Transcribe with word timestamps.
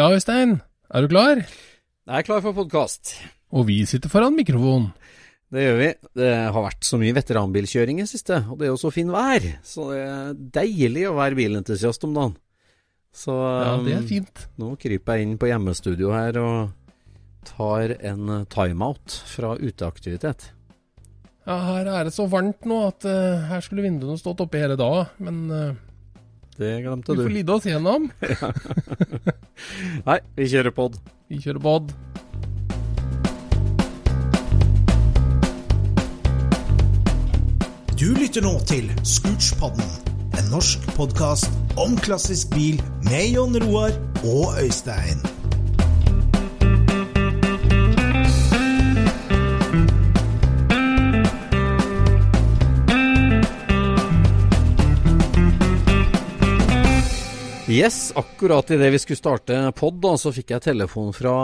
Ja, 0.00 0.06
Øystein, 0.08 0.54
er 0.88 1.04
du 1.04 1.10
klar? 1.12 1.42
Jeg 1.44 2.16
er 2.16 2.24
klar 2.24 2.40
for 2.40 2.56
podkast. 2.56 3.10
Og 3.52 3.66
vi 3.68 3.82
sitter 3.84 4.08
foran 4.08 4.32
mikrofonen. 4.32 4.86
Det 5.52 5.60
gjør 5.66 5.74
vi. 5.76 5.88
Det 6.16 6.30
har 6.54 6.64
vært 6.64 6.86
så 6.88 6.96
mye 6.96 7.16
veteranbilkjøring 7.18 7.98
i 8.00 8.06
det 8.06 8.08
siste, 8.08 8.38
og 8.48 8.56
det 8.56 8.64
er 8.64 8.70
jo 8.70 8.78
så 8.80 8.92
fin 8.94 9.10
vær. 9.12 9.44
Så 9.60 9.90
det 9.92 9.98
er 10.06 10.38
deilig 10.54 11.02
å 11.10 11.18
være 11.18 11.36
bilentusiast 11.36 12.06
om 12.08 12.16
dagen. 12.16 12.32
Så 13.12 13.34
Ja, 13.34 13.74
det 13.84 13.92
er 13.92 14.00
um, 14.00 14.08
fint. 14.08 14.46
nå 14.62 14.70
kryper 14.80 15.18
jeg 15.18 15.26
inn 15.28 15.36
på 15.36 15.52
hjemmestudio 15.52 16.14
her 16.16 16.40
og 16.40 17.04
tar 17.50 17.92
en 18.00 18.46
timeout 18.56 19.20
fra 19.34 19.52
uteaktivitet. 19.60 20.48
Ja, 21.44 21.60
her 21.74 21.92
er 21.92 22.08
det 22.08 22.16
så 22.16 22.24
varmt 22.30 22.64
nå 22.64 22.86
at 22.88 23.04
uh, 23.04 23.52
her 23.52 23.68
skulle 23.68 23.84
vinduene 23.84 24.16
stått 24.16 24.40
oppe 24.46 24.64
hele 24.64 24.80
dagen. 24.80 25.12
Men 25.20 25.44
eh, 25.52 25.86
Det 26.60 26.82
glemte 26.84 27.14
vi 27.16 27.22
får 27.22 27.30
lide 27.32 27.52
oss 27.52 27.64
gjennom. 27.64 28.10
Nei, 30.08 30.18
vi 30.36 30.48
kjører 30.52 30.74
pod. 30.76 30.98
Vi 31.32 31.38
kjører 31.40 31.62
pod. 31.64 31.94
Du 37.96 38.06
lytter 38.16 38.44
nå 38.44 38.52
til 38.68 38.92
Scootspodden, 39.08 39.88
en 40.36 40.52
norsk 40.52 40.84
podkast 41.00 41.48
om 41.80 41.96
klassisk 42.04 42.52
bil 42.52 42.80
med 43.08 43.32
Jon 43.32 43.56
Roar 43.64 43.96
og 44.20 44.60
Øystein. 44.60 45.39
Yes, 57.70 58.10
akkurat 58.18 58.70
idet 58.70 58.88
vi 58.92 58.98
skulle 58.98 59.16
starte 59.16 59.56
pod, 59.78 60.00
da, 60.02 60.16
så 60.18 60.32
fikk 60.34 60.56
jeg 60.56 60.64
telefon 60.64 61.12
fra 61.14 61.34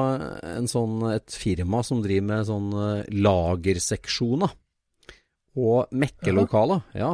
en 0.56 0.66
sånn, 0.66 0.98
et 1.12 1.30
firma 1.30 1.84
som 1.86 2.00
driver 2.02 2.26
med 2.32 2.48
sånn 2.48 2.66
eh, 2.74 3.12
lagerseksjoner 3.14 4.56
og 5.62 5.94
mekkelokaler. 5.94 6.82
Ja. 6.98 7.12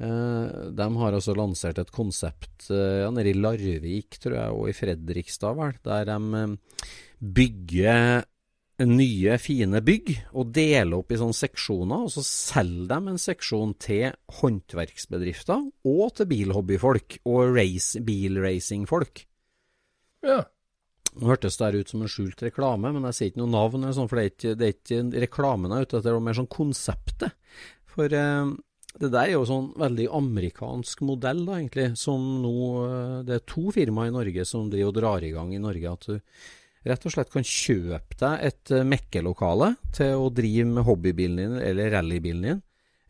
Eh, 0.00 0.72
de 0.72 0.88
har 1.02 1.18
altså 1.18 1.36
lansert 1.36 1.82
et 1.82 1.92
konsept 1.92 2.70
eh, 2.72 3.02
ja, 3.02 3.10
nede 3.12 3.34
i 3.34 3.36
Larvik, 3.36 4.16
tror 4.22 4.38
jeg, 4.38 4.56
og 4.56 4.72
i 4.72 4.76
Fredrikstad, 4.78 5.60
vel, 5.60 5.76
der 5.84 6.08
de 6.08 6.40
eh, 6.40 6.88
bygger 7.20 8.24
nye, 8.88 9.36
fine 9.42 9.80
bygg 9.84 10.12
og 10.32 10.52
dele 10.56 11.00
opp 11.00 11.12
i 11.12 11.18
sånne 11.20 11.36
seksjoner, 11.36 12.06
og 12.06 12.12
så 12.14 12.24
selger 12.26 12.88
de 12.92 13.12
en 13.12 13.20
seksjon 13.20 13.74
til 13.82 14.14
håndverksbedrifter 14.40 15.66
og 15.90 16.14
til 16.16 16.30
bilhobbyfolk 16.30 17.20
og 17.28 17.52
race, 17.56 18.00
bilracingfolk. 18.06 19.26
Ja. 20.26 20.40
Nå 21.18 21.26
hørtes 21.32 21.58
det 21.58 21.66
her 21.66 21.80
ut 21.82 21.92
som 21.92 22.04
en 22.04 22.10
skjult 22.12 22.42
reklame, 22.44 22.92
men 22.94 23.06
jeg 23.08 23.16
sier 23.16 23.32
ikke 23.32 23.42
noe 23.42 23.52
navn, 23.56 23.82
eller 23.82 23.96
sånn, 23.96 24.08
for 24.10 24.20
det 24.20 24.24
er 24.24 24.32
ikke, 24.32 24.56
det 24.56 24.66
er 24.66 24.74
ikke 24.76 25.22
reklamen 25.26 25.74
jeg 25.74 25.82
er 25.82 25.88
ute 25.88 25.96
etter, 25.98 26.08
det 26.10 26.16
er 26.16 26.26
mer 26.28 26.38
sånn 26.38 26.52
konseptet. 26.54 27.56
For 27.90 28.14
eh, 28.14 28.52
det 29.00 29.10
der 29.10 29.24
er 29.24 29.34
jo 29.34 29.48
sånn 29.48 29.68
veldig 29.80 30.06
amerikansk 30.20 31.02
modell, 31.06 31.42
da, 31.48 31.58
egentlig, 31.58 31.90
som 31.98 32.22
nå 32.42 32.54
eh, 32.84 33.18
Det 33.26 33.36
er 33.36 33.44
to 33.48 33.68
firmaer 33.74 34.10
i 34.10 34.14
Norge 34.14 34.46
som 34.48 34.70
driver 34.70 34.92
og 34.92 34.98
drar 35.00 35.26
i 35.26 35.34
gang 35.34 35.52
i 35.54 35.62
Norge. 35.62 35.92
At 35.98 36.08
du 36.08 36.18
rett 36.86 37.04
og 37.06 37.12
slett 37.12 37.30
kan 37.32 37.44
kjøpe 37.44 38.16
deg 38.22 38.42
et 38.48 38.70
eh, 38.72 38.84
mekkelokale 38.88 39.74
til 39.96 40.16
å 40.16 40.30
drive 40.32 40.66
med 40.70 40.86
hobbybilen 40.88 41.36
din 41.42 41.56
eller 41.60 41.90
rallybilen 41.92 42.42
din 42.46 42.60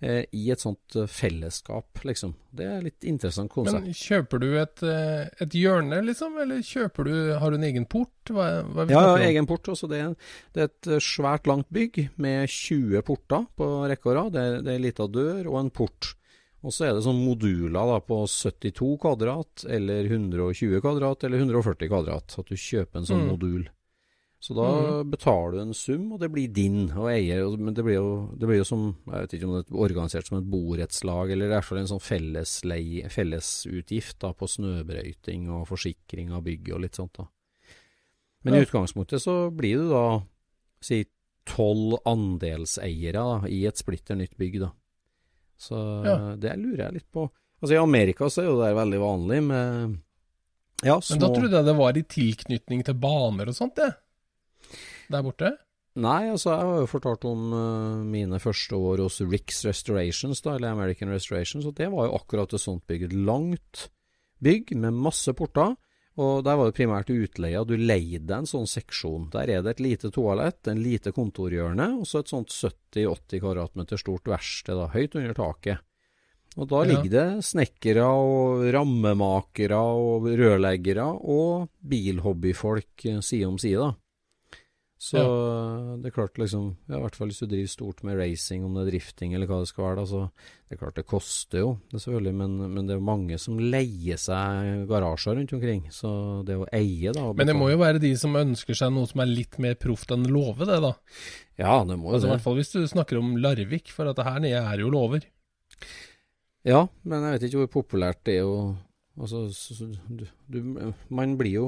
eh, 0.02 0.24
i 0.34 0.46
et 0.50 0.58
sånt 0.62 0.96
eh, 0.98 1.06
fellesskap, 1.06 2.00
liksom. 2.08 2.32
Det 2.50 2.66
er 2.66 2.82
litt 2.82 3.04
interessant 3.06 3.52
konsept. 3.52 3.84
Men 3.86 3.94
kjøper 3.94 4.40
du 4.42 4.48
et, 4.58 4.82
et 5.44 5.54
hjørne, 5.54 6.00
liksom? 6.08 6.38
Eller 6.42 6.64
kjøper 6.66 7.06
du 7.06 7.14
Har 7.38 7.50
du 7.54 7.58
en 7.60 7.66
egen 7.68 7.84
port? 7.86 8.10
Hva, 8.32 8.48
hva 8.66 8.88
Ja, 8.90 9.02
ja, 9.12 9.28
egen 9.28 9.46
port. 9.46 9.68
Også 9.70 9.86
det, 9.90 10.00
er, 10.02 10.16
det 10.56 10.64
er 10.64 10.72
et 10.72 10.90
svært 11.04 11.46
langt 11.46 11.68
bygg 11.70 12.08
med 12.18 12.48
20 12.50 13.04
porter 13.06 13.46
på 13.60 13.68
rekke 13.92 14.10
og 14.10 14.16
rad. 14.18 14.32
Det, 14.34 14.42
er- 14.48 14.64
det 14.66 14.72
er 14.74 14.80
ei 14.80 14.86
lita 14.88 15.06
dør 15.06 15.46
og 15.52 15.60
en 15.62 15.70
port. 15.70 16.16
Og 16.62 16.72
så 16.76 16.84
er 16.84 16.92
det 16.94 17.04
sånn 17.06 17.22
moduler 17.24 17.72
da 17.88 18.00
på 18.04 18.18
72 18.28 18.98
kvadrat, 19.00 19.64
eller 19.64 20.04
120 20.04 20.80
kvadrat, 20.84 21.24
eller 21.24 21.38
140 21.40 21.88
kvadrat. 21.88 22.34
At 22.38 22.46
du 22.50 22.54
kjøper 22.54 22.96
en 23.00 23.06
sånn 23.08 23.22
Mm. 23.24 23.30
modul. 23.32 23.68
Så 24.40 24.54
da 24.56 25.02
betaler 25.04 25.52
du 25.52 25.58
en 25.60 25.74
sum, 25.74 26.12
og 26.14 26.20
det 26.20 26.30
blir 26.32 26.48
din 26.52 26.88
å 26.96 27.08
eie. 27.12 27.36
Men 27.58 27.74
det 27.74 27.84
blir, 27.84 27.96
jo, 27.96 28.30
det 28.36 28.46
blir 28.48 28.56
jo 28.60 28.64
som 28.64 28.96
Jeg 29.06 29.20
vet 29.28 29.32
ikke 29.36 29.44
om 29.48 29.54
det 29.56 29.66
er 29.68 29.76
organisert 29.76 30.26
som 30.26 30.38
et 30.38 30.48
borettslag, 30.50 31.30
eller 31.32 31.46
i 31.46 31.48
hvert 31.52 31.64
fall 31.64 31.78
en 31.78 31.90
sånn 31.90 32.00
fellesutgift 33.08 34.18
da, 34.20 34.32
på 34.32 34.48
snøbrøyting 34.48 35.48
og 35.50 35.66
forsikring 35.68 36.32
av 36.32 36.44
bygget 36.44 36.74
og 36.74 36.80
litt 36.84 36.96
sånt. 36.96 37.12
da. 37.18 37.26
Men 38.44 38.54
i 38.54 38.64
utgangspunktet 38.64 39.20
så 39.20 39.50
blir 39.54 39.76
du 39.82 39.88
da 39.90 40.22
si 40.80 41.04
tolv 41.44 41.98
andelseiere 42.06 43.12
da, 43.12 43.46
i 43.48 43.66
et 43.66 43.76
splitter 43.76 44.16
nytt 44.16 44.36
bygg, 44.38 44.60
da. 44.60 44.70
Så 45.60 45.76
Ja. 46.06 46.16
det 46.40 46.56
lurer 46.58 46.86
jeg 46.86 47.00
litt 47.00 47.10
på. 47.12 47.28
Altså 47.60 47.74
I 47.76 47.82
Amerika 47.82 48.30
så 48.32 48.42
er 48.42 48.46
jo 48.48 48.60
det 48.62 48.70
veldig 48.78 49.00
vanlig 49.02 49.40
med 49.44 49.98
ja, 50.82 50.96
små 50.96 51.12
Men 51.12 51.20
da 51.20 51.28
trodde 51.34 51.58
jeg 51.58 51.66
det 51.66 51.76
var 51.76 51.98
i 51.98 52.04
tilknytning 52.08 52.84
til 52.86 52.96
baner 52.96 53.50
og 53.52 53.56
sånt, 53.56 53.76
det. 53.76 53.90
Der 55.12 55.24
borte. 55.26 55.50
Nei, 56.00 56.30
altså 56.30 56.54
jeg 56.54 56.68
har 56.70 56.80
jo 56.84 56.88
fortalt 56.88 57.26
om 57.28 57.52
uh, 57.52 58.00
mine 58.06 58.38
første 58.40 58.78
år 58.78 59.02
hos 59.04 59.18
Ricks 59.20 59.64
Restorations, 59.66 60.40
da, 60.40 60.54
eller 60.54 60.72
American 60.72 61.10
Restorations, 61.12 61.66
og 61.66 61.74
det 61.76 61.90
var 61.92 62.06
jo 62.08 62.16
akkurat 62.16 62.54
et 62.54 62.62
sånt 62.62 62.86
bygg. 62.88 63.08
Et 63.10 63.16
langt 63.28 63.88
bygg 64.40 64.72
med 64.78 64.96
masse 64.96 65.34
porter. 65.36 65.74
Og 66.18 66.42
der 66.44 66.56
var 66.58 66.66
det 66.68 66.74
primært 66.76 67.10
utleie. 67.14 67.60
Du 67.64 67.76
leide 67.78 68.34
en 68.40 68.46
sånn 68.48 68.66
seksjon. 68.68 69.28
Der 69.30 69.48
er 69.48 69.62
det 69.62 69.76
et 69.76 69.80
lite 69.84 70.10
toalett, 70.10 70.66
en 70.68 70.82
lite 70.82 71.12
kontorhjørne, 71.12 72.00
og 72.00 72.06
så 72.06 72.18
et 72.20 72.32
sånt 72.32 72.50
70-80 72.50 73.40
kvadratmeter 73.40 73.96
stort 74.00 74.24
verksted, 74.28 74.74
da, 74.76 74.88
høyt 74.92 75.14
under 75.14 75.34
taket. 75.34 75.78
Og 76.58 76.66
da 76.68 76.82
Ja. 76.82 76.88
ligger 76.90 77.10
det 77.10 77.44
snekkere 77.46 78.02
og 78.10 78.64
rammemakere 78.74 79.78
og 79.78 80.26
rørleggere 80.26 81.06
og 81.22 81.68
bilhobbyfolk 81.86 83.06
eh, 83.06 83.20
side 83.20 83.46
om 83.46 83.56
side, 83.58 83.78
da. 83.78 83.94
Så 85.00 85.20
det 86.02 86.10
er 86.10 86.12
klart 86.12 86.36
liksom 86.36 86.74
ja, 86.90 86.98
I 86.98 87.00
hvert 87.00 87.14
fall 87.16 87.30
hvis 87.30 87.38
du 87.40 87.46
driver 87.48 87.70
stort 87.72 88.02
med 88.04 88.18
racing, 88.20 88.66
om 88.66 88.74
det 88.76 88.82
er 88.82 88.90
drifting 88.90 89.32
eller 89.32 89.48
hva 89.48 89.62
det 89.62 89.70
skal 89.70 89.86
være, 89.86 90.02
da, 90.02 90.04
så 90.10 90.20
det 90.68 90.76
er 90.76 90.80
klart 90.82 90.98
det 91.00 91.04
koster 91.08 91.62
jo, 91.62 91.70
det 91.88 92.02
selvfølgelig, 92.02 92.34
men, 92.36 92.58
men 92.74 92.90
det 92.90 92.98
er 92.98 93.06
mange 93.08 93.38
som 93.40 93.56
leier 93.62 94.20
seg 94.20 94.84
garasjer 94.90 95.38
rundt 95.40 95.54
omkring. 95.56 95.86
Så 95.94 96.10
det 96.44 96.58
å 96.60 96.68
eie, 96.76 97.14
da 97.16 97.30
Men 97.32 97.48
det 97.48 97.56
må 97.56 97.70
jo 97.72 97.80
være 97.80 98.02
de 98.02 98.12
som 98.20 98.36
ønsker 98.36 98.76
seg 98.76 98.92
noe 98.92 99.08
som 99.08 99.24
er 99.24 99.32
litt 99.32 99.56
mer 99.62 99.80
proft 99.80 100.12
enn 100.12 100.28
låve, 100.28 100.68
det 100.68 100.82
da. 100.84 100.92
Ja, 101.56 101.80
det 101.88 101.96
må 101.96 102.12
jo 102.12 102.18
Altså, 102.18 102.28
I 102.28 102.34
hvert 102.34 102.46
fall 102.50 102.60
hvis 102.60 102.76
du 102.76 102.84
snakker 102.92 103.22
om 103.22 103.34
Larvik, 103.40 103.88
for 103.96 104.12
at 104.12 104.20
det 104.20 104.28
her 104.28 104.44
nede 104.44 104.60
er 104.60 104.84
jo 104.84 104.92
låver. 104.92 105.24
Ja, 106.68 106.84
men 107.08 107.24
jeg 107.24 107.38
vet 107.38 107.48
ikke 107.48 107.64
hvor 107.64 107.74
populært 107.80 108.20
det 108.28 108.42
er 108.42 108.52
å 108.52 108.60
Altså, 109.20 109.50
så, 109.52 109.74
så, 109.74 109.86
du, 110.08 110.22
du, 110.48 110.92
man 111.12 111.34
blir 111.36 111.52
jo 111.52 111.64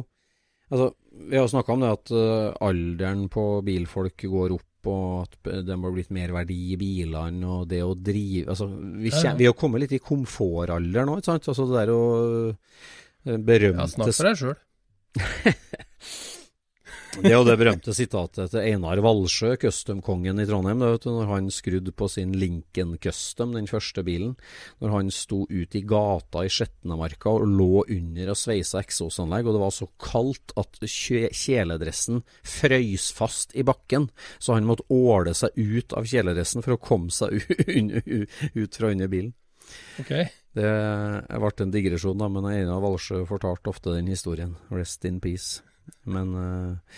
Altså, 0.72 0.92
vi 1.28 1.36
har 1.36 1.48
snakka 1.52 1.74
om 1.74 1.82
det 1.84 1.90
at 1.92 2.12
eh, 2.16 2.52
alderen 2.64 3.26
på 3.32 3.46
bilfolk 3.66 4.24
går 4.32 4.54
opp, 4.56 4.68
og 4.88 5.26
at 5.28 5.50
det 5.68 5.76
må 5.78 5.92
blitt 5.94 6.10
mer 6.14 6.32
verdi 6.34 6.58
i 6.72 6.78
bilene, 6.80 7.44
og 7.46 7.68
det 7.70 7.82
å 7.86 7.92
drive 7.94 8.48
Altså, 8.50 8.66
vi, 8.72 9.12
kjem, 9.14 9.36
vi 9.38 9.46
har 9.46 9.54
kommet 9.58 9.84
litt 9.84 9.94
i 9.94 10.02
komfortalderen 10.02 11.12
nå, 11.12 11.20
ikke 11.20 11.30
sant? 11.30 11.50
Altså 11.52 11.68
det 11.68 11.76
der 11.84 11.92
å 11.94 12.02
berømte 13.46 13.84
Ja, 13.84 13.90
Snakk 13.92 14.16
for 14.16 14.30
deg 14.30 14.40
sjøl. 14.40 14.56
Det 17.12 17.28
er 17.28 17.34
jo 17.34 17.44
det 17.44 17.58
berømte 17.60 17.92
sitatet 17.92 18.54
til 18.54 18.64
Einar 18.64 19.00
Valsjø, 19.04 19.50
custom-kongen 19.60 20.40
i 20.40 20.46
Trondheim, 20.48 20.80
da, 20.80 20.94
vet 20.94 21.04
du, 21.04 21.10
når 21.12 21.28
han 21.28 21.50
skrudde 21.52 21.92
på 21.92 22.06
sin 22.08 22.32
Lincoln 22.40 22.94
Custom, 23.02 23.52
den 23.52 23.68
første 23.68 24.00
bilen. 24.06 24.32
Når 24.80 24.94
han 24.94 25.10
sto 25.12 25.42
ute 25.50 25.76
i 25.78 25.84
gata 25.84 26.44
i 26.46 26.52
Skjetnemarka 26.52 27.34
og 27.36 27.44
lå 27.52 27.82
under 27.82 28.32
og 28.32 28.38
sveisa 28.40 28.80
eksosanlegg, 28.80 29.44
og 29.44 29.58
det 29.58 29.60
var 29.60 29.74
så 29.76 29.88
kaldt 30.00 30.54
at 30.62 30.80
kjeledressen 30.88 32.22
frøys 32.48 33.10
fast 33.12 33.52
i 33.60 33.64
bakken, 33.66 34.08
så 34.40 34.56
han 34.56 34.68
måtte 34.68 34.88
åle 34.88 35.34
seg 35.36 35.52
ut 35.60 35.92
av 35.98 36.08
kjeledressen 36.08 36.64
for 36.64 36.78
å 36.78 36.80
komme 36.80 37.12
seg 37.12 37.44
ut 38.62 38.78
fra 38.78 38.94
under 38.94 39.12
bilen. 39.12 39.34
Okay. 40.00 40.30
Det 40.56 40.72
ble 41.28 41.52
en 41.64 41.76
digresjon, 41.76 42.16
da, 42.20 42.30
men 42.32 42.48
Einar 42.48 42.80
Valsjø 42.84 43.22
fortalte 43.28 43.72
ofte 43.72 43.92
den 43.98 44.08
historien. 44.12 44.56
Rest 44.72 45.04
in 45.08 45.20
peace. 45.20 45.60
Men 46.04 46.34
eh, 46.34 46.96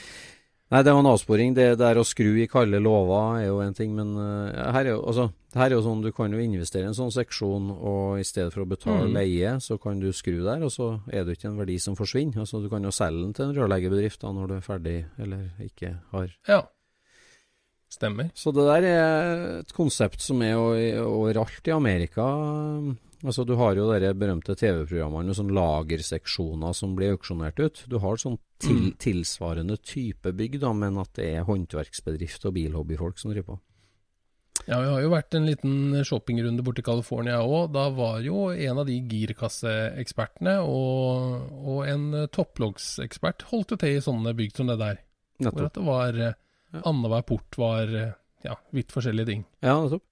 Nei, 0.72 0.80
det 0.82 0.90
var 0.90 1.04
en 1.04 1.06
avsporing. 1.06 1.52
Det 1.54 1.66
der 1.78 1.98
å 2.00 2.02
skru 2.08 2.32
i 2.40 2.48
kalde 2.50 2.80
låver 2.82 3.36
er 3.38 3.44
jo 3.46 3.58
en 3.62 3.74
ting, 3.76 3.92
men 3.94 4.14
eh, 4.18 4.72
her 4.74 4.80
er 4.88 4.94
jo, 4.96 5.02
altså, 5.06 5.26
her 5.54 5.68
er 5.68 5.74
jo 5.76 5.82
sånn 5.84 6.00
du 6.02 6.08
kan 6.16 6.32
jo 6.34 6.40
investere 6.42 6.88
i 6.88 6.88
en 6.88 6.96
sånn 6.96 7.12
seksjon, 7.14 7.68
og 7.76 8.18
i 8.18 8.24
stedet 8.26 8.50
for 8.50 8.64
å 8.64 8.68
betale 8.72 9.04
Mm. 9.06 9.12
leie, 9.14 9.52
så 9.62 9.76
kan 9.78 10.00
du 10.00 10.08
skru 10.10 10.40
der, 10.42 10.64
og 10.64 10.72
så 10.74 10.88
er 11.12 11.24
det 11.24 11.36
ikke 11.36 11.50
en 11.52 11.60
verdi 11.60 11.76
som 11.78 11.94
forsvinner. 11.94 12.40
Altså, 12.42 12.62
du 12.64 12.68
kan 12.72 12.82
jo 12.82 12.90
selge 12.90 13.22
den 13.22 13.34
til 13.36 13.44
en 13.44 13.54
rørleggerbedrift 13.54 14.24
da, 14.24 14.32
når 14.32 14.48
du 14.48 14.54
er 14.56 14.66
ferdig, 14.66 14.96
eller 15.20 15.50
ikke 15.62 15.92
har 16.10 16.32
Ja. 16.48 16.62
Stemmer. 17.94 18.32
så 18.34 18.50
det 18.50 18.64
der 18.66 18.82
er 18.88 19.58
et 19.60 19.72
konsept 19.72 20.20
som 20.20 20.42
er 20.42 20.56
overalt 21.04 21.68
i 21.68 21.70
Amerika. 21.76 22.24
Altså 23.24 23.46
Du 23.48 23.54
har 23.56 23.74
jo 23.74 23.86
de 23.88 24.10
berømte 24.20 24.52
TV-programmene 24.54 25.30
med 25.32 25.36
sånn 25.38 25.52
lagerseksjoner 25.56 26.74
som 26.76 26.94
blir 26.96 27.14
auksjonert 27.16 27.58
ut. 27.58 27.84
Du 27.88 27.98
har 27.98 28.16
sånn 28.20 28.38
til, 28.60 28.90
Mm. 28.92 28.96
tilsvarende 28.98 29.78
type 29.82 30.32
bygg, 30.36 30.60
da, 30.60 30.72
men 30.74 30.98
at 30.98 31.14
det 31.14 31.30
er 31.38 31.44
håndverksbedrift 31.44 32.44
og 32.44 32.52
bilhobbyfolk 32.54 33.18
som 33.18 33.32
driver 33.32 33.54
på. 33.54 33.60
Ja, 34.68 34.78
vi 34.80 34.88
har 34.88 35.00
jo 35.02 35.10
vært 35.10 35.34
en 35.34 35.46
liten 35.46 36.04
shoppingrunde 36.04 36.62
borti 36.64 36.82
California 36.84 37.40
òg. 37.42 37.72
Da 37.72 37.88
var 37.90 38.20
jo 38.20 38.50
en 38.50 38.78
av 38.78 38.86
de 38.86 39.00
girkasseekspertene 39.00 40.58
og, 40.62 41.50
og 41.64 41.86
en 41.88 42.06
topploggsekspert 42.32 43.42
holdt 43.50 43.74
jo 43.74 43.76
til 43.80 43.96
i 43.98 44.04
sånne 44.04 44.32
bygg 44.36 44.54
som 44.56 44.66
det 44.70 44.78
der. 44.80 45.00
Hvor 45.40 45.50
Nettopp. 45.50 45.66
at 45.66 45.74
det 45.74 45.84
var. 45.84 46.34
Annenhver 46.84 47.22
port 47.26 47.56
var 47.58 47.86
ja, 48.44 48.54
vidt 48.74 48.92
forskjellige 48.94 49.26
ting. 49.26 49.44
Ja, 49.62 49.76
nettopp. 49.80 50.02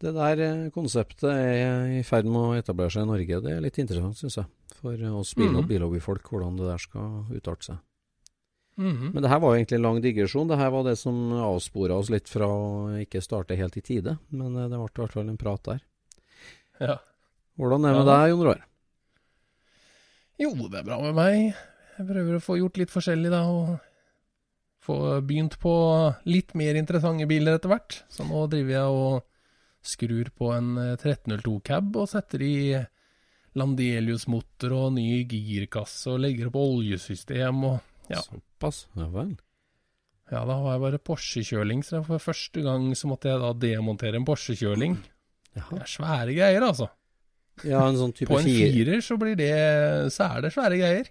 Det 0.00 0.14
der 0.16 0.40
eh, 0.40 0.70
konseptet 0.72 1.28
er 1.28 1.90
i 1.98 2.02
ferd 2.06 2.24
med 2.24 2.40
å 2.40 2.56
etablere 2.56 2.90
seg 2.94 3.04
i 3.04 3.10
Norge. 3.10 3.40
Det 3.44 3.52
er 3.52 3.60
litt 3.60 3.76
interessant, 3.82 4.16
syns 4.16 4.38
jeg. 4.40 4.46
For 4.80 4.96
oss 5.18 5.34
bil 5.36 5.50
Mhm. 5.52 5.66
bilhobbyfolk, 5.68 6.24
hvordan 6.30 6.56
det 6.56 6.66
der 6.70 6.78
skal 6.80 7.26
utarte 7.36 7.64
seg. 7.68 7.78
Mhm. 8.78 9.12
Men 9.12 9.22
det 9.22 9.28
her 9.28 9.40
var 9.40 9.56
egentlig 9.58 9.76
en 9.76 9.82
lang 9.82 10.00
digresjon. 10.00 10.48
Det 10.48 10.56
her 10.56 10.70
var 10.70 10.84
det 10.84 10.96
som 10.96 11.14
avspora 11.32 11.98
oss 11.98 12.08
litt 12.08 12.28
fra 12.28 12.46
å 12.46 12.96
ikke 13.04 13.20
starte 13.20 13.56
helt 13.58 13.76
i 13.76 13.82
tide. 13.82 14.18
Men 14.32 14.56
eh, 14.56 14.68
det 14.72 14.78
ble 14.78 14.88
i 14.88 15.00
hvert 15.04 15.12
fall 15.12 15.28
en 15.28 15.36
prat 15.36 15.62
der. 15.64 15.80
Ja. 16.80 16.96
Hvordan 17.58 17.84
er 17.84 17.92
det 17.92 17.98
med 18.00 18.06
Ja. 18.08 18.16
deg, 18.24 18.30
Jon 18.30 18.44
Roar? 18.46 18.64
Jo, 20.40 20.54
det 20.70 20.78
er 20.80 20.84
bra 20.86 21.00
med 21.02 21.14
meg. 21.14 21.54
Jeg 21.98 22.06
prøver 22.08 22.36
å 22.38 22.40
få 22.40 22.56
gjort 22.56 22.78
litt 22.80 22.88
forskjellig, 22.88 23.30
da. 23.30 23.42
Og 23.44 23.80
få 24.80 25.20
begynt 25.20 25.58
på 25.60 25.74
litt 26.24 26.54
mer 26.56 26.74
interessante 26.80 27.26
biler 27.28 27.58
etter 27.58 27.68
hvert. 27.68 28.02
Så 28.08 28.24
nå 28.24 28.46
driver 28.48 28.70
jeg 28.70 28.88
og 28.88 29.22
skrur 29.82 30.30
på 30.36 30.50
en 30.54 30.74
eh, 30.78 30.96
1302 30.96 31.54
cab 31.66 31.96
og 31.96 32.08
setter 32.10 32.42
i 32.44 32.56
Landelius-motor 33.58 34.74
og 34.76 34.92
ny 34.94 35.22
girkasse 35.28 36.10
og 36.12 36.20
legger 36.24 36.50
opp 36.50 36.58
oljesystem 36.60 37.64
og 37.66 37.78
Ja. 38.10 38.18
Såpass? 38.26 38.88
Ja 38.98 39.06
vel. 39.06 39.36
Ja, 40.30 40.40
da 40.46 40.56
var 40.62 40.74
jeg 40.74 40.82
bare 40.82 40.98
Porsche-kjøling, 41.02 41.82
så 41.86 42.04
for 42.06 42.18
første 42.22 42.62
gang 42.62 42.90
så 42.98 43.06
måtte 43.10 43.30
jeg 43.30 43.38
da 43.42 43.50
demontere 43.54 44.18
en 44.18 44.26
Porsche-kjøling. 44.26 44.96
Det 45.54 45.62
er 45.78 45.90
svære 45.90 46.34
greier, 46.34 46.62
altså. 46.62 46.88
Ja, 47.66 47.82
en 47.88 47.98
sånn 47.98 48.14
type 48.14 48.30
På 48.30 48.38
en 48.38 48.46
fire 48.46 48.70
firer 48.72 49.02
så 49.04 49.16
blir 49.20 49.34
det 49.36 49.50
Så 50.14 50.24
er 50.24 50.44
det 50.46 50.52
svære 50.54 50.78
greier. 50.80 51.10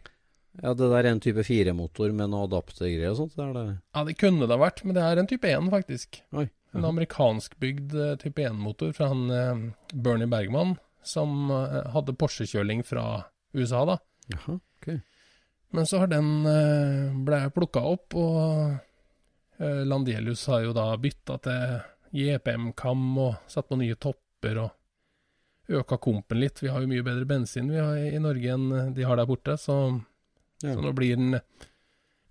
Ja, 0.64 0.74
det 0.74 0.88
der 0.90 1.04
er 1.04 1.12
en 1.12 1.20
type 1.22 1.44
firemotor 1.46 2.12
med 2.16 2.32
noe 2.32 2.48
adaptergreier 2.48 3.12
og 3.12 3.20
sånt? 3.20 3.36
Det 3.38 3.48
det. 3.56 3.66
Ja, 3.96 4.04
det 4.08 4.16
kunne 4.18 4.48
det 4.48 4.56
ha 4.56 4.60
vært, 4.64 4.84
men 4.84 4.96
det 4.98 5.04
er 5.06 5.22
en 5.22 5.30
type 5.30 5.48
1, 5.48 5.70
faktisk. 5.72 6.22
Oi. 6.34 6.48
En 6.78 6.86
amerikanskbygd 6.86 7.94
eh, 7.98 8.16
type 8.22 8.42
1-motor 8.46 8.92
fra 8.94 9.08
han 9.10 9.30
eh, 9.34 9.62
Bernie 9.94 10.28
Bergman, 10.30 10.76
som 11.04 11.50
eh, 11.52 11.80
hadde 11.96 12.14
Porsche-kjøling 12.14 12.84
fra 12.86 13.24
USA, 13.58 13.86
da. 13.90 13.96
Jaha, 14.30 14.60
ok. 14.78 14.90
Men 15.74 15.86
så 15.90 16.02
har 16.02 16.10
den 16.10 16.30
blei 17.26 17.44
plukka 17.54 17.82
opp, 17.86 18.16
og 18.18 18.78
Landelius 19.60 20.48
har 20.50 20.64
jo 20.64 20.72
da 20.74 20.88
bytta 20.98 21.36
til 21.46 21.76
JPM-kam 22.16 23.04
og 23.22 23.36
satt 23.52 23.68
på 23.70 23.78
nye 23.78 23.98
topper 24.02 24.62
og 24.64 25.76
øka 25.82 26.00
kompen 26.02 26.40
litt. 26.42 26.64
Vi 26.64 26.72
har 26.74 26.82
jo 26.82 26.90
mye 26.90 27.06
bedre 27.06 27.28
bensin 27.30 27.70
vi 27.70 27.78
har 27.78 28.00
i 28.02 28.22
Norge 28.24 28.56
enn 28.56 28.96
de 28.98 29.06
har 29.06 29.20
der 29.22 29.30
borte, 29.30 29.58
så, 29.62 29.78
Ja. 30.64 30.74
så 30.74 30.82
nå 30.82 30.94
blir 30.98 31.16
den 31.22 31.38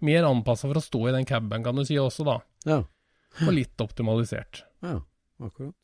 mer 0.03 0.27
anpassa 0.27 0.67
for 0.67 0.79
å 0.81 0.83
stå 0.83 1.05
i 1.09 1.15
den 1.15 1.27
caben, 1.29 1.63
kan 1.63 1.77
du 1.79 1.85
si 1.87 1.95
også, 1.99 2.27
da. 2.27 2.41
Ja. 2.67 2.83
Og 3.47 3.53
litt 3.55 3.81
optimalisert. 3.85 4.65
ja, 4.83 4.97
akkurat. 5.45 5.75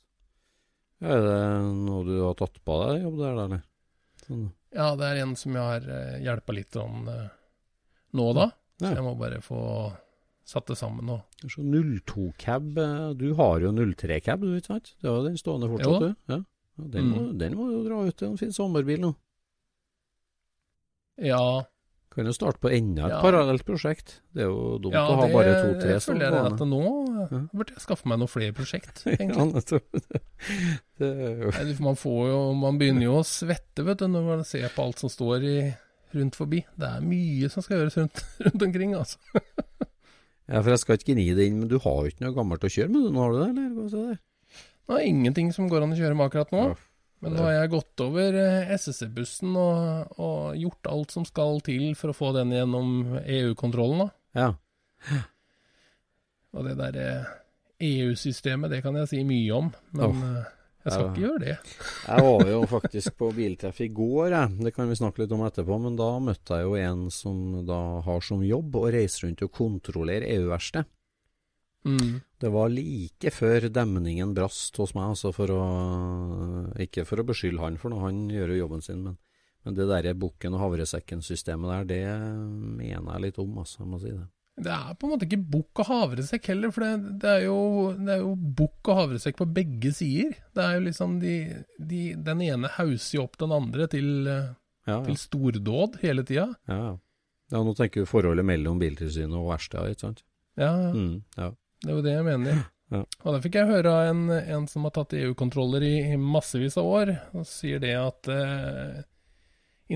Er 1.04 1.20
det 1.20 1.38
noe 1.84 2.04
du 2.06 2.14
har 2.22 2.34
tatt 2.38 2.56
på 2.64 2.76
deg 2.86 3.02
jobb 3.04 3.18
der, 3.20 3.32
eller? 3.44 3.62
Sånn. 4.24 4.46
Ja, 4.74 4.86
det 4.96 5.04
er 5.10 5.18
en 5.22 5.34
som 5.36 5.52
jeg 5.58 5.62
har 5.62 5.84
uh, 5.90 6.14
hjelpa 6.24 6.54
litt 6.56 6.76
om 6.80 7.08
eh, 7.12 7.26
nå, 8.16 8.28
da. 8.34 8.46
Så 8.80 8.90
jeg 8.96 9.04
må 9.04 9.12
bare 9.20 9.42
få 9.44 9.58
satt 10.48 10.66
det 10.70 10.76
sammen 10.80 11.06
nå. 11.06 11.18
Så 11.44 11.62
02-cab. 11.62 12.72
eh, 12.80 13.04
Du 13.20 13.34
har 13.38 13.60
jo 13.62 13.70
03-cab, 13.76 14.40
du, 14.42 14.54
ikke 14.56 14.72
sant? 14.72 14.94
Det 15.02 15.10
var 15.12 15.22
den 15.28 15.36
stående 15.38 15.68
fortsatt, 15.70 16.00
du. 16.08 16.32
Ja. 16.32 16.40
Ja, 16.78 16.88
den, 16.96 17.10
må, 17.12 17.20
Mm. 17.28 17.38
den 17.38 17.54
må 17.58 17.68
jo 17.70 17.84
dra 17.86 18.00
ut 18.08 18.16
til 18.18 18.32
en 18.32 18.40
fin 18.40 18.50
sommerbil 18.52 18.98
nå. 19.04 19.12
Ja, 21.22 21.64
Kan 22.14 22.28
jo 22.28 22.32
starte 22.36 22.60
på 22.62 22.70
enda 22.70 23.08
et 23.08 23.12
Ja. 23.16 23.20
parallelt 23.24 23.64
prosjekt. 23.66 24.20
Det 24.34 24.44
er 24.44 24.46
jo 24.52 24.78
dumt 24.78 24.94
ja 24.94 25.02
å 25.02 25.16
ha 25.18 25.24
det 25.26 25.32
bare 25.34 25.54
to-tre 25.64 25.96
som 26.00 26.14
føler 26.14 26.30
jeg 26.30 26.52
at 26.52 26.60
nå 26.70 26.82
Ja. 27.24 27.40
burde 27.50 27.74
jeg 27.74 27.82
skaffe 27.82 28.06
meg 28.06 28.20
noen 28.22 28.30
flere 28.30 28.54
prosjekt, 28.54 29.02
Ja, 29.06 29.16
egentlig. 29.18 29.80
Det 30.98 31.08
Nei, 31.58 31.74
Man 31.82 31.96
får 31.98 32.28
jo 32.30 32.38
Man 32.54 32.78
begynner 32.78 33.02
jo 33.08 33.16
å 33.18 33.24
svette, 33.26 33.82
vet 33.86 33.98
du, 33.98 34.06
når 34.12 34.28
man 34.28 34.44
ser 34.46 34.68
på 34.74 34.84
alt 34.86 35.02
som 35.02 35.10
står 35.10 35.42
i, 35.48 35.56
rundt 36.14 36.36
forbi. 36.38 36.60
Det 36.78 36.86
er 36.86 37.00
mye 37.02 37.48
som 37.50 37.62
skal 37.66 37.80
gjøres 37.82 37.96
rundt, 37.98 38.22
rundt 38.46 38.62
omkring, 38.68 38.94
altså. 38.94 39.18
Ja, 40.46 40.60
for 40.60 40.70
jeg 40.70 40.78
skal 40.84 40.98
ikke 41.00 41.14
gni 41.16 41.26
det 41.34 41.48
inn, 41.48 41.58
men 41.64 41.68
du 41.72 41.78
har 41.82 41.98
jo 42.04 42.12
ikke 42.12 42.26
noe 42.28 42.36
gammelt 42.36 42.62
å 42.62 42.70
kjøre 42.70 42.92
med, 42.92 43.08
du, 43.08 43.10
nå 43.16 43.22
har 43.24 43.32
du 43.34 43.38
det, 43.40 43.48
eller? 43.50 43.70
Hva 43.74 43.86
er 43.88 44.10
det? 44.12 44.18
Det 44.84 44.98
er 45.00 45.06
ingenting 45.08 45.50
som 45.56 45.66
går 45.72 45.82
an 45.86 45.94
å 45.94 45.98
kjøre 45.98 46.14
med 46.14 46.26
akkurat 46.28 46.50
nå. 46.54 46.62
Ja, 46.68 46.74
Men 47.24 47.34
nå 47.38 47.44
har 47.46 47.54
jeg 47.56 47.72
gått 47.72 48.02
over 48.04 48.36
eh, 48.36 48.72
SSC-bussen 48.76 49.54
og, 49.56 50.16
og 50.20 50.58
gjort 50.60 50.90
alt 50.92 51.14
som 51.16 51.24
skal 51.28 51.62
til 51.64 51.94
for 51.96 52.12
å 52.12 52.16
få 52.16 52.32
den 52.36 52.52
gjennom 52.52 53.16
EU-kontrollen, 53.24 54.04
da. 54.04 54.10
Ja. 54.36 54.50
Og 56.54 56.66
det 56.68 56.74
der 56.78 56.98
eh, 57.02 57.32
EU-systemet, 57.84 58.70
det 58.70 58.82
kan 58.84 58.96
jeg 59.00 59.10
si 59.10 59.22
mye 59.26 59.56
om, 59.56 59.70
men 59.98 60.20
eh, 60.28 60.50
jeg 60.84 60.92
skal 60.92 61.06
Ja. 61.06 61.10
ikke 61.10 61.22
gjøre 61.24 61.40
det. 61.40 61.54
Jeg 62.10 62.24
var 62.26 62.48
jo 62.50 62.58
faktisk 62.68 63.14
på 63.16 63.30
biltreff 63.32 63.78
i 63.80 63.88
går, 63.88 64.26
jeg. 64.34 64.56
Det 64.66 64.72
kan 64.76 64.90
vi 64.90 64.98
snakke 65.00 65.22
litt 65.22 65.32
om 65.32 65.40
etterpå. 65.46 65.78
Men 65.80 65.94
da 65.96 66.10
møtte 66.20 66.58
jeg 66.60 66.66
jo 66.68 66.74
en 66.76 67.06
som 67.08 67.38
da 67.64 67.78
har 68.04 68.20
som 68.26 68.42
jobb 68.44 68.76
å 68.76 68.82
reise 68.92 69.24
rundt 69.24 69.40
og 69.46 69.54
kontrollere 69.56 70.28
EU-verksted. 70.36 70.84
Mm. 71.84 72.20
Det 72.40 72.48
var 72.52 72.70
like 72.72 73.30
før 73.32 73.68
demningen 73.72 74.34
brast 74.36 74.76
hos 74.80 74.94
meg, 74.96 75.10
altså 75.14 75.32
for 75.36 75.50
å 75.52 75.64
Ikke 76.80 77.04
for 77.08 77.20
å 77.20 77.26
beskylde 77.28 77.60
han 77.60 77.76
for 77.80 77.92
noe, 77.92 78.04
han 78.06 78.24
gjør 78.32 78.54
jo 78.54 78.62
jobben 78.62 78.82
sin, 78.84 79.02
men, 79.04 79.18
men 79.64 79.76
det 79.76 79.86
derre 79.90 80.14
bukken 80.16 80.56
og 80.56 80.62
havresekken-systemet 80.64 81.70
der, 81.74 81.84
det 81.90 82.00
mener 82.80 83.12
jeg 83.14 83.24
litt 83.26 83.38
om, 83.42 83.58
altså. 83.62 83.82
Jeg 83.82 83.90
må 83.92 84.00
si 84.02 84.12
det. 84.14 84.24
Det 84.64 84.70
er 84.70 84.94
på 84.94 85.08
en 85.08 85.12
måte 85.16 85.26
ikke 85.26 85.40
bukk 85.50 85.80
og 85.82 85.88
havresekk 85.88 86.44
heller, 86.52 86.70
for 86.70 86.84
det, 86.86 87.14
det, 87.24 87.30
er 87.40 87.46
jo, 87.48 87.56
det 87.98 88.12
er 88.14 88.20
jo 88.22 88.34
bukk 88.60 88.90
og 88.92 89.00
havresekk 89.00 89.40
på 89.40 89.48
begge 89.56 89.90
sider. 89.96 90.36
Det 90.54 90.62
er 90.62 90.76
jo 90.76 90.84
liksom 90.84 91.16
de, 91.22 91.32
de, 91.78 92.02
Den 92.28 92.44
ene 92.44 92.70
hauser 92.76 93.16
jo 93.18 93.24
opp 93.26 93.34
den 93.40 93.54
andre 93.56 93.88
til, 93.90 94.12
ja, 94.30 94.44
Ja, 94.86 95.00
til 95.08 95.16
stordåd 95.18 95.98
hele 96.04 96.22
tida. 96.28 96.52
ja, 96.70 96.76
ja. 96.86 96.94
ja 97.50 97.64
nå 97.66 97.74
tenker 97.74 98.04
du 98.04 98.06
forholdet 98.08 98.46
mellom 98.46 98.78
Biltilsynet 98.78 99.34
og 99.34 99.50
verkstedet, 99.50 99.96
ikke 99.96 100.06
sant? 100.06 100.24
Ja, 100.60 100.70
Mm, 100.94 101.24
ja. 101.36 101.50
Det 101.82 101.90
er 101.90 101.98
jo 101.98 102.06
det 102.06 102.16
jeg 102.18 102.28
mener. 102.30 102.62
Ja. 102.92 102.98
Og 103.24 103.32
da 103.32 103.38
fikk 103.40 103.56
jeg 103.56 103.66
høre 103.66 103.90
av 103.90 104.06
en, 104.10 104.18
en 104.28 104.66
som 104.70 104.84
har 104.86 104.92
tatt 104.94 105.14
EU-kontroller 105.16 105.82
i, 105.82 105.94
i 106.12 106.18
massevis 106.20 106.76
av 106.78 106.86
år, 106.86 107.10
og 107.34 107.46
sier 107.48 107.80
det 107.82 107.94
at 107.96 108.28
eh, 108.30 108.98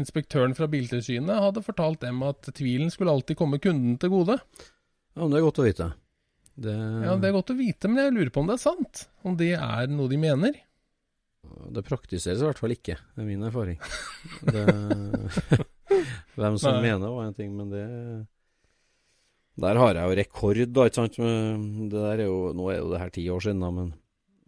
inspektøren 0.01 0.57
fra 0.57 0.67
Biltilsynet 0.73 1.43
hadde 1.45 1.63
fortalt 1.63 2.01
dem 2.03 2.25
at 2.27 2.49
tvilen 2.57 2.91
skulle 2.91 3.13
alltid 3.13 3.39
komme 3.39 3.61
kunden 3.63 4.01
til 4.01 4.11
gode. 4.17 4.39
ja, 4.41 5.21
men 5.21 5.31
det 5.31 5.39
er 5.39 5.47
godt 5.47 5.61
å 5.61 5.69
vite. 5.69 5.91
Det, 6.57 6.75
Ja, 7.05 7.15
Det 7.21 7.29
er 7.29 7.37
godt 7.37 7.53
å 7.53 7.59
vite, 7.61 7.93
men 7.93 8.03
jeg 8.03 8.17
lurer 8.17 8.33
på 8.35 8.43
om 8.43 8.51
det 8.51 8.57
er 8.57 8.65
sant? 8.65 9.05
Om 9.23 9.37
det 9.45 9.53
er 9.61 9.93
noe 9.93 10.11
de 10.11 10.19
mener? 10.25 10.59
det 11.73 11.85
praktiseres 11.87 12.43
i 12.43 12.47
hvert 12.49 12.61
fall 12.61 12.75
ikke, 12.75 12.97
det 13.15 13.23
er 13.23 13.29
min 13.29 13.45
erfaring. 13.47 13.79
Det, 14.53 14.65
hvem 16.39 16.59
som 16.61 16.77
Nei. 16.77 16.89
mener 16.91 17.15
var 17.15 17.29
en 17.29 17.37
ting, 17.37 17.55
men 17.57 17.71
det 17.73 17.85
Der 19.59 19.79
har 19.81 19.97
jeg 19.97 20.07
jo 20.07 20.19
rekord, 20.21 20.61
da, 20.71 20.85
ikke 20.87 21.01
sant. 21.01 21.17
Det 21.19 21.91
der 21.99 22.23
er 22.23 22.29
jo, 22.29 22.53
nå 22.55 22.69
er 22.71 22.79
jo 22.79 22.93
det 22.93 23.01
her 23.03 23.11
ti 23.15 23.25
år 23.35 23.43
siden, 23.43 23.65
da, 23.65 23.71
men 23.75 23.91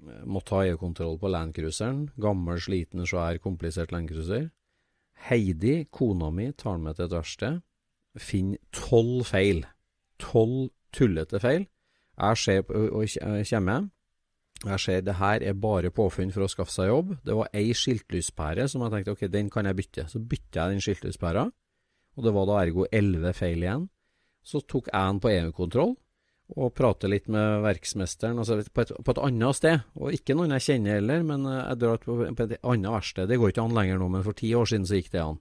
jeg 0.07 0.29
måtte 0.31 0.55
ha 0.55 0.63
EU-kontroll 0.69 1.19
på 1.21 1.31
Landcruiseren. 1.33 2.05
Gammel, 2.21 2.61
sliten, 2.63 3.03
svær, 3.07 3.41
komplisert 3.43 3.93
Landcruiser. 3.93 4.49
Heidi, 5.27 5.85
kona 5.93 6.31
mi, 6.33 6.53
tar 6.57 6.79
med 6.81 6.97
til 6.97 7.09
et 7.09 7.17
verksted. 7.17 7.61
Finner 8.19 8.63
tolv 8.73 9.27
feil. 9.29 9.65
Tolv 10.23 10.71
tullete 10.95 11.43
feil. 11.43 11.67
Jeg 12.21 12.39
ser 12.39 12.63
på, 12.69 12.87
og 12.89 13.11
kommer 13.51 13.51
hjem. 13.51 13.91
Jeg 14.61 14.81
ser 14.81 15.05
det 15.05 15.15
her 15.17 15.43
er 15.43 15.57
bare 15.57 15.91
påfunn 15.91 16.33
for 16.35 16.45
å 16.45 16.51
skaffe 16.53 16.75
seg 16.75 16.91
jobb. 16.91 17.15
Det 17.25 17.37
var 17.37 17.49
ei 17.57 17.71
skiltlyspære 17.77 18.67
som 18.69 18.83
jeg 18.85 18.93
tenkte 18.93 19.15
ok, 19.15 19.23
den 19.33 19.49
kan 19.53 19.67
jeg 19.67 19.79
bytte. 19.79 20.05
Så 20.11 20.21
bytta 20.21 20.67
jeg 20.67 20.77
den 20.77 20.85
skiltlyspæra, 20.85 21.47
og 22.17 22.27
det 22.27 22.35
var 22.37 22.49
da 22.51 22.59
ergo 22.61 22.85
elleve 22.93 23.33
feil 23.37 23.65
igjen. 23.65 23.89
Så 24.43 24.63
tok 24.65 24.89
jeg 24.91 24.97
den 24.97 25.21
på 25.23 25.33
EU-kontroll 25.33 25.97
og 26.59 26.73
pratet 26.75 27.13
litt 27.13 27.29
med 27.31 27.61
verksmesteren 27.63 28.41
altså 28.43 28.57
på, 28.75 28.83
et, 28.83 28.91
på 28.91 29.15
et 29.15 29.23
annet 29.23 29.59
sted. 29.59 29.85
Og 30.01 30.17
ikke 30.17 30.35
noen 30.35 30.57
jeg 30.57 30.67
kjenner 30.67 30.99
heller, 30.99 31.23
men 31.27 31.47
eh, 31.47 31.61
jeg 31.61 31.83
drar 31.85 32.03
på, 32.03 32.17
på 32.27 32.47
et 32.47 32.57
annet 32.59 32.95
verksted. 32.97 33.31
Det 33.31 33.39
går 33.39 33.53
ikke 33.53 33.67
an 33.69 33.77
lenger 33.77 34.01
nå, 34.01 34.11
men 34.17 34.27
for 34.27 34.39
ti 34.39 34.51
år 34.59 34.71
siden 34.71 34.89
så 34.89 34.99
gikk 34.99 35.13
det 35.15 35.23
an. 35.23 35.39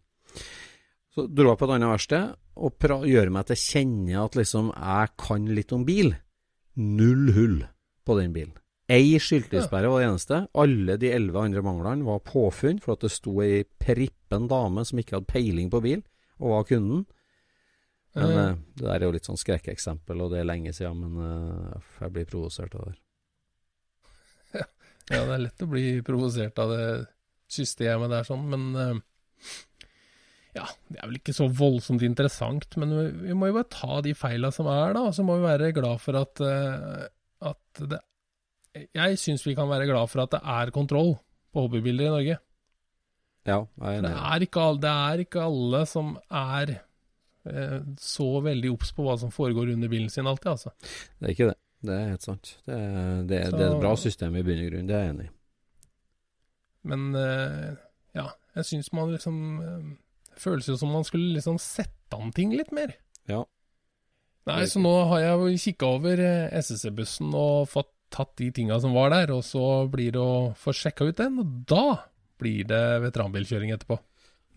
Så 1.09 1.25
dro 1.25 1.49
jeg 1.49 1.59
på 1.59 1.65
et 1.69 1.75
annet 1.75 1.93
verksted 1.95 2.37
og 2.59 2.75
pra 2.75 2.99
gjør 3.07 3.31
meg 3.33 3.49
til 3.49 3.61
kjenne 3.61 4.23
at 4.23 4.35
liksom 4.37 4.71
jeg 4.75 5.13
kan 5.19 5.51
litt 5.57 5.75
om 5.75 5.85
bil. 5.87 6.13
Null 6.79 7.31
hull 7.35 7.61
på 8.05 8.17
den 8.19 8.35
bilen. 8.35 8.55
Ei 8.89 9.19
skiltlyspære 9.21 9.89
var 9.91 10.01
det 10.01 10.07
eneste. 10.07 10.37
Alle 10.57 10.95
de 10.97 11.11
elleve 11.13 11.43
andre 11.45 11.61
manglene 11.65 12.07
var 12.07 12.23
påfunn 12.25 12.79
for 12.81 12.95
at 12.95 13.05
det 13.05 13.11
sto 13.13 13.35
ei 13.45 13.61
prippen 13.63 14.47
dame 14.49 14.85
som 14.87 15.01
ikke 15.01 15.19
hadde 15.19 15.29
peiling 15.29 15.69
på 15.69 15.81
bil, 15.83 16.01
og 16.41 16.55
var 16.55 16.65
kunden. 16.71 17.03
Men 18.19 18.33
mm. 18.35 18.57
det 18.79 18.85
der 18.85 18.95
er 18.95 19.07
jo 19.07 19.13
litt 19.15 19.29
sånn 19.29 19.39
skrekkeksempel, 19.39 20.23
og 20.23 20.33
det 20.33 20.41
er 20.41 20.49
lenge 20.49 20.73
siden, 20.75 21.05
men 21.05 21.21
eh, 21.25 21.93
jeg 22.03 22.15
blir 22.15 22.27
provosert 22.29 22.75
av 22.79 22.89
det. 22.89 22.97
Ja, 25.09 25.23
det 25.25 25.33
er 25.33 25.41
lett 25.47 25.63
å 25.65 25.69
bli 25.71 25.85
provosert 26.05 26.59
av 26.61 26.69
det 26.69 26.83
systemet 27.49 28.11
der, 28.13 28.27
sånn, 28.27 28.43
men 28.51 28.67
eh, 28.77 28.99
Ja, 30.59 30.67
det 30.89 30.99
er 30.99 31.07
vel 31.07 31.17
ikke 31.21 31.33
så 31.37 31.47
voldsomt 31.49 32.03
interessant, 32.05 32.77
men 32.81 32.93
vi, 33.23 33.33
må 33.37 33.49
jo 33.49 33.57
bare 33.57 33.71
ta 33.73 34.03
de 34.05 34.13
feila 34.17 34.51
som 34.53 34.69
er, 34.69 34.93
da. 34.97 35.07
Og 35.09 35.15
så 35.17 35.25
må 35.25 35.39
vi 35.39 35.47
være 35.47 35.71
glad 35.77 36.01
for 36.03 36.19
at, 36.19 36.41
at 37.49 37.81
det 37.89 37.99
Jeg 38.93 39.17
syns 39.21 39.45
vi 39.47 39.55
kan 39.57 39.69
være 39.69 39.87
glad 39.89 40.09
for 40.11 40.25
at 40.25 40.33
det 40.35 40.41
er 40.41 40.73
kontroll 40.75 41.15
på 41.53 41.65
hobbybilder 41.65 42.09
i 42.09 42.13
Norge. 42.13 42.37
Ja, 43.47 43.63
jeg 43.63 43.97
er 43.97 44.05
Det 44.05 44.13
er 44.13 44.45
ikke, 44.45 44.67
det 44.83 44.93
er 44.93 45.23
ikke 45.23 45.45
alle 45.47 45.83
som 45.89 46.13
er 46.29 46.75
så 48.03 48.27
veldig 48.43 48.71
obs 48.73 48.91
på 48.93 49.05
hva 49.05 49.15
som 49.21 49.31
foregår 49.31 49.71
under 49.73 49.89
bilen 49.91 50.09
sin 50.11 50.27
alltid, 50.27 50.51
altså. 50.51 50.71
Det 51.19 51.27
er 51.29 51.35
ikke 51.35 51.49
det. 51.51 51.57
Det 51.79 51.93
er 51.95 52.09
helt 52.11 52.25
sant. 52.25 52.49
Det 52.67 52.75
er, 52.75 53.21
det, 53.29 53.37
er- 53.45 53.53
det 53.55 53.61
er 53.63 53.69
et 53.73 53.79
bra 53.83 53.93
system 53.95 54.35
i 54.35 54.41
bunn 54.43 54.59
og 54.65 54.71
grunn, 54.73 54.87
det 54.89 54.95
er 54.97 55.05
jeg 55.05 55.13
enig 55.13 55.27
i. 55.29 55.31
Men 56.89 57.05
eh, 57.15 57.69
ja, 58.15 58.25
jeg 58.55 58.67
syns 58.69 58.91
man 58.95 59.11
liksom 59.13 59.37
eh, 59.63 59.87
Det 60.33 60.41
føles 60.43 60.67
jo 60.71 60.75
som 60.79 60.91
man 60.95 61.03
skulle 61.07 61.33
liksom 61.35 61.57
sette 61.59 62.15
an 62.19 62.31
ting 62.35 62.51
litt 62.55 62.71
mer. 62.75 62.93
Ja. 63.31 63.43
Nei, 64.49 64.63
så 64.71 64.79
nå 64.81 64.91
har 65.11 65.19
jeg 65.21 65.59
kikka 65.61 65.89
over 65.99 66.19
eh, 66.23 66.51
SSC-bussen 66.59 67.31
og 67.37 67.67
fått 67.69 67.91
tatt 68.09 68.31
de 68.41 68.47
tinga 68.55 68.79
som 68.81 68.95
var 68.95 69.11
der, 69.13 69.29
og 69.35 69.43
så 69.45 69.85
blir 69.91 70.15
det 70.15 70.21
å 70.23 70.51
få 70.57 70.71
sjekka 70.73 71.05
ut 71.11 71.19
den, 71.19 71.35
og 71.43 71.51
da 71.69 71.83
blir 72.41 72.63
det 72.65 72.79
veteranbilkjøring 73.03 73.69
etterpå. 73.75 73.99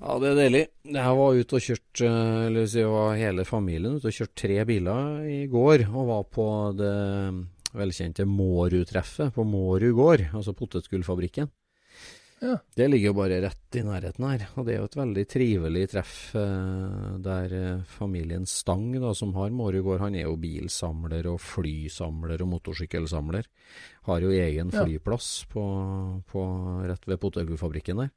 Ja, 0.00 0.18
det 0.18 0.30
er 0.32 0.38
deilig. 0.38 0.62
Jeg 0.96 1.16
var 1.18 1.38
ute 1.38 1.58
og 1.58 1.64
kjørt, 1.66 2.02
eh, 2.02 2.46
eller 2.48 2.68
si, 2.70 2.84
var 2.88 3.18
hele 3.20 3.44
familien 3.46 3.98
ute 3.98 4.10
og 4.10 4.16
kjørte 4.16 4.40
tre 4.42 4.62
biler 4.68 5.26
i 5.30 5.40
går, 5.52 5.86
og 5.92 6.08
var 6.08 6.24
på 6.32 6.46
det 6.78 6.94
velkjente 7.76 8.26
Mårud-treffet 8.28 9.32
på 9.34 9.44
Mårud 9.48 9.92
gård, 9.96 10.24
altså 10.32 10.54
potetgullfabrikken. 10.56 11.50
Ja. 12.42 12.56
Det 12.74 12.88
ligger 12.88 13.12
jo 13.12 13.14
bare 13.20 13.38
rett 13.44 13.76
i 13.78 13.84
nærheten 13.86 14.24
her, 14.26 14.48
og 14.58 14.66
det 14.66 14.74
er 14.74 14.80
jo 14.80 14.88
et 14.88 14.96
veldig 14.98 15.22
trivelig 15.30 15.84
treff 15.92 16.14
eh, 16.34 17.12
der 17.22 17.54
eh, 17.54 17.84
familien 17.86 18.48
Stang, 18.50 18.88
da, 18.98 19.12
som 19.14 19.30
har 19.38 19.54
Mårud 19.54 19.84
gård, 19.86 20.02
han 20.02 20.16
er 20.18 20.26
jo 20.26 20.34
bilsamler 20.42 21.28
og 21.30 21.38
flysamler 21.38 22.42
og 22.42 22.50
motorsykkelsamler. 22.56 23.46
Har 24.10 24.26
jo 24.26 24.34
egen 24.34 24.74
flyplass 24.74 25.30
på, 25.52 25.64
på, 26.32 26.44
rett 26.90 27.06
ved 27.06 27.22
potetgullfabrikken 27.22 28.02
der. 28.02 28.10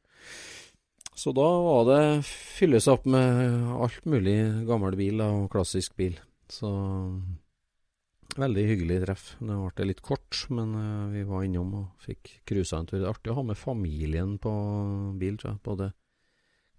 Så 1.16 1.32
da 1.32 1.48
var 1.64 1.86
det 1.88 2.04
fylles 2.28 2.90
opp 2.92 3.06
med 3.08 3.72
alt 3.80 4.04
mulig 4.10 4.36
gammel 4.68 4.98
bil 5.00 5.24
og 5.24 5.48
klassisk 5.54 5.96
bil. 5.96 6.18
Så 6.52 6.70
veldig 8.36 8.66
hyggelig 8.68 9.02
treff. 9.06 9.28
Det 9.40 9.58
ble 9.78 9.88
litt 9.90 10.02
kort, 10.06 10.42
men 10.54 10.74
eh, 10.80 11.14
vi 11.14 11.24
var 11.28 11.46
innom 11.48 11.74
og 11.80 11.86
fikk 12.04 12.40
cruisa 12.48 12.82
en 12.82 12.90
tur. 12.90 13.00
Det 13.00 13.08
er 13.08 13.14
artig 13.14 13.32
å 13.32 13.38
ha 13.40 13.46
med 13.48 13.60
familien 13.60 14.36
på 14.42 14.52
bil, 15.20 15.40
tror 15.40 15.54
jeg. 15.54 15.62
Både 15.66 15.92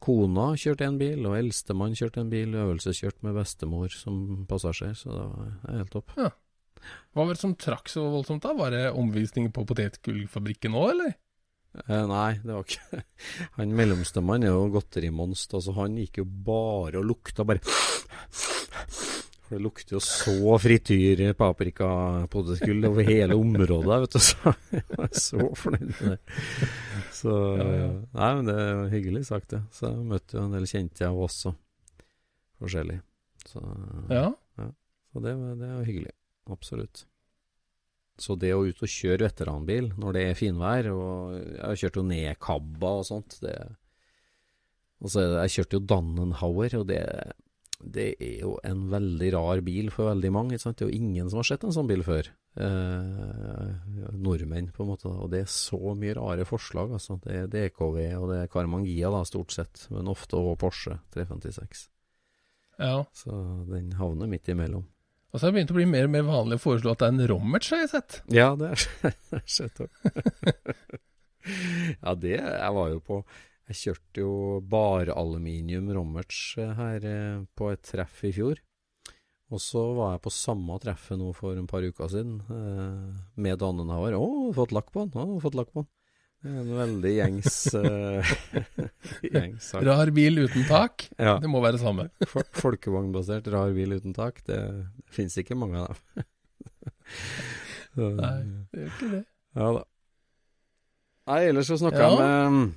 kona 0.04 0.50
kjørte 0.60 0.84
en 0.84 0.98
bil, 1.00 1.24
og 1.24 1.38
eldstemann 1.38 1.96
kjørte 1.96 2.22
en 2.22 2.32
bil. 2.32 2.56
Øvelseskjørt 2.60 3.22
med 3.26 3.38
bestemor 3.38 3.92
som 3.94 4.44
passasjer, 4.50 4.96
så 4.98 5.14
det 5.14 5.28
var 5.32 5.54
er 5.72 5.80
helt 5.80 5.94
topp. 5.96 6.16
Hva 6.16 7.24
var 7.24 7.32
det 7.32 7.40
som 7.40 7.56
trakk 7.58 7.88
så 7.90 8.04
voldsomt 8.12 8.44
da? 8.44 8.52
Var 8.54 8.74
det 8.74 8.82
omvisninger 8.92 9.54
på 9.54 9.64
potetgullfabrikken 9.66 10.76
òg, 10.76 10.92
eller? 10.92 11.16
Eh, 11.84 12.04
nei, 12.08 12.38
det 12.40 12.54
var 12.54 12.64
ikke 12.64 13.02
Han 13.58 13.74
mellomstemann 13.76 14.46
er 14.46 14.54
jo 14.54 14.68
godterimonst, 14.72 15.52
altså 15.58 15.74
han 15.76 15.98
gikk 16.00 16.22
jo 16.22 16.24
bare 16.24 17.02
og 17.02 17.08
lukta 17.10 17.44
bare 17.48 17.60
For 19.46 19.54
det 19.54 19.60
lukter 19.62 19.94
jo 19.94 20.00
så 20.02 20.56
frityr, 20.58 21.20
paprika, 21.38 21.88
potetgull 22.32 22.88
over 22.88 23.06
hele 23.06 23.36
området, 23.38 23.98
vet 24.02 24.16
du. 24.16 24.22
Så 24.26 24.54
jeg 24.74 24.82
var 24.98 25.12
så 25.14 25.44
fornøyd 25.60 25.92
med 26.00 26.16
det. 26.16 26.40
Så 27.14 27.34
Ja, 27.60 27.68
ja. 27.76 27.90
Nei, 28.18 28.30
men 28.40 28.48
det 28.50 28.56
er 28.64 28.80
hyggelig 28.96 29.22
sagt, 29.28 29.52
det. 29.54 29.60
Så 29.70 29.92
jeg 29.92 30.08
møtte 30.10 30.34
jo 30.40 30.48
en 30.48 30.56
del 30.56 30.66
kjente 30.66 31.06
av 31.06 31.20
oss 31.28 31.38
og 31.52 31.54
forskjellig. 32.58 32.98
Så, 33.46 33.62
Ja. 34.10 34.24
så 34.58 35.22
det, 35.22 35.36
det 35.38 35.54
det 35.62 35.70
var 35.76 35.86
hyggelig. 35.92 36.16
Absolutt. 36.50 37.06
Så 38.16 38.36
det 38.40 38.54
å 38.56 38.64
ut 38.64 38.78
og 38.80 38.88
kjøre 38.88 39.26
veteranbil 39.26 39.90
når 40.00 40.16
det 40.16 40.22
er 40.30 40.38
finvær, 40.38 40.88
og 40.92 41.34
jeg 41.36 41.60
har 41.60 41.80
kjørt 41.82 41.98
jo 42.00 42.04
ned 42.08 42.38
Kabba 42.40 42.92
og 43.02 43.08
sånt 43.08 43.36
det, 43.42 43.56
Og 45.04 45.12
så 45.12 45.20
det, 45.20 45.42
jeg 45.44 45.54
kjørte 45.58 45.76
jo 45.76 45.84
Dannenhauer, 45.92 46.78
og 46.80 46.86
det, 46.88 47.02
det 47.84 48.08
er 48.16 48.40
jo 48.46 48.56
en 48.64 48.86
veldig 48.92 49.30
rar 49.36 49.60
bil 49.66 49.92
for 49.92 50.08
veldig 50.14 50.32
mange. 50.32 50.56
Det 50.56 50.72
er 50.72 50.88
jo 50.88 50.96
ingen 50.96 51.28
som 51.28 51.42
har 51.42 51.50
sett 51.50 51.66
en 51.68 51.76
sånn 51.76 51.90
bil 51.90 52.04
før. 52.06 52.32
Eh, 52.56 53.72
nordmenn, 54.16 54.70
på 54.72 54.84
en 54.84 54.90
måte. 54.94 55.10
Og 55.12 55.28
det 55.32 55.42
er 55.44 55.52
så 55.52 55.92
mye 55.98 56.16
rare 56.16 56.46
forslag. 56.48 56.94
Altså. 56.96 57.18
Det 57.20 57.36
er 57.42 57.50
DKV 57.52 57.98
og 58.16 58.30
det 58.32 58.40
er 58.40 58.52
Carmangia, 58.52 59.12
da, 59.12 59.20
stort 59.28 59.52
sett. 59.52 59.84
Men 59.92 60.08
ofte 60.08 60.40
òg 60.40 60.56
Porsche 60.64 60.96
356. 61.12 61.88
ja. 62.80 63.04
Så 63.12 63.36
den 63.68 63.92
havner 64.00 64.30
midt 64.30 64.48
imellom. 64.48 64.88
Og 65.32 65.40
så 65.40 65.46
har 65.46 65.52
det 65.52 65.58
begynt 65.58 65.72
å 65.74 65.76
bli 65.76 65.88
mer 65.90 66.06
og 66.06 66.12
mer 66.14 66.26
vanlig 66.28 66.58
å 66.58 66.62
foreslå 66.62 66.92
at 66.92 67.02
det 67.02 67.08
er 67.08 67.14
en 67.14 67.26
Rommertz, 67.32 67.72
har 67.74 67.82
jeg 67.82 67.92
sett. 67.92 68.20
Ja, 68.32 68.52
det 68.58 68.70
er 68.72 69.42
sett 69.58 69.82
òg. 69.82 69.90
ja, 72.04 72.14
det 72.14 72.36
Jeg 72.36 72.70
var 72.78 72.88
jo 72.90 73.02
på 73.04 73.18
Jeg 73.68 73.80
kjørte 73.80 74.22
jo 74.22 74.36
bare 74.62 75.14
aluminium 75.18 75.90
Rommertz 75.94 76.56
her 76.78 77.04
eh, 77.04 77.44
på 77.58 77.72
et 77.74 77.84
treff 77.84 78.22
i 78.26 78.32
fjor. 78.36 78.62
Og 79.54 79.62
så 79.62 79.82
var 79.94 80.16
jeg 80.16 80.24
på 80.24 80.32
samme 80.34 80.78
treffet 80.82 81.18
nå 81.20 81.30
for 81.36 81.58
en 81.58 81.68
par 81.70 81.84
uker 81.86 82.10
siden 82.10 82.40
eh, 82.50 83.10
med 83.38 83.60
Dannenhauer. 83.62 84.16
'Å, 84.18 84.54
fått 84.56 84.74
lakk 84.74 84.90
på 84.94 85.04
den!' 85.04 85.14
Å, 85.22 85.38
fått 85.42 85.58
lakk 85.58 85.70
på 85.74 85.84
den. 85.84 85.90
En 86.46 86.68
veldig 86.78 87.12
gjengs, 87.16 87.56
uh, 87.80 88.34
gjengs 89.26 89.66
sak. 89.72 89.82
Rar 89.86 90.10
bil 90.14 90.38
uten 90.44 90.64
tak, 90.68 91.08
Ja. 91.18 91.36
det 91.42 91.50
må 91.50 91.60
være 91.64 91.80
samme. 91.82 92.08
Fol- 92.32 92.46
Folkevognbasert 92.60 93.48
rar 93.52 93.72
bil 93.76 93.96
uten 93.98 94.14
tak, 94.16 94.42
det, 94.46 94.60
det 94.96 95.12
fins 95.16 95.36
ikke 95.42 95.58
mange 95.58 95.82
av 95.82 95.92
dem. 95.92 96.24
Så, 97.96 98.10
Nei, 98.18 98.32
det 98.72 98.82
gjør 98.82 98.90
ikke 98.94 99.10
det. 99.14 99.22
Ja 99.56 99.68
da. 99.78 99.84
Nei, 101.26 101.38
ellers 101.50 101.70
så 101.72 101.78
snakka 101.80 102.02
Ja. 102.02 102.10
jeg 102.12 102.50
med 102.52 102.74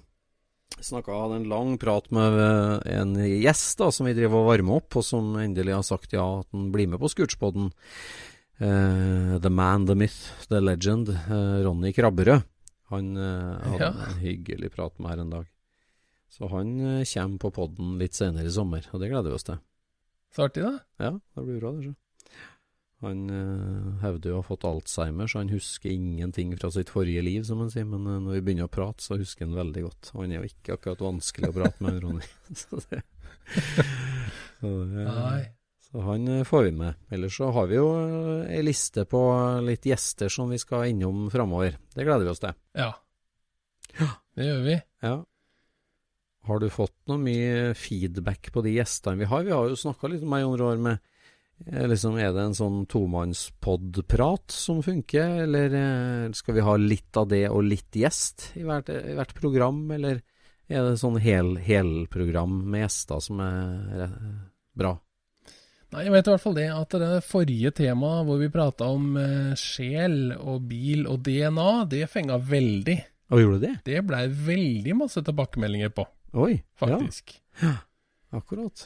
Snakka 0.79 1.11
hadde 1.11 1.35
en 1.41 1.47
lang 1.51 1.73
prat 1.81 2.05
med 2.15 2.37
eh, 2.39 2.99
en 3.01 3.09
gjest 3.19 3.81
da 3.81 3.89
som 3.91 4.07
vi 4.07 4.13
driver 4.15 4.39
og 4.39 4.45
varmer 4.53 4.77
opp, 4.79 4.95
og 4.95 5.03
som 5.03 5.33
endelig 5.41 5.73
har 5.75 5.83
sagt 5.83 6.13
ja 6.15 6.23
at 6.39 6.47
han 6.55 6.69
blir 6.71 6.87
med 6.87 7.01
på 7.01 7.09
Scootspoden. 7.11 7.67
Uh, 8.61 9.35
the 9.43 9.49
man, 9.51 9.85
the 9.89 9.95
myth, 9.95 10.29
the 10.47 10.61
legend. 10.63 11.09
uh, 11.09 11.59
Ronny 11.65 11.91
Krabberød. 11.95 12.45
Han 12.89 13.15
eh, 13.17 13.69
hadde 13.69 13.79
Ja. 13.85 13.93
en 14.09 14.19
hyggelig 14.21 14.71
prat 14.73 14.97
med 14.99 15.11
her 15.11 15.23
en 15.23 15.33
dag. 15.33 15.49
Så 16.29 16.49
han 16.49 16.75
eh, 16.79 17.05
kommer 17.13 17.41
på 17.41 17.51
podden 17.51 17.97
litt 18.01 18.17
senere 18.17 18.49
i 18.49 18.53
sommer, 18.53 18.85
og 18.91 19.01
det 19.01 19.09
gleder 19.11 19.31
vi 19.31 19.37
oss 19.37 19.47
til. 19.47 19.59
Så 20.33 20.45
artig, 20.45 20.61
da. 20.65 20.77
Ja, 21.01 21.11
det 21.35 21.45
blir 21.45 21.59
bra, 21.61 21.73
det. 21.73 21.89
Så. 21.89 21.95
Han 22.99 23.29
uh, 23.31 23.99
hevder 24.01 24.33
å 24.35 24.41
ha 24.41 24.43
fått 24.43 24.65
alzheimer, 24.67 25.29
så 25.31 25.39
han 25.39 25.51
husker 25.53 25.89
ingenting 25.93 26.51
fra 26.59 26.67
sitt 26.75 26.89
forrige 26.91 27.23
liv, 27.23 27.45
som 27.47 27.61
han 27.63 27.71
sier. 27.71 27.85
Men 27.87 28.03
uh, 28.03 28.17
når 28.25 28.35
vi 28.35 28.41
begynner 28.49 28.67
å 28.67 28.73
prate, 28.73 29.05
så 29.05 29.15
husker 29.17 29.47
han 29.47 29.55
veldig 29.55 29.85
godt. 29.85 30.09
Og 30.13 30.25
han 30.25 30.33
er 30.35 30.43
jo 30.43 30.49
ikke 30.51 30.75
akkurat 30.75 31.05
vanskelig 31.05 31.49
å 31.49 31.55
prate 31.55 31.85
med, 31.85 32.01
Ronny. 32.03 32.27
så 32.61 32.81
det, 32.89 32.99
så 34.59 34.73
det, 34.91 35.07
Nei. 35.07 35.45
Så 35.91 36.03
han 36.05 36.27
eh, 36.27 36.45
får 36.45 36.63
vi 36.67 36.71
med. 36.77 36.93
Ellers 37.09 37.37
så 37.37 37.49
har 37.55 37.69
vi 37.69 37.79
jo 37.79 37.89
eh, 37.97 38.51
ei 38.57 38.61
liste 38.65 39.05
på 39.09 39.21
litt 39.65 39.87
gjester 39.89 40.29
som 40.33 40.51
vi 40.53 40.59
skal 40.61 40.91
innom 40.91 41.27
framover. 41.33 41.79
Det 41.95 42.05
gleder 42.05 42.27
vi 42.27 42.33
oss 42.33 42.43
til. 42.43 42.57
Ja. 42.77 42.93
Det 44.35 44.45
gjør 44.45 44.63
vi. 44.67 44.75
Ja. 45.03 45.15
Har 46.47 46.61
du 46.61 46.69
fått 46.71 46.95
noe 47.09 47.19
mye 47.21 47.73
feedback 47.77 48.51
på 48.53 48.63
de 48.65 48.77
gjestene 48.77 49.19
vi 49.19 49.27
har? 49.29 49.43
Vi 49.45 49.53
har 49.53 49.69
jo 49.69 49.79
snakka 49.79 50.09
litt 50.11 50.23
om 50.25 50.37
Jon 50.39 50.57
Roar, 50.61 50.79
med 50.81 51.01
eh, 51.65 51.85
liksom, 51.89 52.17
Er 52.21 52.31
det 52.35 52.45
en 52.45 52.57
sånn 52.57 52.79
tomannspodprat 52.89 54.53
som 54.53 54.83
funker, 54.85 55.43
eller 55.47 55.75
eh, 55.81 56.37
skal 56.37 56.57
vi 56.57 56.65
ha 56.65 56.77
litt 56.79 57.19
av 57.19 57.27
det 57.33 57.43
og 57.49 57.65
litt 57.67 57.97
gjest 57.97 58.51
i 58.61 58.63
hvert, 58.67 58.89
i 58.93 59.17
hvert 59.17 59.35
program, 59.37 59.83
eller 59.97 60.23
er 60.69 60.85
det 60.85 61.01
sånn 61.01 61.17
hel, 61.21 61.55
helprogram 61.65 62.61
med 62.69 62.85
gjester 62.85 63.21
som 63.25 63.41
er 63.43 64.05
eh, 64.05 64.17
bra? 64.77 64.95
Nei, 65.89 66.03
jeg 66.05 66.13
vet 66.13 66.27
i 66.27 66.31
hvert 66.35 66.43
fall 66.43 66.53
det 66.59 66.67
at 66.69 66.91
det 67.01 67.11
forrige 67.25 67.71
temaet 67.79 68.27
hvor 68.27 68.37
vi 68.37 68.49
prata 68.53 68.85
om 68.93 69.15
eh, 69.17 69.55
sjel 69.57 70.35
og 70.37 70.67
bil 70.69 71.07
og 71.09 71.23
DNA, 71.25 71.69
det 71.89 72.03
fenga 72.11 72.37
veldig. 72.37 72.97
Og 73.33 73.41
gjorde 73.41 73.59
det? 73.63 73.71
Det 73.87 74.03
blei 74.05 74.23
veldig 74.29 74.93
masse 74.99 75.21
tilbakemeldinger 75.25 75.89
på, 75.97 76.05
Oi, 76.37 76.59
faktisk. 76.77 77.33
ja, 77.63 77.75
akkurat. 78.37 78.85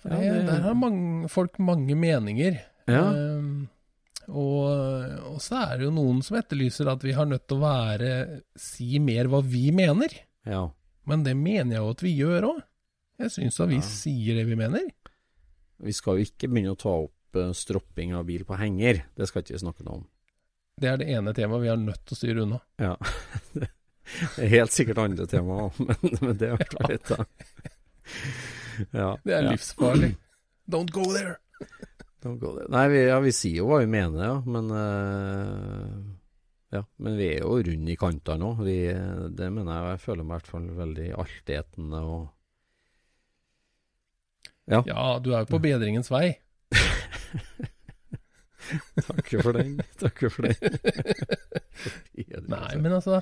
For 0.00 0.12
Ja, 0.12 0.32
det, 0.32 0.46
Der 0.48 0.64
har 0.64 0.74
mange, 0.76 1.28
folk 1.32 1.58
mange 1.60 1.96
meninger. 1.96 2.58
Ja. 2.88 3.04
Um, 3.12 3.68
og, 4.28 4.64
og 5.34 5.38
så 5.44 5.60
er 5.62 5.78
det 5.80 5.86
jo 5.90 5.94
noen 5.96 6.22
som 6.24 6.36
etterlyser 6.40 6.88
at 6.92 7.04
vi 7.04 7.12
har 7.16 7.28
nødt 7.28 7.44
til 7.48 7.58
å 7.60 7.64
være 7.64 8.10
si 8.56 8.98
mer 9.00 9.28
hva 9.32 9.40
vi 9.44 9.66
mener. 9.76 10.12
Ja. 10.48 10.66
Men 11.08 11.24
det 11.24 11.34
mener 11.36 11.76
jeg 11.76 11.82
jo 11.84 11.92
at 11.92 12.04
vi 12.04 12.12
gjør 12.16 12.46
òg. 12.54 12.60
Jeg 13.20 13.32
syns 13.36 13.56
da 13.60 13.66
vi 13.68 13.76
Ja. 13.80 13.88
sier 13.88 14.40
det 14.40 14.46
vi 14.48 14.56
mener. 14.60 14.88
Vi 15.82 15.94
skal 15.96 16.18
jo 16.18 16.26
ikke 16.28 16.50
begynne 16.50 16.74
å 16.74 16.80
ta 16.80 16.92
opp 17.04 17.38
eh, 17.38 17.52
stropping 17.56 18.14
av 18.18 18.26
bil 18.28 18.44
på 18.46 18.58
henger. 18.60 19.04
Det 19.16 19.28
skal 19.30 19.44
ikke 19.44 19.56
vi 19.56 19.62
snakke 19.64 19.86
noe 19.86 20.00
om. 20.00 20.04
Det 20.80 20.90
er 20.90 20.98
det 21.00 21.08
ene 21.14 21.34
temaet 21.36 21.62
vi 21.62 21.70
har 21.70 21.78
nødt 21.80 22.02
til 22.02 22.16
å 22.16 22.18
styre 22.18 22.44
unna. 22.46 22.60
Ja. 22.82 22.96
Det 24.04 24.42
er 24.44 24.50
helt 24.52 24.74
sikkert 24.74 24.98
andre 25.00 25.24
tema 25.24 25.54
òg, 25.64 25.78
men, 25.80 26.10
men 26.20 26.34
det 26.36 26.50
er 26.50 26.58
hvert 26.58 26.74
fall 26.76 26.90
litt, 26.92 27.08
da. 27.08 27.24
Ja. 29.00 29.06
Det 29.24 29.32
er 29.32 29.46
ja. 29.46 29.54
livsfarlig. 29.54 30.10
Don't 30.68 30.92
go 30.92 31.06
there! 31.08 31.38
Don't 32.24 32.36
go 32.42 32.50
there. 32.52 32.68
Nei, 32.68 32.82
vi, 32.92 32.98
ja, 33.06 33.16
vi 33.24 33.32
sier 33.32 33.62
jo 33.62 33.70
hva 33.70 33.78
vi 33.80 33.88
mener, 33.94 34.20
ja. 34.28 34.34
Men 34.44 34.68
uh... 34.68 36.14
Ja, 36.74 36.82
men 36.96 37.16
vi 37.16 37.28
er 37.30 37.44
jo 37.44 37.60
runde 37.62 37.92
i 37.92 37.98
kantene 37.98 38.42
nå. 38.42 38.50
Det 38.66 39.48
mener 39.54 39.70
jeg. 39.70 39.90
Jeg 39.94 40.02
føler 40.02 40.26
meg 40.26 40.32
i 40.32 40.36
hvert 40.40 40.50
fall 40.50 40.64
veldig 40.74 41.10
altetende 41.22 42.00
og 42.02 42.24
Ja. 44.70 44.80
Ja, 44.88 45.18
du 45.20 45.32
er 45.34 45.44
jo 45.44 45.50
på 45.52 45.60
bedringens 45.60 46.08
vei. 46.10 46.38
Takker 49.04 49.42
for 49.44 49.52
den. 49.58 49.74
Takker 50.00 50.30
for 50.32 50.46
den. 50.48 50.56
Nei, 52.48 52.70
men 52.80 52.94
altså 52.96 53.18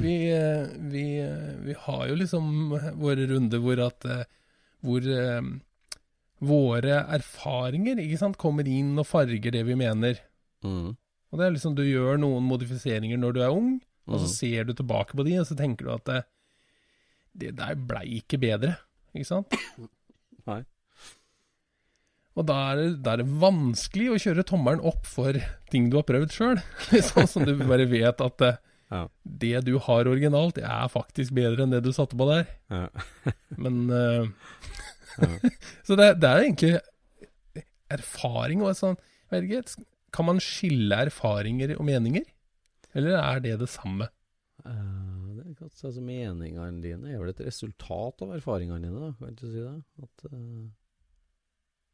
vi, 0.00 0.14
eh, 0.32 0.70
vi, 0.88 1.02
eh, 1.20 1.50
vi 1.66 1.74
har 1.84 2.06
jo 2.08 2.14
liksom 2.16 2.46
våre 3.02 3.26
runder 3.28 3.60
hvor 3.60 3.82
at 3.84 4.06
eh, 4.08 4.22
Hvor 4.86 5.02
um, 5.10 5.50
våre 6.38 7.00
erfaringer 7.18 7.98
ikke 7.98 8.18
sant, 8.20 8.36
kommer 8.38 8.68
inn 8.70 8.92
og 9.02 9.08
farger 9.10 9.50
det 9.56 9.64
vi 9.66 9.74
mener. 9.76 10.20
mm. 10.64 10.94
Og 11.28 11.36
det 11.40 11.44
er 11.44 11.50
liksom 11.56 11.74
Du 11.76 11.82
gjør 11.84 12.16
noen 12.22 12.46
modifiseringer 12.48 13.18
når 13.20 13.34
du 13.36 13.40
er 13.44 13.52
ung, 13.52 13.74
og 14.08 14.20
så 14.22 14.24
Mm. 14.24 14.32
ser 14.38 14.64
du 14.64 14.72
tilbake 14.72 15.12
på 15.18 15.24
de, 15.26 15.34
og 15.42 15.46
så 15.50 15.56
tenker 15.58 15.84
du 15.84 15.90
at 15.92 16.04
det, 16.08 16.22
det 17.36 17.50
der 17.58 17.74
blei 17.76 18.06
ikke 18.22 18.38
bedre. 18.40 18.76
Ikke 19.12 19.26
sant? 19.28 19.52
Nei. 20.48 20.62
Og 22.38 22.46
da 22.46 22.56
er, 22.70 22.78
det, 22.78 22.88
da 23.02 23.16
er 23.16 23.22
det 23.24 23.32
vanskelig 23.42 24.08
å 24.14 24.18
kjøre 24.22 24.44
tommelen 24.46 24.82
opp 24.86 25.08
for 25.10 25.34
ting 25.72 25.88
du 25.90 25.96
har 25.98 26.06
prøvd 26.06 26.30
sjøl. 26.34 26.60
Sånn 27.10 27.26
som 27.30 27.46
du 27.48 27.54
bare 27.64 27.88
vet 27.90 28.22
at 28.24 28.36
det, 28.42 28.52
Ja. 28.94 29.02
det 29.42 29.64
du 29.66 29.74
har 29.84 30.06
originalt, 30.08 30.60
er 30.62 30.86
faktisk 30.92 31.34
bedre 31.36 31.66
enn 31.66 31.74
det 31.74 31.82
du 31.84 31.90
satte 31.92 32.16
på 32.16 32.28
der. 32.30 32.46
Ja. 32.70 32.86
Men 33.64 33.88
uh, 33.90 34.28
Ja. 35.18 35.32
Så 35.86 35.96
det, 35.98 36.12
det 36.22 36.30
er 36.30 36.44
egentlig 36.44 37.64
erfaring 37.90 38.60
og 38.62 38.76
sånn 38.78 38.94
Kan 40.14 40.28
man 40.28 40.38
skille 40.42 40.94
erfaringer 41.08 41.74
og 41.74 41.84
meninger? 41.88 42.22
Eller 42.94 43.18
er 43.18 43.42
det 43.42 43.56
det 43.60 43.68
samme? 43.72 44.06
Uh, 44.62 45.34
det 45.36 45.42
er 45.42 45.56
godt, 45.58 45.74
altså 45.84 46.00
Meningene 46.04 46.82
dine 46.84 47.12
er 47.12 47.18
vel 47.20 47.32
et 47.32 47.42
resultat 47.46 48.22
av 48.24 48.32
erfaringene 48.38 48.86
dine, 48.86 49.08
da? 49.08 49.10
Kan 49.18 49.36
du 49.38 49.44
si 49.48 49.58
det? 49.58 49.74
At, 50.06 50.24
eh, 50.30 50.64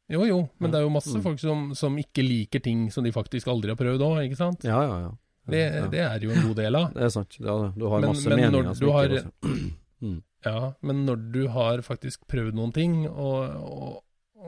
Jo, 0.09 0.21
jo, 0.29 0.39
men 0.61 0.69
det 0.71 0.77
er 0.79 0.83
jo 0.85 0.89
masse 0.93 1.15
Mm. 1.17 1.23
folk 1.23 1.39
som, 1.41 1.73
som 1.75 1.95
ikke 1.97 2.21
liker 2.21 2.61
ting 2.61 2.91
som 2.93 3.03
de 3.03 3.11
faktisk 3.11 3.47
aldri 3.49 3.69
har 3.73 3.79
prøvd 3.79 4.03
òg, 4.05 4.19
ikke 4.27 4.37
sant? 4.37 4.63
ja, 4.63 4.81
ja, 4.85 4.99
ja. 5.07 5.11
Det, 5.47 5.91
det 5.91 5.99
er 6.01 6.19
jo 6.25 6.31
en 6.33 6.41
god 6.47 6.55
del 6.57 6.75
av. 6.75 6.93
Det 6.95 7.03
er 7.05 7.09
sant. 7.13 7.35
Ja, 7.39 7.71
du 7.75 7.83
har 7.89 8.01
Men- 8.01 8.09
masse 8.13 8.29
men 8.29 8.39
meninger 8.39 8.63
du 8.63 8.75
som 8.75 8.87
ikke 8.87 8.93
har- 8.93 9.31
mm. 10.01 10.21
Ja, 10.45 10.73
men 10.81 11.05
når 11.05 11.31
du 11.31 11.47
har 11.49 11.81
faktisk 11.81 12.27
prøvd 12.29 12.53
noen 12.53 12.73
ting, 12.73 13.07
og, 13.09 13.49
og, 13.49 14.03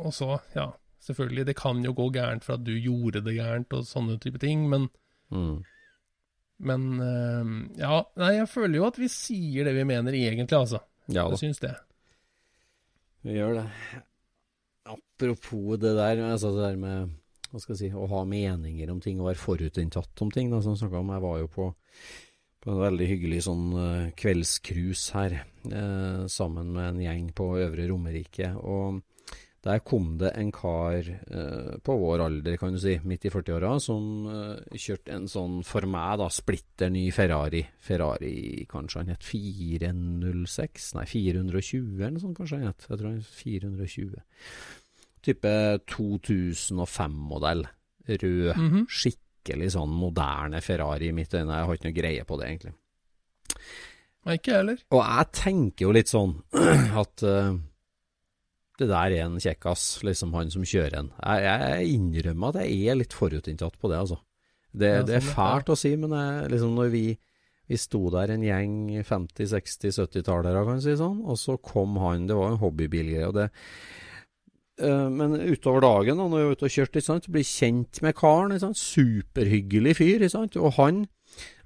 og 0.06 0.14
så, 0.14 0.40
ja, 0.56 0.68
selvfølgelig, 1.02 1.46
det 1.46 1.56
kan 1.58 1.82
jo 1.86 1.94
gå 1.94 2.12
gærent 2.14 2.44
for 2.46 2.54
at 2.54 2.64
du 2.64 2.74
gjorde 2.78 3.24
det 3.26 3.34
gærent 3.38 3.74
og 3.74 3.86
sånne 3.86 4.20
type 4.22 4.38
ting, 4.40 4.68
men, 4.70 4.90
Mm. 5.32 5.64
men 6.60 6.84
eh, 7.02 7.82
ja, 7.82 8.04
nei, 8.16 8.30
jeg 8.38 8.48
føler 8.50 8.76
jo 8.78 8.86
at 8.88 8.98
vi 8.98 9.08
sier 9.10 9.66
det 9.66 9.74
vi 9.76 9.84
mener 9.90 10.14
egentlig, 10.14 10.54
altså. 10.58 10.80
Ja 11.10 11.24
da, 11.26 11.34
Jeg 11.36 11.40
syns 11.54 11.60
det. 11.60 11.74
vi 13.24 13.34
gjør 13.38 13.54
det. 13.62 13.66
Apropos 15.18 15.80
det 15.82 15.96
der, 15.98 16.22
altså 16.30 16.52
det 16.54 16.62
der 16.62 16.78
med 16.78 17.16
hva 17.48 17.62
skal 17.64 17.74
jeg 17.74 17.80
si, 17.88 17.90
å 17.96 18.08
ha 18.12 18.22
meninger 18.28 18.92
om 18.92 19.00
ting 19.02 19.22
og 19.22 19.32
være 19.32 19.42
forutinntatt 19.42 20.22
om 20.22 20.32
ting. 20.34 20.52
Da, 20.52 20.60
som 20.62 20.76
jeg 20.78 20.94
om. 20.94 21.14
Jeg 21.16 21.24
var 21.24 21.38
jo 21.42 21.50
på, 21.50 21.68
på 22.62 22.74
en 22.74 22.82
veldig 22.84 23.08
hyggelig 23.10 23.40
sånn 23.48 23.68
uh, 23.74 24.10
kveldscruise 24.20 25.16
her, 25.16 25.38
eh, 25.72 26.26
sammen 26.30 26.74
med 26.76 26.90
en 26.92 27.04
gjeng 27.06 27.30
på 27.34 27.48
Øvre 27.64 27.88
Romerike. 27.90 28.52
Og 28.62 29.00
der 29.68 29.82
kom 29.84 30.14
det 30.22 30.30
en 30.38 30.52
kar 30.54 31.08
eh, 31.10 31.72
på 31.84 31.96
vår 32.00 32.22
alder, 32.28 32.60
kan 32.62 32.76
du 32.76 32.80
si, 32.80 32.94
midt 33.10 33.26
i 33.28 33.32
40-åra, 33.34 33.74
som 33.84 34.28
eh, 34.32 34.78
kjørte 34.80 35.16
en 35.16 35.28
sånn, 35.32 35.58
for 35.68 35.88
meg 35.90 36.20
da, 36.22 36.30
splitter 36.32 36.92
ny 36.94 37.08
Ferrari. 37.16 37.64
Ferrari, 37.84 38.68
kanskje 38.70 39.02
han 39.02 39.16
het 39.16 39.26
406? 39.28 40.92
Nei, 41.00 41.08
420 41.10 41.98
eller 41.98 42.16
noe 42.16 42.24
sånt 42.28 42.38
kanskje 42.38 42.62
han 42.62 42.70
het. 42.70 42.86
Jeg 42.88 43.00
tror 43.00 43.10
han 43.10 43.24
het 43.24 43.34
420. 43.42 44.22
Type 45.26 45.54
2005-modell. 45.92 47.66
Rød. 48.08 48.52
Mhm. 48.56 48.86
Skikkelig 48.88 49.72
sånn 49.76 49.96
moderne 49.96 50.62
Ferrari 50.64 51.10
i 51.12 51.16
mitt 51.16 51.34
øyne. 51.34 51.56
Jeg 51.56 51.68
har 51.68 51.80
ikke 51.80 51.90
noe 51.90 51.98
greie 51.98 52.28
på 52.28 52.38
det, 52.40 52.52
egentlig. 52.52 52.76
Nei, 54.28 54.36
ikke 54.36 54.52
jeg 54.52 54.60
heller. 54.62 54.84
Og 54.92 55.02
jeg 55.04 55.32
tenker 55.40 55.86
jo 55.88 55.96
litt 55.96 56.12
sånn 56.12 56.34
at 57.02 57.24
uh, 57.24 57.56
det 58.78 58.88
der 58.92 59.14
er 59.16 59.26
en 59.26 59.38
kjekkas, 59.42 59.86
liksom 60.06 60.36
han 60.38 60.52
som 60.54 60.66
kjører 60.68 61.00
en. 61.00 61.12
Jeg, 61.18 61.46
jeg 61.48 61.94
innrømmer 61.96 62.52
at 62.52 62.68
jeg 62.68 62.92
er 62.92 63.00
litt 63.00 63.16
forutinntatt 63.16 63.80
på 63.80 63.92
det, 63.92 64.02
altså. 64.04 64.20
Det, 64.78 64.92
Ja, 64.92 65.06
det 65.08 65.16
er 65.18 65.24
sånn, 65.24 65.34
fælt 65.34 65.72
å 65.74 65.78
si, 65.80 65.94
men 65.98 66.14
jeg, 66.14 66.50
liksom 66.54 66.76
når 66.78 66.92
vi, 66.94 67.06
vi 67.72 67.80
sto 67.82 68.04
der 68.14 68.36
en 68.36 68.44
gjeng 68.46 68.76
50-, 69.00 69.48
60-, 69.56 69.96
70-tallere, 69.96 70.66
kan 70.68 70.78
du 70.78 70.86
si 70.86 70.98
sånn, 71.00 71.24
og 71.26 71.40
så 71.42 71.58
kom 71.58 71.98
han, 72.04 72.28
det 72.30 72.38
var 72.38 72.54
en 72.54 72.62
hobbybilgreie, 72.62 73.32
og 73.32 73.40
det 73.40 73.48
men 74.78 75.32
utover 75.42 75.82
dagen, 75.82 76.20
da, 76.20 76.26
når 76.30 76.38
vi 76.38 76.46
er 76.46 76.58
ute 76.58 76.68
og 76.68 76.74
kjørt, 76.74 76.98
ikke 77.00 77.08
sant, 77.08 77.30
blir 77.34 77.46
kjent 77.48 78.02
med 78.06 78.14
karen, 78.18 78.54
ikke 78.54 78.68
sant, 78.68 78.82
superhyggelig 78.82 79.96
fyr, 79.98 80.22
ikke 80.22 80.36
sant, 80.36 80.58
og 80.62 80.76
han 80.78 81.06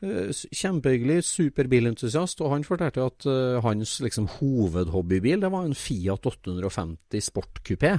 Eh, 0.01 0.31
Kjempehyggelig, 0.33 1.21
superbilentusiast, 1.23 2.41
og 2.41 2.55
han 2.55 2.65
fortalte 2.65 3.03
at 3.05 3.27
uh, 3.29 3.59
hans 3.61 3.99
liksom, 4.01 4.27
hovedhobbybil 4.39 5.43
det 5.43 5.51
var 5.53 5.67
en 5.67 5.77
Fiat 5.77 6.25
850 6.25 7.21
sportkupé. 7.29 7.93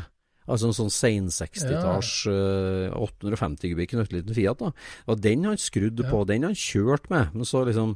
Altså 0.50 0.68
en 0.68 0.74
sånn 0.74 0.90
sein 0.90 1.28
60-talls 1.30 2.10
eh, 2.26 2.90
850 2.98 3.70
kubikk 3.70 3.92
knøttliten 3.94 4.34
Fiat. 4.34 4.58
da. 4.58 4.72
Og 5.06 5.22
den 5.22 5.46
han 5.46 5.60
skrudde 5.60 6.08
på, 6.10 6.24
den 6.26 6.48
han 6.48 6.58
kjørte 6.58 7.12
med. 7.14 7.36
Men 7.36 7.46
så 7.46 7.62
liksom 7.68 7.94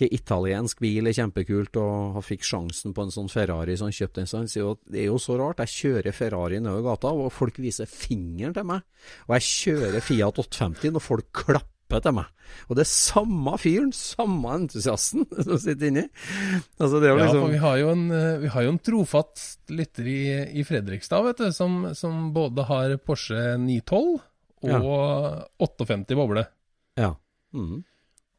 ikke 0.00 0.16
italiensk 0.16 0.80
bil 0.80 1.08
er 1.10 1.16
kjempekult, 1.16 1.76
og 1.80 2.16
han 2.16 2.24
fikk 2.24 2.46
sjansen 2.46 2.94
på 2.96 3.04
en 3.04 3.12
sånn 3.14 3.30
Ferrari, 3.32 3.76
så 3.76 3.88
han 3.88 3.96
kjøpte 3.96 4.24
en 4.24 4.30
Så 4.30 4.44
jo 4.56 4.70
at 4.72 4.80
det 4.88 5.02
er 5.02 5.10
jo 5.10 5.18
så 5.20 5.36
rart, 5.40 5.60
jeg 5.66 5.76
kjører 5.76 6.16
Ferrari 6.16 6.60
nedover 6.60 6.90
gata, 6.90 7.12
og 7.12 7.32
folk 7.34 7.60
viser 7.60 7.90
fingeren 7.90 8.56
til 8.56 8.64
meg. 8.64 8.86
Og 9.28 9.36
jeg 9.36 9.48
kjører 9.50 10.00
Fiat 10.04 10.40
850 10.40 10.96
når 10.96 11.04
folk 11.04 11.28
klapper 11.44 12.00
til 12.00 12.16
meg. 12.16 12.30
Og 12.70 12.78
det 12.78 12.82
er 12.82 12.90
samme 12.90 13.52
fyren, 13.62 13.92
samme 13.94 14.54
entusiasten 14.56 15.26
som 15.46 15.60
sitter 15.60 15.90
inni. 15.90 16.06
Altså 16.80 16.98
det 16.98 17.10
er 17.10 17.12
jo 17.12 17.18
Ja, 17.18 17.26
liksom 17.26 17.44
for 17.44 17.54
vi 17.54 17.62
har 17.62 17.76
jo 17.82 17.92
en, 17.92 18.06
eh, 18.14 18.40
vi 18.42 18.54
har 18.54 18.66
jo 18.66 18.72
en 18.74 18.82
trofast 18.90 19.70
lytter 19.70 20.08
i, 20.10 20.20
i 20.58 20.64
Fredrikstad, 20.66 21.28
vet 21.28 21.44
du, 21.44 21.52
som, 21.54 21.84
som 21.98 22.32
både 22.34 22.66
har 22.70 22.96
Porsche 23.04 23.54
912 23.60 24.18
og 24.80 25.62
58 25.62 26.18
boble. 26.18 26.44
Ja. 27.00 27.14
Mhm. 27.56 27.84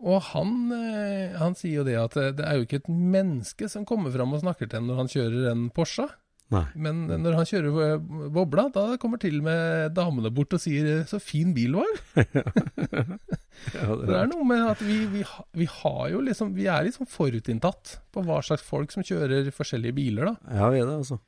Og 0.01 0.21
han, 0.31 0.55
eh, 0.73 1.37
han 1.37 1.53
sier 1.57 1.81
jo 1.81 1.85
det 1.87 1.97
at 2.01 2.17
det, 2.17 2.27
det 2.39 2.47
er 2.47 2.57
jo 2.57 2.65
ikke 2.65 2.81
et 2.81 2.89
menneske 2.89 3.69
som 3.69 3.85
kommer 3.87 4.13
fram 4.13 4.33
og 4.33 4.41
snakker 4.43 4.67
til 4.69 4.81
ham 4.81 4.89
når 4.89 5.03
han 5.03 5.11
kjører 5.13 5.51
en 5.53 5.69
Porsche. 5.75 6.07
Nei. 6.51 6.65
Men 6.75 7.05
når 7.07 7.37
han 7.37 7.47
kjører 7.47 7.77
eh, 7.85 8.09
bobla, 8.35 8.65
da 8.75 8.97
kommer 8.99 9.21
til 9.21 9.37
og 9.39 9.45
med 9.45 9.93
damene 9.95 10.33
bort 10.35 10.57
og 10.57 10.59
sier 10.59 10.89
eh, 10.97 11.05
'så 11.07 11.21
fin 11.23 11.53
bil 11.55 11.79
var'. 11.79 12.01
Ja, 13.75 13.93
Det 13.93 14.15
er 14.15 14.29
noe 14.31 14.45
med 14.47 14.63
at 14.63 14.79
vi, 14.81 15.05
vi, 15.11 15.21
vi 15.53 15.65
har 15.69 16.05
jo 16.09 16.21
liksom 16.23 16.53
Vi 16.55 16.65
er 16.71 16.85
liksom 16.87 17.05
forutinntatt 17.05 17.99
på 18.09 18.23
hva 18.25 18.39
slags 18.41 18.63
folk 18.65 18.93
som 18.93 19.03
kjører 19.05 19.51
forskjellige 19.53 19.93
biler, 19.93 20.31
da. 20.31 20.55
Ja, 20.55 20.69
vi 20.73 20.79
er 20.81 20.87
det, 20.87 20.95
altså. 21.03 21.19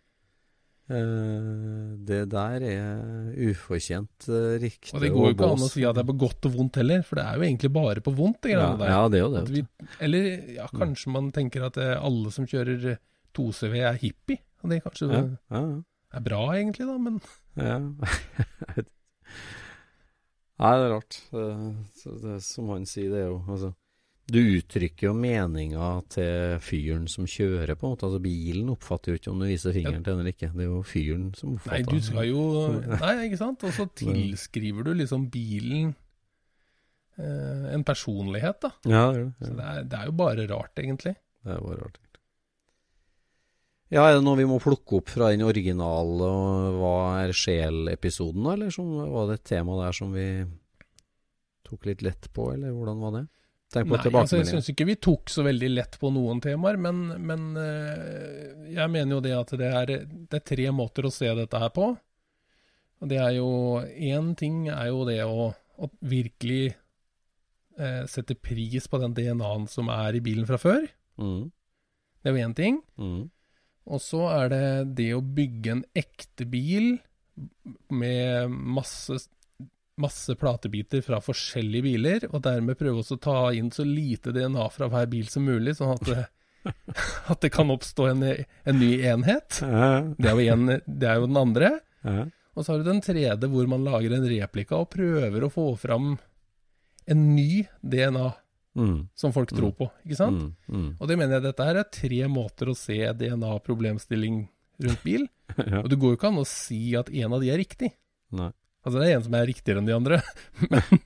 Eh, 0.91 1.95
det 2.03 2.25
der 2.33 2.63
er 2.67 3.29
ufortjent 3.39 4.25
uh, 4.27 4.59
riktig 4.59 4.91
Og 4.91 4.99
det 4.99 5.13
går 5.13 5.29
jo 5.29 5.35
ikke 5.37 5.47
an 5.53 5.61
å 5.63 5.69
si 5.71 5.85
at 5.87 5.95
det 5.95 6.03
er 6.03 6.09
på 6.09 6.15
godt 6.25 6.47
og 6.49 6.57
vondt 6.57 6.79
heller, 6.81 7.05
for 7.07 7.15
det 7.19 7.23
er 7.23 7.37
jo 7.39 7.45
egentlig 7.47 7.71
bare 7.77 8.03
på 8.03 8.11
vondt, 8.17 8.41
det 8.43 8.51
ja, 8.51 8.65
der. 8.75 8.91
ja, 8.91 9.05
det 9.07 9.21
er 9.21 9.23
jo 9.23 9.29
det. 9.31 9.43
Vi, 9.53 9.63
eller 10.03 10.27
ja, 10.57 10.67
kanskje 10.75 11.13
man 11.15 11.31
tenker 11.35 11.69
at 11.69 11.79
eh, 11.79 11.95
alle 11.95 12.33
som 12.35 12.43
kjører 12.49 12.97
2CV 13.31 13.77
er 13.79 14.01
hippie. 14.01 14.43
Og 14.63 14.73
det 14.73 14.81
kanskje 14.83 15.07
Ja, 15.13 15.23
ja, 15.55 15.63
er 16.19 16.25
bra, 16.27 16.41
egentlig, 16.57 16.85
da, 16.89 16.97
men 16.99 17.15
ja. 17.55 17.79
Nei, 20.63 20.73
det 20.77 20.83
er 20.83 20.91
rart. 20.91 21.15
Det, 21.31 21.47
det, 22.27 22.35
som 22.45 22.67
han 22.75 22.83
sier, 22.87 23.07
det 23.11 23.23
er 23.23 23.31
jo 23.31 23.39
altså 23.47 23.71
Du 24.33 24.39
uttrykker 24.41 25.11
jo 25.11 25.13
meninga 25.13 25.87
til 26.09 26.61
fyren 26.65 27.05
som 27.11 27.27
kjører, 27.29 27.75
på 27.77 27.85
en 27.85 27.93
måte. 27.93 28.07
Altså 28.07 28.21
Bilen 28.23 28.71
oppfatter 28.73 29.13
jo 29.13 29.19
ikke 29.19 29.29
om 29.29 29.41
du 29.43 29.45
viser 29.45 29.75
fingeren 29.75 30.01
til 30.01 30.15
den 30.15 30.23
eller 30.23 30.33
ikke. 30.33 30.49
Det 30.55 30.63
er 30.65 30.71
jo 30.71 30.79
fyren 30.89 31.27
som 31.37 31.51
oppfatter. 31.53 31.83
Nei, 31.83 31.99
du 31.99 32.07
skal 32.07 32.29
jo 32.31 32.45
Nei, 32.95 33.11
ikke 33.27 33.41
sant? 33.43 33.65
Og 33.67 33.75
så 33.75 33.85
tilskriver 33.99 34.87
du 34.87 34.95
liksom 35.03 35.27
bilen 35.33 35.91
eh, 37.21 37.67
en 37.75 37.85
personlighet, 37.85 38.57
da. 38.65 38.71
Ja, 38.89 39.03
ja, 39.13 39.27
ja. 39.27 39.27
Så 39.43 39.51
det 39.59 39.67
er, 39.73 39.85
det 39.91 39.99
er 39.99 40.09
jo 40.09 40.15
bare 40.23 40.47
rart, 40.49 40.73
egentlig. 40.81 41.13
Det 41.43 41.53
er 41.53 41.61
bare 41.67 41.77
rart. 41.83 42.01
Ja, 43.93 44.07
er 44.07 44.17
det 44.17 44.25
noe 44.25 44.39
vi 44.39 44.47
må 44.49 44.57
plukke 44.63 44.97
opp 44.97 45.11
fra 45.13 45.27
den 45.29 45.43
originale 45.45 46.29
Hva 46.79 46.95
er 47.21 47.35
sjel-episoden, 47.37 48.41
da, 48.47 48.55
eller 48.55 48.73
som, 48.73 48.89
var 49.13 49.29
det 49.29 49.37
et 49.37 49.47
tema 49.51 49.77
der 49.83 49.93
som 49.93 50.15
vi 50.15 50.25
tok 51.67 51.85
litt 51.91 52.01
lett 52.05 52.31
på, 52.33 52.49
eller 52.55 52.73
hvordan 52.73 53.03
var 53.03 53.15
det? 53.19 53.23
Tenk 53.73 53.87
på 53.89 53.97
Nei, 53.97 54.11
altså, 54.21 54.37
jeg 54.37 54.49
syns 54.51 54.67
ikke 54.69 54.85
vi 54.85 54.95
tok 55.01 55.31
så 55.33 55.43
veldig 55.47 55.69
lett 55.73 55.95
på 56.01 56.11
noen 56.13 56.39
temaer, 56.43 56.77
men, 56.77 56.99
men 57.25 57.45
eh, 57.57 58.69
jeg 58.75 58.91
mener 58.93 59.15
jo 59.17 59.21
det 59.25 59.31
at 59.33 59.53
det 59.57 59.69
er, 59.81 59.93
det 60.29 60.37
er 60.39 60.45
tre 60.45 60.67
måter 60.75 61.07
å 61.09 61.11
se 61.13 61.31
dette 61.39 61.61
her 61.63 61.71
på. 61.73 61.87
Og 63.03 63.09
det 63.09 63.17
er 63.19 63.33
jo 63.39 63.47
Én 63.81 64.29
ting 64.39 64.67
er 64.71 64.91
jo 64.91 65.01
det 65.09 65.17
å, 65.25 65.49
å 65.51 65.89
virkelig 66.05 66.75
eh, 67.81 68.03
sette 68.07 68.37
pris 68.37 68.85
på 68.87 69.01
den 69.01 69.15
DNA-en 69.17 69.65
som 69.67 69.89
er 69.91 70.19
i 70.19 70.23
bilen 70.23 70.45
fra 70.47 70.61
før. 70.61 70.85
Mm, 71.17 71.49
Det 72.21 72.29
er 72.29 72.37
jo 72.37 72.45
én 72.45 72.53
ting. 72.55 72.77
mm, 73.01 73.23
Og 73.89 73.99
så 74.05 74.21
er 74.31 74.53
det 74.53 74.63
det 75.01 75.09
å 75.17 75.25
bygge 75.25 75.71
en 75.79 75.83
ekte 75.97 76.45
bil 76.47 76.93
med 77.89 78.49
masse, 78.49 79.17
masse 80.01 80.33
platebiter 80.39 81.03
fra 81.05 81.19
forskjellige 81.21 81.85
biler, 81.85 82.27
og 82.31 82.41
dermed 82.45 82.77
prøve 82.79 83.03
å 83.03 83.17
ta 83.21 83.51
inn 83.53 83.69
så 83.73 83.85
lite 83.85 84.33
DNA 84.33 84.65
fra 84.73 84.87
hver 84.89 85.09
bil 85.11 85.27
som 85.29 85.45
mulig, 85.45 85.75
sånn 85.77 85.93
at 85.95 86.05
det, 86.09 86.23
at 87.31 87.41
det 87.43 87.51
kan 87.53 87.69
oppstå 87.73 88.07
en, 88.11 88.23
en 88.25 88.79
ny 88.79 88.93
enhet. 89.05 89.59
Det 89.61 90.29
er, 90.31 90.39
jo 90.39 90.55
en, 90.55 90.77
det 90.85 91.09
er 91.09 91.19
jo 91.21 91.27
den 91.29 91.41
andre. 91.43 91.73
Og 92.53 92.61
så 92.65 92.73
har 92.73 92.81
du 92.81 92.87
den 92.89 93.01
tredje 93.05 93.49
hvor 93.49 93.67
man 93.69 93.85
lager 93.85 94.13
en 94.17 94.25
replika 94.29 94.77
og 94.81 94.91
prøver 94.93 95.45
å 95.45 95.51
få 95.53 95.67
fram 95.81 96.15
en 97.09 97.23
ny 97.35 97.65
DNA 97.81 98.27
mm, 98.79 98.97
som 99.19 99.33
folk 99.35 99.51
tror 99.51 99.73
på, 99.75 99.89
ikke 100.05 100.15
sant? 100.19 100.39
mm, 100.39 100.51
mm, 100.71 100.89
Og 101.01 101.09
det 101.09 101.17
mener 101.19 101.37
jeg 101.37 101.45
dette 101.49 101.65
her 101.67 101.79
er 101.81 101.89
tre 101.91 102.19
måter 102.31 102.71
å 102.71 102.75
se 102.77 102.95
DNA-problemstilling 103.19 104.37
rundt 104.85 105.03
bil. 105.03 105.25
ja, 105.59 105.81
Og 105.83 105.89
det 105.91 105.99
går 105.99 106.13
jo 106.13 106.19
ikke 106.19 106.31
an 106.31 106.39
å 106.41 106.47
si 106.47 106.79
at 106.97 107.11
en 107.11 107.35
av 107.35 107.43
de 107.43 107.51
er 107.51 107.59
riktig. 107.59 107.91
nei, 108.33 108.49
Altså 108.83 108.99
det 108.99 109.07
er 109.07 109.15
en 109.17 109.23
som 109.25 109.35
er 109.37 109.47
riktigere 109.47 109.79
enn 109.79 109.87
de 109.87 109.95
andre. 109.95 110.19
Men, 110.73 110.99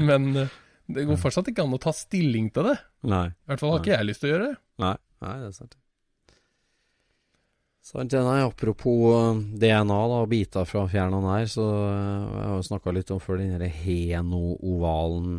men 0.00 0.28
eh, 0.46 0.56
det 0.90 1.04
går 1.06 1.18
fortsatt 1.20 1.50
ikke 1.52 1.62
an 1.66 1.76
å 1.76 1.80
ta 1.82 1.92
stilling 1.94 2.48
til 2.54 2.70
det. 2.70 2.78
nei, 3.06 3.26
I 3.30 3.50
hvert 3.52 3.62
fall 3.62 3.74
har 3.74 3.82
ikke 3.82 3.92
jeg 3.92 4.08
lyst 4.08 4.22
til 4.24 4.30
å 4.30 4.32
gjøre 4.32 4.48
det. 4.48 4.56
nei, 4.82 4.96
nei, 5.22 5.34
det 5.42 5.48
er 5.50 5.56
sant. 5.58 5.76
Så, 7.84 8.02
nei, 8.02 8.40
apropos 8.42 9.04
eh, 9.12 9.42
DNA 9.62 10.00
da, 10.12 10.20
og 10.24 10.30
biter 10.32 10.66
fra 10.68 10.86
fjern 10.90 11.18
og 11.18 11.26
nær, 11.28 11.46
så 11.50 11.66
eh, 11.68 12.24
jeg 12.40 12.46
har 12.48 12.56
jo 12.56 12.68
snakka 12.70 12.94
litt 12.96 13.12
om 13.14 13.22
før 13.22 13.42
den 13.42 13.54
her 13.56 13.66
Heno-ovalen 13.82 15.34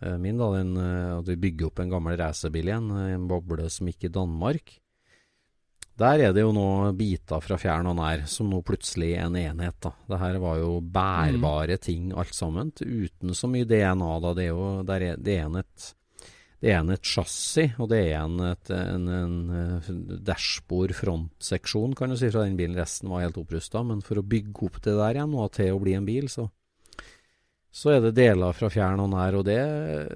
min, 0.00 0.38
da, 0.40 0.46
den, 0.54 0.70
at 0.80 1.26
vi 1.28 1.34
bygger 1.36 1.66
opp 1.66 1.82
en 1.82 1.90
gammel 1.92 2.14
racerbil 2.16 2.70
igjen, 2.70 2.86
en 2.88 3.26
boble 3.28 3.66
som 3.68 3.84
gikk 3.90 4.06
i 4.08 4.12
Danmark. 4.14 4.78
Der 6.00 6.22
er 6.24 6.32
det 6.32 6.40
jo 6.46 6.52
nå 6.56 6.66
biter 6.96 7.42
fra 7.44 7.58
fjern 7.60 7.90
og 7.90 7.98
nær, 7.98 8.24
som 8.30 8.48
nå 8.48 8.62
plutselig 8.64 9.12
er 9.18 9.26
en 9.26 9.36
enhet. 9.36 9.76
da. 9.84 9.92
Det 10.08 10.20
her 10.22 10.38
var 10.40 10.60
jo 10.62 10.78
bærbare 10.80 11.76
ting 11.82 12.10
alt 12.16 12.32
sammen, 12.36 12.72
uten 12.80 13.34
så 13.36 13.50
mye 13.50 13.68
DNA. 13.68 14.12
da. 14.24 14.34
Det 14.36 14.46
er 14.46 14.52
jo 14.54 14.68
der 14.88 15.08
er, 15.10 15.18
det 15.20 15.36
er 15.36 15.48
en 15.48 15.60
et 15.60 15.90
det 16.60 16.74
ene 16.76 16.96
et 16.98 17.08
chassis, 17.08 17.72
og 17.80 17.88
det 17.88 18.00
er 18.10 18.18
en, 18.20 18.36
et, 18.50 18.70
en, 18.74 19.06
en 19.08 19.36
eh, 19.56 19.86
dashbord 20.28 20.92
frontseksjon, 20.92 21.94
kan 21.96 22.12
du 22.12 22.18
si, 22.20 22.28
fra 22.28 22.44
den 22.44 22.58
bilen. 22.58 22.76
Resten 22.76 23.08
var 23.08 23.24
helt 23.24 23.38
opprusta. 23.40 23.80
Men 23.86 24.02
for 24.04 24.20
å 24.20 24.26
bygge 24.26 24.66
opp 24.68 24.76
det 24.84 24.92
der 24.98 25.16
igjen, 25.16 25.36
og 25.40 25.54
til 25.56 25.72
å 25.72 25.80
bli 25.80 25.96
en 25.96 26.08
bil, 26.08 26.28
så 26.28 26.50
så 27.70 27.92
er 27.94 28.00
det 28.02 28.16
deler 28.18 28.54
fra 28.56 28.70
fjern 28.72 29.02
og 29.04 29.12
nær, 29.12 29.36
og 29.38 29.44
det, 29.46 29.60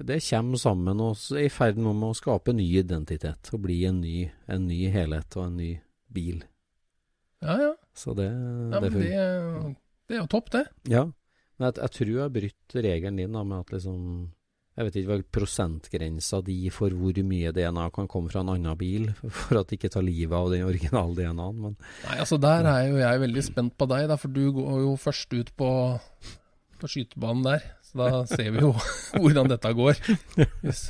det 0.03 0.19
kommer 0.27 0.59
sammen 0.59 1.03
og 1.03 1.15
er 1.31 1.47
i 1.47 1.53
ferd 1.53 1.79
med 1.79 2.03
å 2.03 2.15
skape 2.17 2.55
ny 2.55 2.67
identitet. 2.81 3.51
Og 3.55 3.63
bli 3.63 3.79
en 3.87 4.01
ny, 4.03 4.25
en 4.51 4.67
ny 4.67 4.81
helhet 4.91 5.37
og 5.39 5.47
en 5.47 5.57
ny 5.61 5.71
bil. 6.11 6.43
Ja, 7.45 7.55
ja. 7.61 7.73
Så 7.95 8.15
det, 8.17 8.27
ja 8.27 8.81
det 8.83 8.91
det, 8.91 9.11
det 10.09 10.17
er 10.17 10.23
jo 10.23 10.31
topp, 10.31 10.51
det. 10.51 10.65
Ja, 10.91 11.05
men 11.55 11.69
jeg, 11.69 11.79
jeg 11.79 11.95
tror 11.97 12.11
jeg 12.11 12.23
har 12.23 12.33
brutt 12.33 12.79
regelen 12.85 13.21
din 13.21 13.37
da, 13.37 13.43
med 13.47 13.63
at 13.63 13.77
liksom 13.77 13.99
Jeg 14.75 14.87
vet 14.89 14.95
ikke 14.99 15.11
hva 15.13 15.17
prosentgrensa 15.37 16.41
di 16.43 16.57
for 16.75 16.91
hvor 16.91 17.19
mye 17.23 17.53
DNA 17.55 17.85
kan 17.95 18.09
komme 18.11 18.27
fra 18.33 18.41
en 18.43 18.51
annen 18.57 18.75
bil, 18.79 19.07
for 19.39 19.61
at 19.61 19.69
det 19.69 19.79
ikke 19.79 19.93
tar 19.93 20.03
livet 20.03 20.35
av 20.35 20.51
den 20.51 20.65
originale 20.67 21.15
DNA-en, 21.15 21.61
men 21.61 21.77
Nei, 21.77 22.17
altså 22.19 22.39
Der 22.41 22.67
er 22.67 22.89
jo 22.89 22.99
jeg 22.99 23.21
veldig 23.23 23.45
spent 23.47 23.77
på 23.79 23.87
deg, 23.93 24.09
da, 24.11 24.19
for 24.19 24.35
du 24.35 24.49
går 24.57 24.81
jo 24.83 24.97
først 24.99 25.37
ut 25.39 25.53
på, 25.55 25.69
på 26.81 26.87
skytebanen 26.91 27.43
der. 27.45 27.63
Så 27.85 27.97
da 28.01 28.21
ser 28.27 28.49
vi 28.55 28.59
jo 28.63 28.71
hvordan 29.21 29.47
dette 29.51 29.71
går. 29.77 29.99
Hvis 30.63 30.81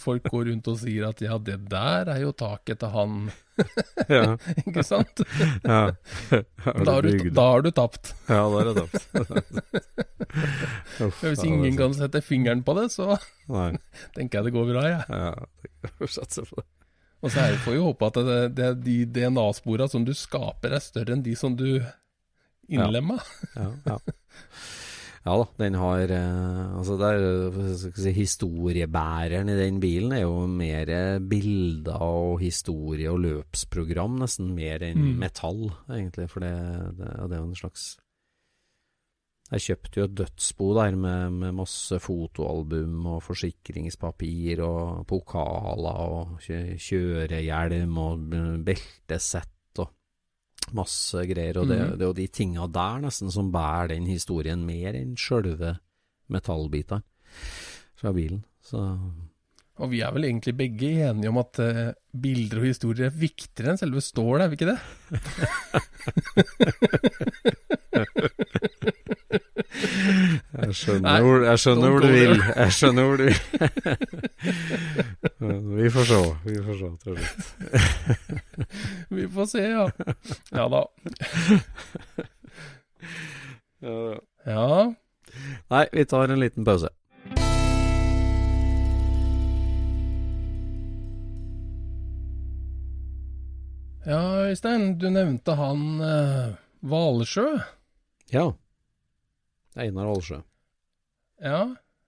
folk 0.00 0.24
går 0.32 0.46
rundt 0.50 0.68
og 0.72 0.78
sier 0.80 1.08
at 1.10 1.20
ja, 1.24 1.36
det 1.38 1.58
der 1.70 2.10
er 2.14 2.20
jo 2.22 2.32
taket 2.32 2.80
til 2.82 2.92
han, 2.94 3.16
Ja. 4.10 4.34
ikke 4.64 4.82
sant? 4.86 5.20
ja. 5.62 5.82
Da 6.64 6.96
har 6.96 7.02
du, 7.06 7.28
da 7.36 7.44
har 7.52 7.62
du 7.62 7.70
tapt. 7.76 8.14
Ja, 8.28 8.40
da 8.48 8.56
har 8.56 8.70
jeg 8.70 8.76
tapt. 8.80 9.02
Hvis 11.20 11.44
ingen 11.46 11.66
er 11.72 11.76
kan 11.78 11.94
sette 11.96 12.22
fingeren 12.24 12.64
på 12.66 12.74
det, 12.78 12.88
så. 12.94 13.18
Nei. 13.52 13.72
tenker 14.16 14.40
jeg 14.40 14.48
det 14.48 14.54
går 14.56 14.70
bra, 14.72 14.86
jeg. 14.88 15.04
Ja, 15.10 15.34
Ja, 15.34 15.92
får 16.00 16.48
på 16.48 16.62
det. 16.62 16.66
Og 17.24 17.30
så 17.32 17.40
er 17.40 17.54
det- 17.54 17.60
får 17.64 17.72
vi 17.72 17.80
håpe 17.84 18.06
at 18.10 18.16
det, 18.26 18.40
det, 18.56 18.66
de 18.84 18.96
DNA-spora 19.14 19.86
som 19.88 20.04
du 20.04 20.12
skaper, 20.16 20.74
er 20.76 20.82
større 20.84 21.14
enn 21.16 21.22
de 21.24 21.34
som 21.40 21.54
du 21.56 21.68
innlemma. 22.68 23.16
Ja, 23.56 23.70
ja. 23.86 23.94
ja 23.94 23.98
da, 25.24 25.44
den 25.56 25.74
har 25.80 26.10
eh, 26.12 26.76
Altså, 26.76 26.98
er, 27.00 27.74
skal 27.80 28.02
si, 28.04 28.12
historiebæreren 28.18 29.48
i 29.48 29.56
den 29.56 29.80
bilen 29.80 30.12
er 30.12 30.20
jo 30.26 30.46
mer 30.46 30.90
bilder 31.30 32.02
og 32.04 32.40
historie 32.42 33.08
og 33.10 33.22
løpsprogram, 33.24 34.18
nesten 34.20 34.52
mer 34.54 34.84
enn 34.84 35.00
Mm. 35.00 35.14
metall, 35.22 35.70
egentlig. 35.88 36.28
For 36.30 36.44
det, 36.44 36.52
det, 36.98 37.08
det 37.30 37.36
er 37.38 37.40
jo 37.40 37.48
en 37.48 37.56
slags 37.56 37.86
Jeg 39.52 39.60
kjøpte 39.60 40.00
jo 40.00 40.04
et 40.08 40.14
dødsbo 40.18 40.68
der 40.74 40.96
med, 40.96 41.30
med 41.30 41.52
masse 41.52 41.98
fotoalbum 42.00 43.06
og 43.06 43.22
forsikringspapir 43.22 44.62
og 44.64 45.06
pokaler 45.06 46.00
og 46.20 46.38
kjørehjelm 46.44 47.98
og 48.00 48.30
beltesett 48.64 49.53
masse 50.72 51.26
greier. 51.28 51.58
Og 51.60 51.68
det, 51.68 51.80
mm. 51.80 51.90
det 51.98 52.02
er 52.02 52.08
jo 52.08 52.20
de 52.20 52.34
tinga 52.40 52.64
der 52.72 52.96
nesten 53.04 53.30
som 53.34 53.52
bærer 53.54 53.86
den 53.94 54.06
historien 54.08 54.60
mer 54.66 54.92
enn 54.98 55.16
sjølve 55.20 55.70
metallbitene 56.32 57.02
fra 58.00 58.10
bilen. 58.16 58.40
Så 58.64 58.78
Og 59.82 59.86
vi 59.90 59.98
er 60.06 60.12
vel 60.14 60.24
egentlig 60.30 60.54
begge 60.56 60.90
enige 61.10 61.28
om 61.28 61.38
at 61.42 61.54
uh, 61.60 61.92
bilder 62.14 62.58
og 62.62 62.68
historier 62.70 63.06
er 63.10 63.18
viktigere 63.18 63.70
enn 63.74 63.80
selve 63.80 64.00
stålet, 64.04 64.44
er 64.44 64.48
vi 64.48 64.54
ikke 64.58 64.72
det? 64.72 64.80
jeg 69.74 70.74
skjønner, 70.78 71.22
hvor, 71.24 71.42
jeg 71.44 71.58
skjønner 71.58 71.88
hvor 71.90 72.00
du 72.04 72.10
vil. 72.12 72.42
Jeg 72.56 72.72
skjønner 72.78 73.02
hvor 73.08 73.16
du 73.16 73.24
vil. 73.28 73.36
vi 75.82 75.90
får 75.94 76.04
se. 76.10 76.20
Vi 76.44 76.58
får 76.66 76.74
se 76.80 76.88
til 77.04 77.12
slutt. 77.18 77.40
Vi 79.10 79.24
får 79.34 79.46
se, 79.50 79.62
ja. 79.74 79.86
Ja 80.54 80.64
da. 80.72 80.82
Ja. 84.46 84.68
Nei, 85.70 85.86
vi 85.92 86.04
tar 86.08 86.30
en 86.30 86.40
liten 86.40 86.64
pause. 86.64 86.88
Ja, 94.04 94.20
Øystein, 94.44 94.98
du 95.00 95.08
nevnte 95.10 95.54
han 95.56 96.00
eh, 96.04 96.52
Ja. 98.32 98.50
Einar 99.76 100.10
Aalsjø. 100.10 100.40
Ja. 101.42 101.62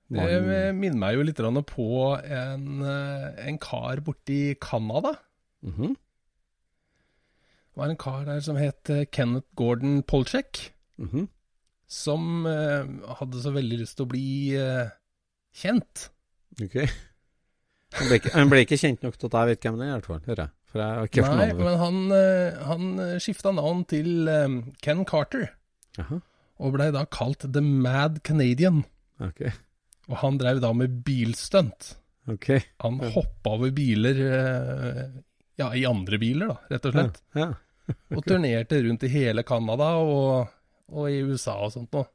Det 0.06 0.74
minner 0.78 0.98
meg 1.00 1.16
jo 1.16 1.24
litt 1.26 1.40
på 1.66 1.86
en, 2.22 2.66
eh, 2.82 3.48
en 3.48 3.58
kar 3.58 4.02
borti 4.06 4.56
Canada. 4.60 5.16
Mhm, 5.62 5.96
Det 7.76 7.82
var 7.82 7.90
en 7.90 7.96
kar 7.96 8.24
der 8.24 8.40
som 8.40 8.56
het 8.56 8.88
eh, 8.88 9.04
Kenneth 9.04 9.48
Gordon 9.54 10.02
Polchek, 10.02 10.72
mhm. 10.96 11.28
som 11.86 12.46
eh, 12.46 12.86
hadde 13.18 13.42
så 13.42 13.52
veldig 13.52 13.80
lyst 13.80 13.96
til 13.96 14.06
å 14.06 14.08
bli 14.08 14.56
kjent. 15.52 16.08
Ok. 16.62 16.88
Han 17.96 18.08
ble, 18.08 18.16
ikke, 18.16 18.32
han 18.32 18.48
ble 18.48 18.62
ikke 18.64 18.78
kjent 18.78 19.02
nok 19.02 19.18
til 19.18 19.26
at 19.28 19.34
jeg 19.34 19.48
vet 19.48 19.66
hvem 19.66 19.76
det 19.78 19.84
er, 19.86 19.90
i 19.90 19.96
hvert 19.98 20.06
fall. 20.06 20.22
Hører 20.26 20.42
jeg. 20.42 20.52
For 20.66 20.80
jeg 20.82 20.96
har 20.96 21.06
ikke 21.06 21.36
Nei, 21.36 21.52
men 21.54 21.76
han, 21.78 21.98
han 22.66 23.20
skifta 23.22 23.52
navn 23.54 23.84
til 23.88 24.26
Ken 24.82 25.04
Carter, 25.06 25.50
Jaha. 25.98 26.18
Og 26.58 26.72
blei 26.76 26.88
da 26.94 27.04
kalt 27.12 27.44
The 27.52 27.60
Mad 27.62 28.20
Canadian. 28.26 28.82
Ok. 29.20 29.42
Og 30.08 30.16
han 30.22 30.38
drev 30.40 30.60
da 30.62 30.70
med 30.76 31.00
bilstunt. 31.06 31.94
Ok. 32.30 32.48
Han 32.82 32.98
hoppa 33.14 33.52
over 33.56 33.70
biler, 33.74 34.18
eh, 34.26 35.02
ja, 35.60 35.70
i 35.74 35.84
andre 35.86 36.18
biler, 36.18 36.50
da, 36.52 36.56
rett 36.74 36.88
og 36.90 36.96
slett. 36.96 37.20
Ja. 37.38 37.52
Og 38.16 38.24
turnerte 38.26 38.80
rundt 38.82 39.04
i 39.06 39.08
hele 39.12 39.44
Canada 39.46 39.92
og, 40.02 40.48
og 40.90 41.04
i 41.06 41.20
USA 41.22 41.52
og 41.62 41.70
sånt 41.70 41.92
noe. 41.94 42.08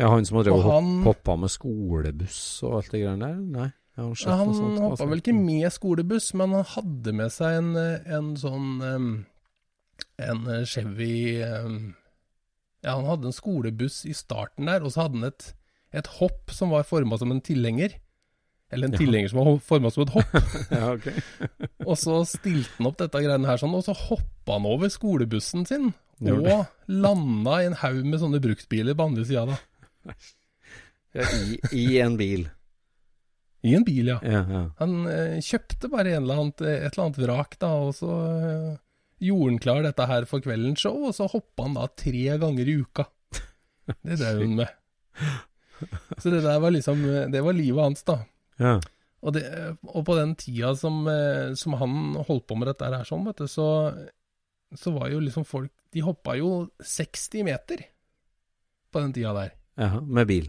ja, 0.00 0.08
han 0.10 0.24
som 0.26 0.40
har 0.40 0.48
drevet 0.48 0.64
Og 0.64 0.72
han- 0.72 1.04
hoppa 1.04 1.36
med 1.38 1.52
skolebuss 1.54 2.40
og 2.66 2.80
alt 2.80 2.90
det 2.90 3.04
greiene 3.04 3.28
der? 3.28 3.36
Nei. 3.38 3.68
Jeg 3.92 4.16
Ja, 4.26 4.34
han 4.40 4.50
hoppa 4.80 5.06
vel 5.06 5.20
ikke 5.22 5.34
med 5.36 5.68
skolebuss, 5.70 6.32
men 6.34 6.56
han 6.56 6.64
hadde 6.64 7.12
med 7.14 7.30
seg 7.30 7.58
en, 7.60 7.70
en 7.76 8.32
sånn 8.40 8.68
um, 8.82 9.08
En 10.18 10.42
Chevy 10.66 11.38
em, 11.46 11.94
Ja, 12.82 12.96
han 12.98 13.06
hadde 13.06 13.28
en 13.30 13.36
skolebuss 13.36 14.00
i 14.10 14.14
starten 14.16 14.66
der, 14.66 14.82
og 14.82 14.90
så 14.94 15.04
hadde 15.04 15.20
han 15.20 15.28
et, 15.30 15.52
et 15.94 16.08
hopp 16.18 16.50
som 16.54 16.72
var 16.74 16.82
forma 16.88 17.18
som 17.20 17.30
en 17.30 17.40
tilhenger. 17.44 17.94
Eller 18.72 18.88
en 18.88 18.94
Ja. 18.96 18.98
tilhenger 19.02 19.28
som 19.30 19.38
var 19.44 19.58
forma 19.62 19.90
som 19.92 20.02
et 20.06 20.14
hopp. 20.14 20.32
Ja, 20.72 20.92
ok. 20.96 21.08
Og 21.90 21.98
så 22.00 22.14
stilte 22.26 22.72
han 22.78 22.88
opp 22.88 22.96
dette 23.02 23.20
greiene 23.20 23.46
her 23.46 23.60
sånn, 23.60 23.74
og 23.76 23.84
så 23.84 23.92
hoppa 23.94 24.56
han 24.56 24.64
over 24.70 24.88
skolebussen 24.90 25.66
sin. 25.68 25.90
Og 26.22 26.48
landa 26.88 27.58
i 27.60 27.66
en 27.68 27.76
haug 27.82 28.00
med 28.06 28.20
sånne 28.22 28.40
bruktbiler 28.42 28.96
på 28.96 29.06
andre 29.10 29.24
sida, 29.28 29.44
da. 29.52 30.14
I, 31.12 31.58
I 31.76 31.84
en 32.00 32.16
bil. 32.16 32.46
I 33.62 33.74
en 33.76 33.84
bil, 33.86 34.08
ja. 34.08 34.16
Ja, 34.26 34.40
ja. 34.48 34.62
Han 34.80 34.94
eh, 35.10 35.36
kjøpte 35.44 35.90
bare 35.92 36.16
eller 36.16 36.40
annet, 36.40 36.62
et 36.64 36.88
eller 36.94 37.04
annet 37.04 37.20
vrak, 37.22 37.58
da, 37.62 37.72
og 37.84 37.92
så 37.98 38.08
eh, 38.32 38.70
gjorde 39.22 39.50
han 39.52 39.60
klar 39.62 39.82
dette 39.86 40.06
her 40.10 40.26
for 40.30 40.42
kveldens 40.44 40.82
show, 40.82 40.96
og 41.08 41.14
så 41.16 41.28
hoppa 41.30 41.66
han 41.68 41.76
da 41.78 41.86
tre 41.98 42.24
ganger 42.42 42.68
i 42.68 42.76
uka. 42.82 43.06
Det 44.06 44.18
drev 44.20 44.42
han 44.44 44.56
med. 44.62 44.72
Så 46.22 46.30
det 46.30 46.42
der 46.44 46.60
var 46.62 46.70
liksom 46.70 47.00
Det 47.32 47.40
var 47.42 47.56
livet 47.58 47.82
hans, 47.82 48.04
da. 48.06 48.20
ja. 48.62 48.76
Og, 49.22 49.30
det, 49.36 49.42
og 49.86 50.02
på 50.06 50.14
den 50.18 50.32
tida 50.38 50.72
som, 50.74 51.04
eh, 51.06 51.52
som 51.58 51.76
han 51.78 51.92
holdt 52.26 52.44
på 52.50 52.56
med 52.58 52.66
dette 52.72 52.88
her 52.90 53.04
sånn, 53.06 53.22
vet 53.28 53.38
du, 53.38 53.46
så, 53.50 53.66
så 54.74 54.90
var 54.96 55.12
jo 55.12 55.20
liksom 55.22 55.44
folk 55.46 55.70
De 55.94 56.02
hoppa 56.02 56.34
jo 56.40 56.48
60 56.82 57.44
meter 57.46 57.84
på 58.90 59.02
den 59.04 59.14
tida 59.14 59.30
der, 59.36 59.52
Ja, 59.78 60.00
med 60.02 60.26
bil. 60.26 60.48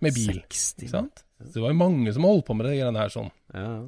med 0.00 0.16
bil. 0.16 0.40
60. 0.48 0.86
Ikke 0.86 0.94
sant? 0.94 1.20
Så 1.42 1.50
det 1.58 1.64
var 1.66 1.74
jo 1.74 1.80
mange 1.82 2.14
som 2.16 2.24
holdt 2.24 2.46
på 2.48 2.56
med 2.56 2.66
det 2.70 2.78
greiene 2.78 3.02
her 3.04 3.12
sånn. 3.12 3.28
Ja, 3.52 3.66
ja. 3.66 3.82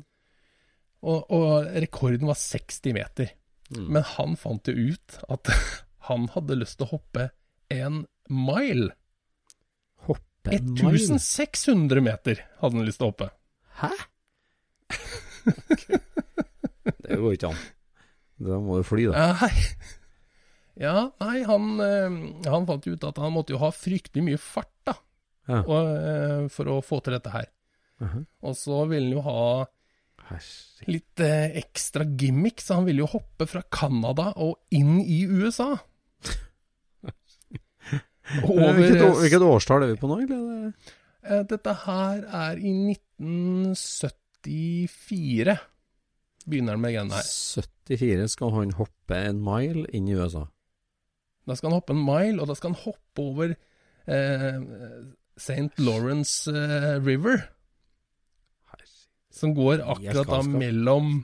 Og, 1.04 1.32
og 1.36 1.72
rekorden 1.84 2.28
var 2.28 2.36
60 2.40 2.94
meter. 2.96 3.32
Mm. 3.74 3.88
Men 3.96 4.04
han 4.14 4.36
fant 4.38 4.70
jo 4.70 4.74
ut 4.94 5.18
at 5.28 5.50
han 6.08 6.28
hadde 6.34 6.60
lyst 6.60 6.78
til 6.78 6.86
å 6.88 6.94
hoppe 6.96 7.28
en 7.74 8.04
mile. 8.30 8.92
Hoppe 10.08 10.54
en 10.54 10.74
mile. 10.76 11.18
1600 11.18 12.04
meter 12.04 12.44
hadde 12.60 12.78
han 12.78 12.86
lyst 12.88 13.00
til 13.02 13.08
å 13.08 13.12
hoppe. 13.14 13.30
Hæ? 13.80 13.92
Det 17.04 17.18
går 17.20 17.36
ikke 17.36 17.50
an. 17.52 17.60
Da 18.44 18.56
må 18.60 18.78
du 18.80 18.84
fly, 18.86 19.04
da. 19.10 19.26
Nei. 19.38 19.52
Ja, 20.80 20.94
nei, 21.22 21.36
han, 21.46 21.66
eh, 21.84 22.16
han 22.50 22.66
fant 22.66 22.86
jo 22.88 22.96
ut 22.96 23.04
at 23.06 23.18
han 23.22 23.32
måtte 23.34 23.54
jo 23.54 23.60
ha 23.62 23.68
fryktelig 23.74 24.24
mye 24.26 24.40
fart, 24.40 24.72
da. 24.88 24.94
Ja. 25.46 25.60
Og, 25.60 25.90
eh, 25.94 26.46
for 26.50 26.64
å 26.72 26.80
få 26.82 26.98
til 27.04 27.14
dette 27.14 27.30
her. 27.30 27.46
Mhm. 28.02 28.24
Og 28.42 28.56
så 28.58 28.80
ville 28.90 29.06
han 29.06 29.14
jo 29.14 29.22
ha. 29.28 29.44
Litt 30.88 31.20
eh, 31.22 31.56
ekstra 31.60 32.04
gimmick, 32.04 32.60
så 32.64 32.74
han 32.78 32.86
ville 32.88 33.02
jo 33.04 33.12
hoppe 33.14 33.44
fra 33.50 33.62
Canada 33.72 34.26
og 34.40 34.52
inn 34.74 35.00
i 35.00 35.26
USA. 35.28 35.72
Over, 38.48 38.72
hvilket, 38.78 39.02
år, 39.04 39.14
hvilket 39.20 39.42
årstall 39.44 39.82
er 39.84 39.88
vi 39.92 40.00
på 40.00 40.08
nå, 40.08 40.14
egentlig? 40.22 40.72
Eh, 41.24 41.42
Dette 41.50 41.72
her 41.84 42.16
er 42.24 42.54
i 42.60 42.72
1974. 42.94 45.58
Begynner 46.44 46.72
han 46.76 46.82
med 46.84 46.92
greiene 46.96 47.16
her. 47.16 47.24
74 47.24 48.28
skal 48.36 48.48
han 48.56 48.78
hoppe 48.80 49.14
en 49.30 49.38
mile 49.44 49.84
inn 49.96 50.06
i 50.08 50.16
USA. 50.16 50.44
Da 51.44 51.52
skal 51.56 51.68
han 51.70 51.78
hoppe 51.80 51.94
en 51.96 52.04
mile, 52.04 52.38
og 52.40 52.46
da 52.48 52.54
skal 52.56 52.70
han 52.72 52.84
hoppe 52.84 53.18
over 53.20 53.48
eh, 53.52 54.58
St. 55.36 55.72
Lawrence 55.84 56.50
eh, 56.50 56.96
River, 57.04 57.36
som 59.34 59.54
går 59.56 59.82
akkurat 59.82 60.30
da 60.30 60.40
mellom 60.46 61.16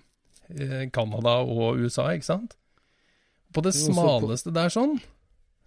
eh, 0.50 0.88
Canada 0.94 1.38
og 1.44 1.80
USA, 1.80 2.10
ikke 2.14 2.26
sant? 2.26 2.56
På 3.54 3.62
det 3.66 3.74
smaleste 3.74 4.52
der 4.54 4.70
sånn, 4.72 4.98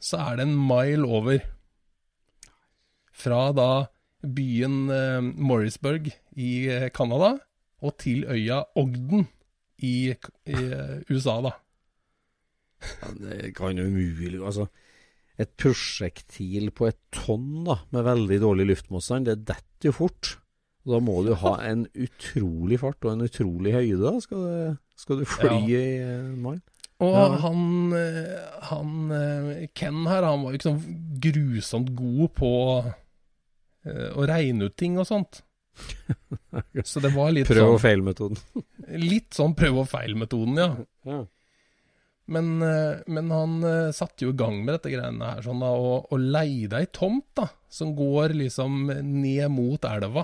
så 0.03 0.19
er 0.25 0.39
det 0.39 0.47
en 0.47 0.58
mile 0.60 1.08
over. 1.08 1.41
Fra 3.13 3.45
da 3.56 3.69
byen 4.23 4.88
eh, 4.91 5.19
Morrisburg 5.23 6.12
i 6.36 6.51
eh, 6.71 6.89
Canada 6.95 7.38
og 7.84 7.97
til 7.99 8.23
øya 8.32 8.63
Ogden 8.79 9.27
i, 9.84 10.13
i 10.47 10.60
USA, 11.12 11.41
da. 11.43 11.58
Ja, 12.84 13.12
det 13.15 13.51
kan 13.56 13.77
jo 13.79 13.88
umulig 13.88 14.39
Altså, 14.43 14.67
et 15.39 15.51
prosjektil 15.60 16.69
på 16.75 16.88
et 16.89 16.99
tonn 17.15 17.65
da, 17.67 17.82
med 17.95 18.08
veldig 18.08 18.39
dårlig 18.43 18.69
luftmotstand, 18.69 19.27
det 19.27 19.43
detter 19.49 19.89
jo 19.89 19.95
fort. 19.97 20.38
Da 20.86 21.00
må 21.00 21.22
du 21.26 21.32
ha 21.39 21.54
en 21.63 21.86
utrolig 21.96 22.80
fart 22.82 23.06
og 23.08 23.13
en 23.13 23.26
utrolig 23.28 23.72
høyde, 23.76 24.02
da, 24.04 24.12
skal, 24.24 24.41
det, 24.43 24.78
skal 25.00 25.22
du 25.22 25.26
fly 25.32 25.54
Ja. 25.72 25.80
i 25.80 26.34
mile. 26.36 26.62
Og 27.04 27.13
Ja. 27.15 27.38
han, 27.43 27.62
eh, 27.98 28.60
han 28.69 29.12
eh, 29.12 29.67
Ken 29.76 30.06
her, 30.08 30.24
han 30.28 30.43
var 30.43 30.52
jo 30.54 30.60
ikke 30.60 30.69
sånn 30.69 30.84
grusomt 31.24 31.89
god 31.98 32.34
på 32.38 32.52
eh, 32.86 34.10
å 34.15 34.28
regne 34.30 34.67
ut 34.69 34.76
ting 34.80 34.98
og 35.00 35.08
sånt. 35.08 35.41
Så 36.86 37.02
det 37.02 37.13
var 37.15 37.32
litt 37.34 37.48
Prøv 37.50 37.63
og 37.74 37.80
sånn, 37.80 37.84
feil-metoden. 37.88 38.38
litt 39.10 39.34
sånn 39.34 39.56
prøv 39.58 39.80
og 39.84 39.89
feil-metoden, 39.91 40.60
ja. 40.62 40.69
Ja. 41.08 41.24
Men, 42.34 42.54
eh, 42.63 43.02
men 43.12 43.32
han 43.36 43.56
eh, 43.67 43.89
satte 43.96 44.24
jo 44.28 44.32
i 44.32 44.38
gang 44.39 44.62
med 44.63 44.78
dette 44.78 44.93
greiene 44.93 45.34
her 45.34 45.41
sånn 45.43 45.60
da, 45.63 45.72
og, 45.76 46.06
og 46.13 46.22
leide 46.24 46.80
ei 46.80 46.88
tomt 46.93 47.26
da, 47.36 47.50
som 47.74 47.96
går 47.98 48.36
liksom 48.38 48.86
ned 49.02 49.50
mot 49.52 49.84
elva. 49.89 50.24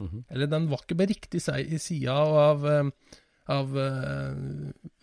Mhm. 0.00 0.22
Eller 0.30 0.46
den 0.48 0.68
var 0.70 0.80
ikke 0.82 0.96
på 1.02 1.06
riktig 1.10 1.42
si- 1.44 1.78
sida 1.78 2.14
av, 2.16 2.64
eh, 2.66 2.88
av 3.52 3.74
uh, 3.76 4.32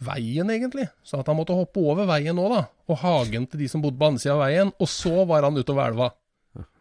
veien, 0.01 0.49
egentlig. 0.49 0.87
Så 1.05 1.19
at 1.19 1.27
han 1.29 1.37
måtte 1.37 1.53
hoppe 1.57 1.83
over 1.83 2.07
veien 2.09 2.35
nå, 2.35 2.47
da. 2.49 2.63
Og 2.89 2.97
hagen 3.03 3.45
til 3.51 3.59
de 3.61 3.67
som 3.69 3.81
bodde 3.83 3.99
på 3.99 4.07
andre 4.09 4.23
sida 4.23 4.33
av 4.37 4.41
veien. 4.47 4.71
Og 4.79 4.87
så 4.89 5.25
var 5.29 5.45
han 5.45 5.59
utover 5.59 5.91
elva. 5.91 6.09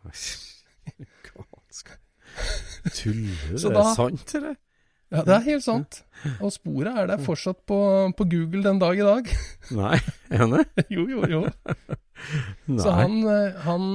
Tuller 2.88 3.36
du? 3.50 3.56
Det 3.58 3.76
er 3.76 3.94
sant, 3.96 4.34
eller? 4.38 4.56
Ja, 5.08 5.22
det 5.24 5.32
er 5.38 5.44
helt 5.46 5.64
sant. 5.64 6.02
Og 6.44 6.50
sporet 6.52 6.92
er 7.00 7.08
der 7.08 7.20
fortsatt 7.24 7.62
på, 7.68 7.78
på 8.16 8.26
Google 8.28 8.60
den 8.64 8.80
dag 8.80 8.98
i 9.00 9.04
dag. 9.06 9.30
Nei, 9.78 9.96
er 10.30 10.44
det? 10.52 10.64
jo, 10.94 11.06
jo, 11.08 11.22
jo. 11.32 11.42
Nei. 12.68 12.80
Så 12.82 12.92
han, 12.92 13.16
eh, 13.32 13.56
han 13.64 13.86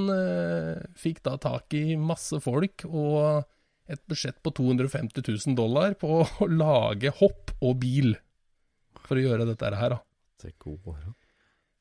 fikk 0.98 1.22
da 1.26 1.36
tak 1.42 1.74
i 1.78 1.94
masse 2.00 2.40
folk 2.42 2.86
og 2.88 3.44
et 3.90 4.00
budsjett 4.08 4.38
på 4.42 4.52
250 4.56 5.24
000 5.28 5.56
dollar 5.58 5.96
på 6.00 6.22
å 6.22 6.48
lage 6.62 7.12
hopp 7.20 7.52
og 7.60 7.78
bil 7.82 8.14
for 9.04 9.20
å 9.20 9.24
gjøre 9.26 9.46
dette 9.50 9.74
her, 9.76 9.96
da. 9.96 10.00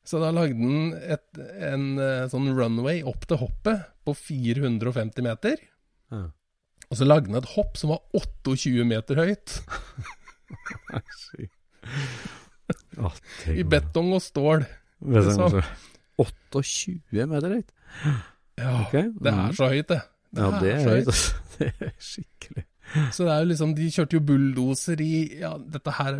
Så 0.03 0.19
da 0.19 0.33
lagde 0.35 0.59
han 0.59 0.91
et, 0.99 1.27
en 1.63 1.85
eh, 2.01 2.25
sånn 2.31 2.49
runway 2.57 3.03
opp 3.07 3.23
til 3.29 3.39
hoppet 3.39 3.85
på 4.03 4.15
450 4.19 5.23
meter. 5.23 5.61
Ja. 6.11 6.25
Og 6.89 6.99
så 6.99 7.07
lagde 7.07 7.31
han 7.31 7.39
et 7.39 7.53
hopp 7.55 7.79
som 7.79 7.93
var 7.93 8.03
28 8.19 8.83
meter 8.87 9.21
høyt. 9.23 9.55
I 13.55 13.63
betong 13.67 14.11
og 14.19 14.21
stål. 14.23 14.67
Liksom. 15.15 15.63
28 16.19 17.27
meter 17.31 17.55
høyt? 17.57 17.71
Ja, 18.59 18.83
okay. 18.83 19.07
det 19.23 19.31
er 19.33 19.55
så 19.57 19.71
høyt, 19.71 19.87
det. 19.89 20.03
Ja, 20.33 20.49
det 20.61 20.71
er 20.73 20.87
høyt. 20.87 21.09
altså. 21.11 21.39
Det 21.53 21.67
er 21.85 21.91
skikkelig. 22.01 22.63
Så 23.13 23.25
det 23.25 23.33
er 23.33 23.43
jo 23.43 23.49
liksom, 23.51 23.73
de 23.77 23.87
kjørte 23.93 24.17
jo 24.17 24.23
bulldoser 24.25 25.01
i 25.05 25.13
Ja, 25.39 25.53
dette 25.57 25.93
her 25.95 26.17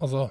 Altså, 0.00 0.24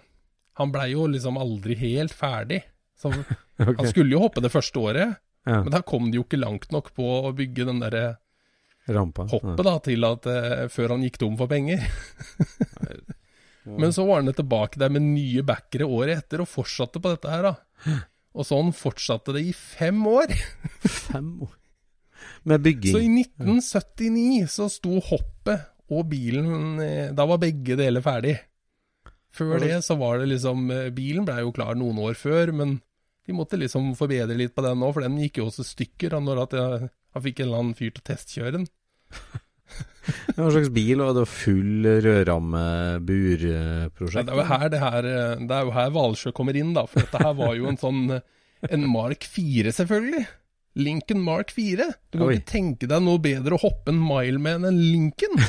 han 0.59 0.73
blei 0.73 0.89
jo 0.91 1.05
liksom 1.07 1.39
aldri 1.39 1.77
helt 1.79 2.13
ferdig. 2.15 2.59
Så 2.99 3.11
okay. 3.13 3.77
han 3.77 3.87
skulle 3.89 4.15
jo 4.17 4.23
hoppe 4.25 4.43
det 4.43 4.51
første 4.53 4.81
året, 4.81 5.19
Ja, 5.47 5.61
men 5.63 5.71
da 5.71 5.81
kom 5.87 6.09
de 6.11 6.19
jo 6.19 6.25
ikke 6.25 6.41
langt 6.41 6.67
nok 6.75 6.91
på 6.97 7.05
å 7.29 7.31
bygge 7.37 7.69
den 7.69 7.79
derre 7.81 8.03
rampa. 8.91 9.23
hoppet 9.31 9.63
da, 9.65 9.75
til 9.85 10.05
at 10.07 10.27
uh, 10.27 10.65
før 10.73 10.95
han 10.95 11.05
gikk 11.05 11.21
tom 11.21 11.37
for 11.39 11.49
penger. 11.51 11.85
Men 13.69 13.93
så 13.93 14.05
var 14.07 14.23
han 14.23 14.33
tilbake 14.33 14.79
der 14.81 14.89
med 14.89 15.03
nye 15.05 15.43
backere 15.45 15.85
året 15.85 16.23
etter, 16.23 16.41
og 16.41 16.49
fortsatte 16.49 17.01
på 17.03 17.11
dette 17.13 17.29
her, 17.29 17.45
da. 17.45 17.99
Og 18.33 18.47
sånn 18.47 18.71
fortsatte 18.73 19.35
det 19.35 19.43
i 19.45 19.53
fem 19.53 19.99
år. 20.09 20.33
Fem 20.85 21.35
år. 21.45 21.58
Med 22.49 22.63
bygging. 22.65 22.95
Så 22.95 23.01
i 23.05 23.09
1979 23.21 24.47
så 24.49 24.65
sto 24.73 24.97
hoppet 25.11 25.67
og 25.89 26.05
bilen 26.11 26.79
eh, 26.83 27.09
Da 27.17 27.25
var 27.29 27.41
begge 27.41 27.77
deler 27.79 28.03
ferdig. 28.05 28.35
Før 29.33 29.59
det 29.61 29.83
så 29.85 29.95
var 29.99 30.21
det 30.21 30.29
liksom 30.31 30.69
eh, 30.73 30.89
Bilen 30.93 31.25
blei 31.27 31.41
jo 31.43 31.51
klar 31.53 31.75
noen 31.77 31.99
år 32.01 32.15
før, 32.17 32.51
men 32.55 32.79
de 33.29 33.35
måtte 33.37 33.59
liksom 33.61 33.91
forbedre 33.97 34.37
litt 34.37 34.55
på 34.55 34.63
den 34.65 34.79
nå, 34.81 34.89
for 34.95 35.05
den 35.05 35.19
gikk 35.21 35.37
jo 35.37 35.45
også 35.51 35.63
stykker 35.67 36.15
da 36.15 36.19
når 36.23 36.39
at 36.47 36.55
jeg, 36.57 36.89
jeg 37.13 37.25
fikk 37.27 37.41
en 37.43 37.47
eller 37.47 37.61
annen 37.61 37.77
fyr 37.77 37.91
til 37.93 38.01
å 38.01 38.07
testkjøre 38.09 38.53
den. 38.57 38.65
Hva 40.39 40.47
slags 40.49 40.71
bil? 40.73 41.03
Og 41.05 41.13
det 41.13 41.21
var 41.21 41.29
full 41.29 41.85
Ja, 41.85 41.99
rørramme-burprosjekt? 42.07 44.25
det 44.25 44.33
er 44.33 44.41
jo 44.41 44.47
her 44.49 44.67
det 44.73 44.81
her 44.81 45.07
eh, 45.11 45.43
Det 45.45 45.59
er 45.59 45.67
jo 45.67 45.75
her 45.75 45.93
Valsjø 45.93 46.33
kommer 46.35 46.57
inn, 46.57 46.73
da. 46.77 46.87
For 46.89 47.05
dette 47.05 47.21
her 47.21 47.37
var 47.37 47.53
jo 47.59 47.69
en 47.69 47.77
sånn 47.79 48.01
En 48.69 48.87
Mark 48.91 49.23
4, 49.29 49.71
selvfølgelig. 49.77 50.25
Lincoln 50.77 51.21
Mark 51.25 51.51
4. 51.55 51.87
Du 52.11 52.19
kan 52.19 52.27
Oi. 52.27 52.37
ikke 52.37 52.51
tenke 52.51 52.89
deg 52.89 53.01
noe 53.03 53.21
bedre 53.23 53.57
å 53.57 53.61
hoppe 53.63 53.93
en 53.93 53.99
mile 54.01 54.41
med 54.41 54.59
enn 54.59 54.69
en 54.69 54.79
Lincoln. 54.83 55.41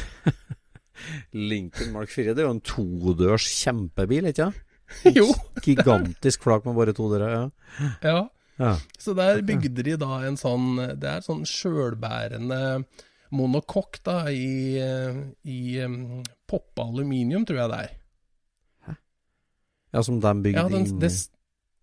Lincoln 1.53 1.93
Mark 1.95 2.13
4, 2.13 2.35
det 2.35 2.43
er 2.43 2.49
jo 2.49 2.57
en 2.57 2.65
todørs 2.65 3.47
kjempebil, 3.61 4.31
ikke 4.31 4.49
sant? 4.49 4.67
jo. 5.19 5.29
Gigantisk 5.63 6.43
flak 6.47 6.67
med 6.67 6.79
bare 6.79 6.95
to 6.97 7.07
dører. 7.13 7.37
Ja. 7.37 7.91
Ja. 8.03 8.17
ja. 8.59 8.73
Så 8.99 9.15
der 9.19 9.43
bygde 9.47 9.85
de 9.87 9.95
da 10.01 10.19
en 10.27 10.39
sånn 10.41 10.73
Det 10.99 11.13
er 11.13 11.23
sånn 11.25 11.45
sjølbærende 11.47 12.59
monokokk 13.31 14.01
da 14.03 14.25
i, 14.35 14.81
i 15.47 15.59
um, 15.87 16.25
poppa 16.51 16.89
aluminium, 16.89 17.45
tror 17.47 17.61
jeg 17.61 17.71
det 17.71 17.79
er. 17.85 17.93
Hæ? 18.89 18.95
ja, 19.95 20.03
som 20.03 20.19
de 20.19 20.33
bygde 20.49 20.65
Ja, 20.65 20.73
den, 20.73 20.89
inn 20.89 20.99
det, 20.99 21.13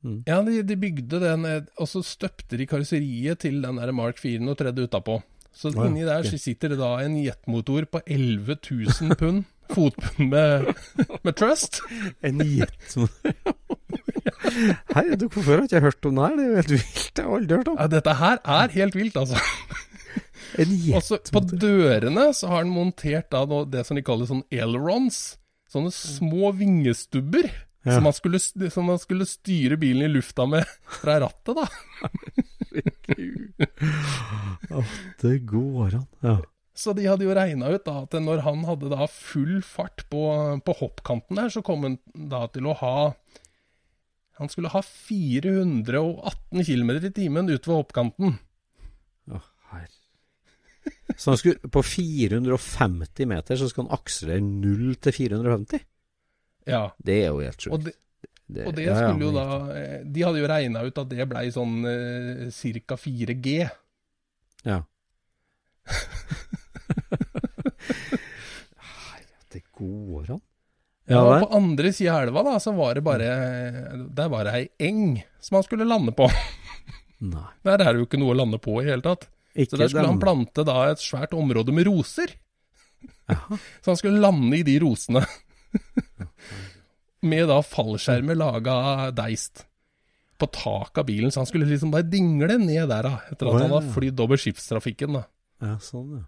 Mm. 0.06 0.20
ja 0.28 0.38
de, 0.46 0.60
de 0.62 0.76
bygde 0.78 1.20
den, 1.24 1.46
eh, 1.50 1.64
og 1.82 1.90
så 1.90 2.04
støpte 2.06 2.60
de 2.60 2.68
karosseriet 2.70 3.42
til 3.42 3.64
den 3.64 3.80
der 3.82 3.92
Mark 3.96 4.22
4 4.22 4.44
og 4.46 4.58
tredde 4.60 4.86
utapå. 4.86 5.20
Så 5.58 5.72
oh, 5.74 5.88
inni 5.88 6.06
der 6.06 6.22
okay. 6.22 6.38
sitter 6.38 6.70
det 6.74 6.78
da 6.78 6.92
en 7.02 7.18
jetmotor 7.18 7.88
på 7.90 8.04
11 8.06 8.60
000 8.70 9.18
pund, 9.18 9.44
fotpund 9.74 10.30
med, 10.30 10.70
med 11.26 11.34
Trust. 11.34 11.82
En 12.22 12.44
jetmotor 12.46 13.66
Hei, 14.94 15.16
du, 15.16 15.28
hvorfor 15.32 15.52
har 15.52 15.64
jeg 15.64 15.70
ikke 15.72 15.82
hørt 15.88 16.06
om 16.08 16.20
det 16.20 16.28
her? 16.28 16.38
Det 16.38 16.46
er 16.46 16.50
jo 16.50 16.56
helt 16.58 16.72
vilt. 16.72 17.18
Jeg 17.18 17.26
har 17.26 17.38
aldri 17.38 17.58
hørt 17.58 17.72
om 17.72 17.78
Ja, 17.80 17.88
dette 17.92 18.16
her 18.22 18.40
er 18.44 18.74
helt 18.76 18.98
vilt, 18.98 19.18
altså. 19.18 19.42
En 20.62 20.74
Og 20.96 21.04
så 21.06 21.20
på 21.34 21.42
dørene 21.52 22.30
så 22.38 22.52
har 22.52 22.66
den 22.66 22.74
montert 22.76 23.32
da 23.34 23.44
det 23.66 23.86
som 23.88 23.98
de 23.98 24.06
kaller 24.06 24.30
sånn 24.30 24.46
ailerons. 24.54 25.38
Sånne 25.72 25.92
små 25.92 26.54
vingestubber. 26.56 27.50
Ja. 27.88 27.96
Som, 27.96 28.04
man 28.04 28.16
skulle, 28.16 28.40
som 28.74 28.90
man 28.90 29.00
skulle 29.00 29.26
styre 29.30 29.78
bilen 29.80 30.04
i 30.04 30.12
lufta 30.12 30.44
med 30.50 30.68
fra 31.00 31.22
rattet, 31.24 31.56
da. 31.56 31.66
Det 35.22 35.38
går 35.48 35.96
an. 35.96 36.08
Ja. 36.20 36.38
Så 36.78 36.94
de 36.94 37.08
hadde 37.08 37.26
jo 37.26 37.34
regna 37.34 37.72
ut 37.74 37.86
da 37.88 38.04
at 38.04 38.14
når 38.22 38.44
han 38.46 38.66
hadde 38.68 38.92
da 38.92 39.08
full 39.10 39.62
fart 39.66 40.04
på, 40.12 40.22
på 40.62 40.76
hoppkanten 40.82 41.40
der, 41.40 41.50
så 41.54 41.64
kom 41.66 41.88
han 41.88 41.96
da 42.14 42.44
til 42.54 42.68
å 42.70 42.76
ha 42.78 42.96
Han 44.38 44.52
skulle 44.54 44.70
ha 44.70 44.84
418 44.84 46.68
km 46.68 46.92
i 47.00 47.14
timen 47.16 47.50
utover 47.50 47.80
hoppkanten. 47.80 48.36
Å, 49.32 49.40
herre. 49.72 49.96
Så 51.16 51.32
han 51.32 51.40
skulle, 51.40 51.72
på 51.74 51.82
450 51.82 53.32
meter 53.32 53.58
så 53.58 53.72
skal 53.72 53.88
han 53.88 53.98
akselere 53.98 54.44
0 54.44 55.00
til 55.02 55.16
450? 55.24 55.88
Ja. 56.68 56.84
Det 57.00 57.18
er 57.24 57.32
jo 57.32 57.40
helt 57.42 57.64
sjukt. 57.64 57.74
Og 57.74 57.86
det, 57.88 57.96
og 58.68 58.76
det 58.76 58.86
ja, 58.86 58.94
ja, 58.94 59.10
skulle 59.10 59.28
jo 59.28 59.32
da 59.36 59.46
eh, 59.76 59.98
De 60.08 60.24
hadde 60.24 60.40
jo 60.40 60.48
regna 60.48 60.84
ut 60.88 61.00
at 61.02 61.10
det 61.12 61.26
blei 61.28 61.48
sånn 61.52 61.80
eh, 61.88 62.82
ca. 62.88 63.00
4G. 63.00 63.58
Ja. 64.68 64.82
det 69.54 69.62
går 69.72 70.34
an. 70.34 70.42
Ja, 71.08 71.14
Ja, 71.16 71.22
og 71.24 71.46
på 71.46 71.56
andre 71.56 71.94
sida 71.96 72.18
av 72.18 72.26
elva, 72.26 72.42
da, 72.44 72.58
så 72.60 72.74
var 72.76 72.98
det 72.98 73.04
bare 73.06 73.30
Der 74.12 74.28
var 74.28 74.44
det 74.44 74.56
ei 74.58 74.90
eng 74.90 75.22
som 75.40 75.56
han 75.56 75.64
skulle 75.64 75.88
lande 75.88 76.12
på. 76.12 76.28
Nei. 77.24 77.46
Der 77.68 77.80
er 77.80 77.94
det 77.94 78.02
jo 78.02 78.10
ikke 78.10 78.20
noe 78.20 78.34
å 78.36 78.40
lande 78.42 78.60
på 78.60 78.82
i 78.82 78.90
hele 78.90 79.06
tatt. 79.06 79.30
Ikke 79.56 79.74
Så 79.74 79.80
der 79.80 79.90
skulle 79.94 80.10
han 80.12 80.20
plante 80.22 80.66
da 80.68 80.82
et 80.92 81.02
svært 81.02 81.32
område 81.34 81.72
med 81.74 81.88
roser. 81.88 82.36
Ja. 83.30 83.40
Så 83.82 83.94
han 83.94 84.00
skulle 84.02 84.20
lande 84.22 84.60
i 84.60 84.66
de 84.68 84.76
rosene. 84.84 85.24
med 87.32 87.48
da 87.50 87.62
fallskjermer 87.66 88.38
laga 88.38 88.76
av 88.76 89.12
deist. 89.18 89.66
På 90.38 90.50
taket 90.54 91.02
av 91.02 91.08
bilen, 91.08 91.34
så 91.34 91.42
han 91.42 91.50
skulle 91.50 91.66
liksom 91.70 91.92
bare 91.94 92.06
dingle 92.06 92.60
ned 92.62 92.90
der, 92.92 93.08
da. 93.08 93.14
Etter 93.32 93.50
at 93.50 93.58
han 93.58 93.64
ja. 93.66 93.78
hadde 93.80 93.94
flydd 93.96 94.20
over 94.22 94.42
skipstrafikken, 94.42 95.18
da. 95.18 95.24
Ja, 95.66 95.78
sånn, 95.82 96.20
ja. 96.20 96.26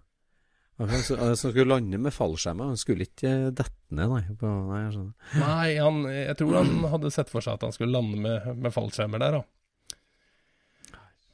Han 0.80 1.02
så, 1.04 1.16
han 1.20 1.36
skulle 1.36 1.68
lande 1.68 1.98
med 2.00 2.14
fallskjermen, 2.16 2.72
han 2.72 2.80
skulle 2.80 3.04
ikke 3.04 3.50
dette 3.52 3.92
ned, 3.92 4.08
nei. 4.08 4.36
På, 4.40 4.48
nei 4.70 4.78
jeg. 4.86 5.02
Nei, 5.36 5.66
han, 5.76 5.98
jeg 6.08 6.36
tror 6.40 6.56
han 6.56 6.86
hadde 6.94 7.12
sett 7.12 7.28
for 7.32 7.44
seg 7.44 7.58
at 7.58 7.66
han 7.68 7.74
skulle 7.76 7.92
lande 7.92 8.16
med, 8.16 8.46
med 8.56 8.72
fallskjermer 8.72 9.20
der, 9.20 9.40
da. 9.40 9.59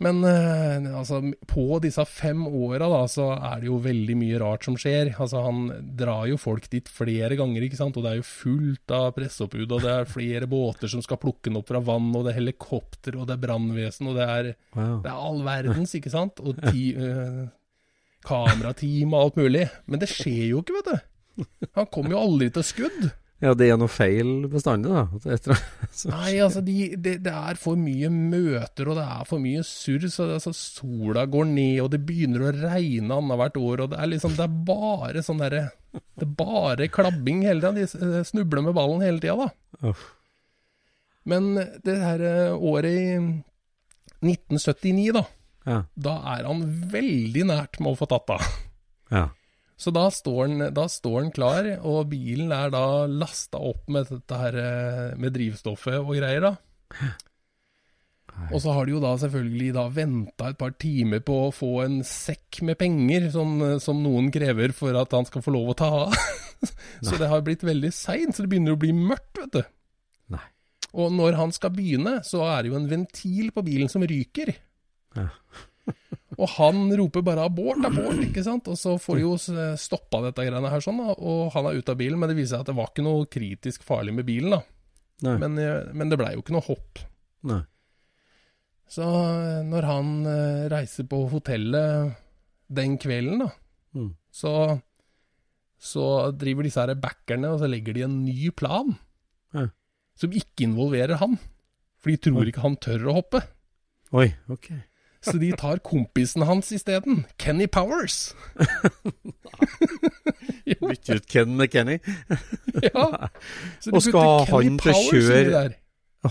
Men 0.05 0.19
eh, 0.29 0.91
altså, 0.93 1.23
på 1.49 1.79
disse 1.81 2.05
fem 2.05 2.43
åra, 2.51 2.85
da, 2.93 2.99
så 3.09 3.31
er 3.39 3.63
det 3.63 3.71
jo 3.71 3.79
veldig 3.81 4.17
mye 4.21 4.41
rart 4.43 4.67
som 4.69 4.75
skjer. 4.77 5.15
Altså, 5.17 5.41
han 5.47 5.71
drar 5.97 6.27
jo 6.29 6.37
folk 6.37 6.67
dit 6.73 6.89
flere 6.93 7.39
ganger, 7.39 7.65
ikke 7.65 7.79
sant. 7.81 7.97
Og 7.97 8.05
det 8.05 8.11
er 8.13 8.19
jo 8.21 8.27
fullt 8.29 8.93
av 8.93 9.15
presseoppbud, 9.17 9.73
og 9.73 9.85
det 9.87 9.95
er 9.95 10.11
flere 10.13 10.49
båter 10.53 10.93
som 10.93 11.01
skal 11.05 11.21
plukke 11.23 11.49
den 11.49 11.57
opp 11.63 11.73
fra 11.73 11.81
vann, 11.81 12.11
og 12.13 12.27
det 12.27 12.35
er 12.35 12.41
helikopter, 12.43 13.17
og 13.17 13.25
det 13.31 13.39
er 13.39 13.45
brannvesen, 13.47 14.11
og 14.13 14.19
det 14.21 14.27
er, 14.29 14.51
Wow. 14.77 14.99
det 15.05 15.09
er 15.15 15.23
all 15.31 15.41
verdens, 15.47 15.95
ikke 15.97 16.13
sant. 16.13 16.43
Og 16.45 16.61
ti, 16.69 16.91
eh, 16.93 17.47
kamerateam 18.27 19.15
og 19.15 19.23
alt 19.31 19.37
mulig. 19.41 19.67
Men 19.89 20.03
det 20.03 20.09
skjer 20.13 20.51
jo 20.51 20.61
ikke, 20.65 20.77
vet 20.83 20.91
du. 20.93 21.47
Han 21.77 21.89
kommer 21.93 22.13
jo 22.17 22.21
aldri 22.27 22.51
til 22.53 22.65
skudd. 22.65 23.07
Ja, 23.45 23.53
det 23.53 23.67
er 23.69 23.77
noe 23.77 23.93
feil 23.93 24.47
bestandig, 24.49 24.89
da. 24.95 25.35
Etter, 25.35 25.59
Nei, 26.09 26.39
altså 26.41 26.63
de, 26.65 26.77
det, 26.97 27.19
det 27.27 27.33
er 27.37 27.59
for 27.61 27.77
mye 27.77 28.09
møter, 28.13 28.89
og 28.89 28.97
det 28.97 29.05
er 29.05 29.27
for 29.29 29.43
mye 29.43 29.65
surr. 29.67 30.07
Så 30.13 30.31
altså, 30.39 30.55
sola 30.57 31.27
går 31.29 31.51
ned, 31.51 31.83
og 31.85 31.91
det 31.93 32.01
begynner 32.09 32.47
å 32.47 32.55
regne 32.57 33.19
annethvert 33.21 33.61
år. 33.61 33.85
Og 33.85 33.93
det 33.93 34.01
er 34.01 34.11
liksom 34.15 34.39
Det 34.39 34.47
er 34.47 34.59
bare 34.71 35.25
sånn 35.27 35.43
derre 35.45 35.67
Det 35.93 36.25
er 36.25 36.35
bare 36.39 36.89
klabbing 36.93 37.45
hele 37.45 37.61
tida. 37.61 37.75
De 37.77 37.85
eh, 37.85 38.27
snubler 38.29 38.65
med 38.65 38.77
ballen 38.79 39.05
hele 39.05 39.21
tida, 39.21 39.37
da. 39.45 39.91
Uff. 39.93 40.09
Men 41.29 41.53
det 41.85 41.97
her 42.01 42.23
eh, 42.25 42.57
året 42.57 42.97
i 42.97 43.09
1979, 44.25 45.11
da. 45.13 45.27
Ja. 45.67 45.81
Da 45.93 46.21
er 46.37 46.47
han 46.49 46.63
veldig 46.89 47.51
nært 47.51 47.83
med 47.83 47.93
å 47.93 47.99
få 48.01 48.09
tatt 48.09 48.33
av. 48.33 48.49
ja. 49.13 49.29
Så 49.77 49.93
da 49.93 50.07
står, 50.13 50.49
den, 50.49 50.67
da 50.73 50.87
står 50.89 51.19
den 51.21 51.33
klar, 51.37 51.67
og 51.85 52.09
bilen 52.09 52.53
er 52.55 52.73
da 52.73 53.05
lasta 53.11 53.61
opp 53.61 53.91
med 53.93 54.09
dette 54.09 54.41
her 54.41 54.57
eh, 54.61 55.17
med 55.21 55.35
drivstoffet 55.37 55.99
og 56.01 56.15
greier, 56.17 56.47
da. 56.47 56.55
Og 58.53 58.61
så 58.61 58.73
har 58.77 58.85
de 58.85 58.93
jo 58.93 59.01
da 59.01 59.15
selvfølgelig 59.21 59.71
da 59.77 59.87
venta 59.93 60.51
et 60.51 60.59
par 60.61 60.75
timer 60.81 61.23
på 61.25 61.39
å 61.47 61.53
få 61.55 61.71
en 61.87 62.01
sekk 62.07 62.61
med 62.69 62.79
penger, 62.81 63.31
som, 63.33 63.57
som 63.83 64.03
noen 64.05 64.29
krever 64.35 64.75
for 64.77 64.97
at 64.99 65.15
han 65.17 65.29
skal 65.29 65.45
få 65.45 65.55
lov 65.55 65.73
å 65.73 65.79
ta 65.79 65.89
av. 66.05 66.19
så 67.07 67.17
det 67.21 67.31
har 67.33 67.45
blitt 67.47 67.65
veldig 67.67 67.93
seint, 67.95 68.37
så 68.37 68.45
det 68.45 68.53
begynner 68.53 68.77
å 68.77 68.81
bli 68.81 68.93
mørkt, 68.97 69.41
vet 69.41 69.57
du. 69.57 69.63
Nei. 70.37 70.45
Og 70.97 71.13
når 71.17 71.41
han 71.41 71.55
skal 71.57 71.73
begynne, 71.77 72.19
så 72.29 72.45
er 72.49 72.63
det 72.63 72.73
jo 72.73 72.79
en 72.81 72.91
ventil 72.91 73.53
på 73.57 73.65
bilen 73.67 73.93
som 73.93 74.05
ryker. 74.05 74.53
Ja. 75.17 75.31
Og 76.39 76.49
han 76.57 76.81
roper 76.99 77.23
bare 77.23 77.45
'abort, 77.49 77.85
abort', 77.87 78.23
ikke 78.27 78.43
sant? 78.45 78.67
Og 78.69 78.77
så 78.77 78.97
får 79.01 79.17
de 79.17 79.23
jo 79.23 79.37
stoppa 79.81 80.23
dette 80.27 80.45
greiene 80.47 80.71
her 80.71 80.81
sånn, 80.85 80.99
da. 80.99 81.15
Og 81.19 81.53
han 81.55 81.67
er 81.71 81.79
ute 81.79 81.93
av 81.95 81.99
bilen, 82.01 82.19
men 82.19 82.29
det 82.29 82.37
viser 82.37 82.57
seg 82.57 82.61
at 82.65 82.67
det 82.73 82.77
var 82.77 82.91
ikke 82.91 83.05
noe 83.07 83.27
kritisk 83.31 83.83
farlig 83.87 84.15
med 84.15 84.27
bilen, 84.27 84.51
da. 84.51 84.63
Men, 85.39 85.57
eh, 85.59 85.93
men 85.95 86.11
det 86.11 86.19
blei 86.21 86.35
jo 86.35 86.43
ikke 86.43 86.53
noe 86.53 86.67
hopp. 86.67 86.99
Nei. 87.49 87.63
Så 88.89 89.03
eh, 89.03 89.63
når 89.67 89.83
han 89.89 90.11
eh, 90.27 90.69
reiser 90.71 91.07
på 91.09 91.23
hotellet 91.31 92.15
den 92.69 92.99
kvelden, 92.99 93.39
da, 93.47 93.51
Mm. 93.97 94.11
så, 94.31 94.51
så 95.81 96.31
driver 96.37 96.67
disse 96.67 96.83
her 96.83 96.95
backerne 97.01 97.49
og 97.49 97.61
så 97.63 97.69
legger 97.71 97.95
de 97.97 98.03
en 98.05 98.25
ny 98.27 98.51
plan 98.51 98.91
Ja. 99.55 99.69
som 100.15 100.31
ikke 100.37 100.67
involverer 100.67 101.17
han. 101.17 101.39
For 101.99 102.11
de 102.13 102.17
tror 102.19 102.45
ikke 102.47 102.61
han 102.61 102.77
tør 102.77 103.07
å 103.09 103.15
hoppe. 103.17 103.41
Oi, 104.13 104.35
ok. 104.53 104.69
Så 105.27 105.39
de 105.43 105.51
tar 105.59 105.81
kompisen 105.85 106.45
hans 106.47 106.71
isteden. 106.75 107.25
Kenny 107.43 107.67
Powers. 107.67 108.35
Bytte 110.67 111.19
ut 111.19 111.27
Ken 111.31 111.57
med 111.59 111.73
Kenny. 111.73 111.99
ja. 112.83 113.09
Og 113.95 114.03
skal 114.03 114.47
Kenny 114.47 114.71
han 114.71 114.79
til 114.79 114.93
Powers 114.93 115.11
kjøre-. 115.11 115.75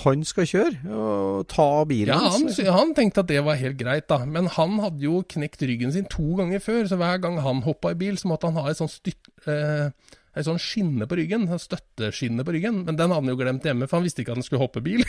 Han 0.04 0.26
skal 0.28 0.48
kjøre 0.50 0.92
og 0.92 1.46
ta 1.48 1.66
bilen 1.88 2.12
Ja, 2.12 2.32
han, 2.34 2.50
han 2.76 2.90
tenkte 2.98 3.22
at 3.24 3.30
det 3.30 3.40
var 3.46 3.56
helt 3.60 3.78
greit, 3.80 4.10
da. 4.12 4.18
Men 4.28 4.50
han 4.52 4.80
hadde 4.84 5.06
jo 5.06 5.22
knekt 5.30 5.64
ryggen 5.64 5.94
sin 5.96 6.08
to 6.12 6.36
ganger 6.40 6.60
før, 6.64 6.84
så 6.90 6.98
hver 7.00 7.22
gang 7.24 7.40
han 7.46 7.64
hoppa 7.64 7.94
i 7.94 8.00
bil, 8.02 8.18
så 8.20 8.28
måtte 8.32 8.50
han 8.50 8.60
ha 8.60 8.68
et 8.72 8.82
sånt 8.82 8.92
styrt 8.92 9.32
eh, 9.48 9.88
Ei 10.36 10.44
sånn 10.44 10.60
skinne 10.60 11.06
på 11.08 11.16
ryggen, 11.16 11.46
en 11.48 11.62
støtteskinne 11.62 12.44
på 12.44 12.52
ryggen. 12.58 12.82
Men 12.84 12.98
den 13.00 13.08
hadde 13.08 13.22
han 13.22 13.32
jo 13.32 13.38
glemt 13.40 13.64
hjemme, 13.64 13.88
for 13.88 14.02
han 14.02 14.04
visste 14.04 14.20
ikke 14.20 14.34
at 14.34 14.42
han 14.42 14.44
skulle 14.44 14.66
hoppe 14.66 14.82
bil. 14.84 15.06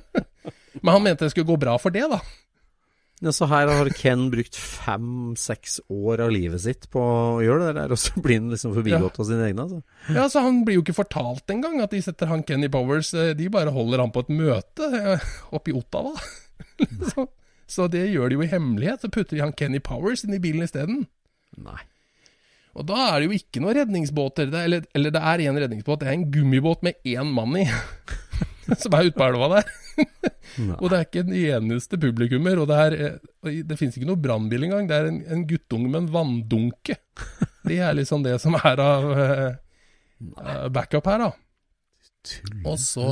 Men 0.82 0.96
han 0.96 1.04
mente 1.04 1.28
det 1.28 1.30
skulle 1.30 1.46
gå 1.46 1.60
bra 1.62 1.76
for 1.78 1.94
det, 1.94 2.02
da. 2.10 2.18
Ja, 3.18 3.32
så 3.34 3.48
her 3.50 3.66
har 3.66 3.88
Ken 3.98 4.28
brukt 4.30 4.54
fem-seks 4.54 5.80
år 5.90 6.20
av 6.22 6.30
livet 6.30 6.62
sitt 6.62 6.86
på 6.92 7.02
å 7.02 7.40
gjøre 7.42 7.66
det 7.66 7.80
der, 7.80 7.94
og 7.94 7.98
så 7.98 8.22
blir 8.22 8.38
han 8.38 8.52
liksom 8.52 8.76
forbigått 8.76 9.18
av 9.18 9.26
sine 9.26 9.48
egne. 9.48 9.64
Altså. 9.66 9.80
Ja, 10.14 10.28
så 10.30 10.44
Han 10.44 10.60
blir 10.66 10.78
jo 10.78 10.84
ikke 10.84 11.00
fortalt 11.00 11.50
engang 11.50 11.82
at 11.82 11.94
de 11.94 12.02
setter 12.04 12.30
han 12.30 12.44
Kenny 12.46 12.70
Powers 12.70 13.10
eh, 13.18 13.32
De 13.38 13.50
bare 13.50 13.74
holder 13.74 14.04
han 14.04 14.14
på 14.14 14.22
et 14.22 14.32
møte 14.38 14.90
eh, 15.00 15.26
oppe 15.50 15.72
i 15.72 15.76
Ottawa. 15.80 16.14
så, 17.10 17.26
så 17.66 17.88
det 17.90 18.06
gjør 18.12 18.30
de 18.30 18.38
jo 18.38 18.46
i 18.46 18.50
hemmelighet. 18.52 19.02
Så 19.02 19.10
putter 19.10 19.34
de 19.34 19.42
han 19.42 19.56
Kenny 19.58 19.82
Powers 19.82 20.22
inn 20.22 20.38
i 20.38 20.42
bilen 20.42 20.68
isteden. 20.68 21.08
Nei. 21.58 21.80
Og 22.78 22.86
da 22.86 23.00
er 23.08 23.18
det 23.18 23.26
jo 23.26 23.40
ikke 23.40 23.64
noen 23.64 23.80
redningsbåter. 23.80 24.52
Det 24.52 24.62
er, 24.62 24.70
eller, 24.70 24.86
eller 24.94 25.14
det 25.14 25.26
er 25.32 25.46
én 25.48 25.58
redningsbåt. 25.58 26.04
Det 26.04 26.12
er 26.12 26.14
en 26.20 26.28
gummibåt 26.30 26.86
med 26.86 27.02
én 27.02 27.34
mann 27.34 27.58
i. 27.58 27.66
som 28.82 28.94
er 28.94 29.08
ute 29.08 29.16
på 29.18 29.26
elva 29.28 29.48
der. 29.56 29.70
og 30.78 30.86
det 30.90 30.98
er 30.98 31.06
ikke 31.06 31.24
en 31.24 31.34
eneste 31.38 32.00
publikummer. 32.00 32.60
Og 32.62 32.68
det, 32.70 32.78
er, 32.84 32.96
eh, 33.06 33.60
det 33.66 33.78
finnes 33.80 33.98
ikke 33.98 34.10
noe 34.10 34.20
brannbil 34.20 34.68
engang. 34.68 34.88
Det 34.90 34.98
er 34.98 35.10
en, 35.10 35.20
en 35.36 35.44
guttunge 35.48 35.90
med 35.90 36.04
en 36.04 36.12
vanndunke. 36.14 36.98
Det 37.68 37.80
er 37.84 37.96
liksom 37.96 38.24
det 38.26 38.38
som 38.42 38.56
er 38.60 38.80
av 38.82 39.10
eh, 39.18 40.66
backup 40.74 41.08
her, 41.10 41.28
da. 41.28 41.30
Og 42.66 42.76
så 42.82 43.10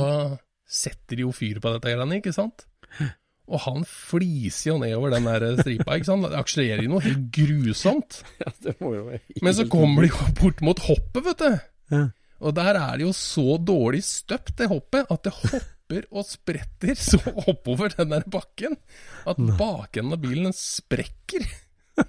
setter 0.67 1.17
de 1.17 1.23
jo 1.23 1.31
fyr 1.35 1.61
på 1.63 1.71
dette 1.73 1.93
greiene, 1.93 2.19
ikke 2.19 2.35
sant? 2.35 2.67
Og 3.47 3.61
han 3.63 3.85
fliser 3.87 4.73
jo 4.73 4.77
nedover 4.81 5.13
den 5.15 5.27
der 5.29 5.45
stripa, 5.61 5.95
ikke 5.95 6.09
sant? 6.09 6.27
Det 6.27 6.39
akselererer 6.41 6.83
jo 6.83 6.91
noe 6.97 7.05
helt 7.05 7.29
grusomt. 7.33 8.21
Ja, 8.43 8.51
det 8.65 8.75
må 8.81 8.91
jo 8.97 9.05
være 9.07 9.43
Men 9.45 9.55
så 9.55 9.65
kommer 9.71 10.03
de 10.03 10.11
jo 10.11 10.31
bort 10.41 10.63
mot 10.65 10.81
hoppet, 10.89 11.21
vet 11.29 11.43
du. 11.45 11.59
Ja. 11.95 12.01
Og 12.43 12.53
der 12.57 12.77
er 12.77 12.97
det 12.99 13.07
jo 13.07 13.13
så 13.15 13.57
dårlig 13.57 14.03
støpt, 14.05 14.55
det 14.59 14.69
hoppet, 14.71 15.09
at 15.09 15.23
det 15.25 15.33
hopper 15.39 16.07
og 16.11 16.27
spretter 16.27 16.99
så 17.09 17.19
oppover 17.47 17.95
den 17.97 18.13
der 18.13 18.27
bakken 18.29 18.77
at 19.27 19.39
bakenden 19.59 20.17
av 20.17 20.21
bilen 20.23 20.55
sprekker. 20.55 21.47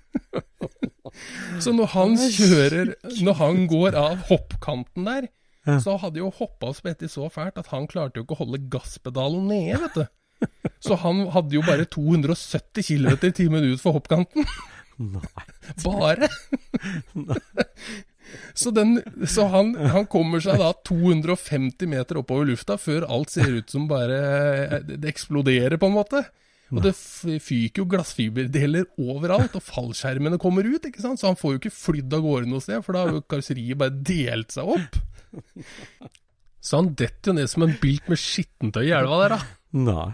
Så 1.64 1.72
når 1.72 1.88
han 1.94 2.12
kjører 2.20 2.90
Når 3.24 3.36
han 3.38 3.62
går 3.70 3.94
av 3.96 4.18
hoppkanten 4.28 5.06
der, 5.08 5.28
så 5.82 5.96
hadde 6.00 6.20
jo 6.20 6.28
hoppa 6.32 6.70
og 6.70 6.76
sprettet 6.76 7.12
så 7.12 7.26
fælt 7.32 7.58
at 7.60 7.70
han 7.72 7.88
klarte 7.90 8.20
jo 8.20 8.24
ikke 8.24 8.36
å 8.36 8.42
holde 8.42 8.60
gasspedalen 8.72 9.48
nede, 9.50 9.80
vet 9.82 9.96
du. 9.96 10.04
Så 10.84 10.96
han 11.02 11.24
hadde 11.34 11.56
jo 11.56 11.64
bare 11.66 11.88
270 11.88 12.86
km 12.86 13.16
i 13.26 13.32
timen 13.36 13.66
ut 13.72 13.82
for 13.82 13.96
hoppkanten. 13.98 14.46
Bare. 15.84 16.28
Så, 18.58 18.72
den, 18.74 18.98
så 19.28 19.46
han, 19.52 19.72
han 19.92 20.08
kommer 20.10 20.42
seg 20.42 20.60
da 20.60 20.72
250 20.88 21.88
meter 21.90 22.20
oppover 22.20 22.50
lufta 22.50 22.76
før 22.80 23.06
alt 23.08 23.32
ser 23.32 23.48
ut 23.60 23.70
som 23.72 23.86
bare 23.90 24.82
Det 24.84 25.08
eksploderer, 25.08 25.78
på 25.80 25.88
en 25.88 25.96
måte. 25.96 26.24
Og 26.68 26.82
det 26.84 26.92
fyker 26.92 27.80
jo 27.80 27.88
glassfiberdeler 27.88 28.90
overalt, 29.00 29.56
og 29.56 29.64
fallskjermene 29.64 30.36
kommer 30.40 30.66
ut, 30.68 30.84
ikke 30.84 31.00
sant. 31.00 31.20
Så 31.20 31.30
han 31.30 31.38
får 31.40 31.54
jo 31.54 31.60
ikke 31.62 31.72
flydd 31.72 32.16
av 32.18 32.24
gårde 32.26 32.50
noe 32.50 32.64
sted, 32.64 32.82
for 32.84 32.96
da 32.96 33.06
har 33.06 33.16
jo 33.16 33.24
karosseriet 33.24 33.80
bare 33.80 33.96
delt 34.04 34.52
seg 34.52 34.74
opp. 34.76 34.98
Så 36.60 36.80
han 36.80 36.92
detter 36.98 37.32
jo 37.32 37.38
ned 37.38 37.48
som 37.48 37.64
en 37.64 37.76
bylt 37.80 38.10
med 38.12 38.20
skittentøy 38.20 38.82
i 38.84 38.96
elva 38.96 39.22
der, 39.22 39.36
da. 39.38 39.40
Nei. 39.88 40.08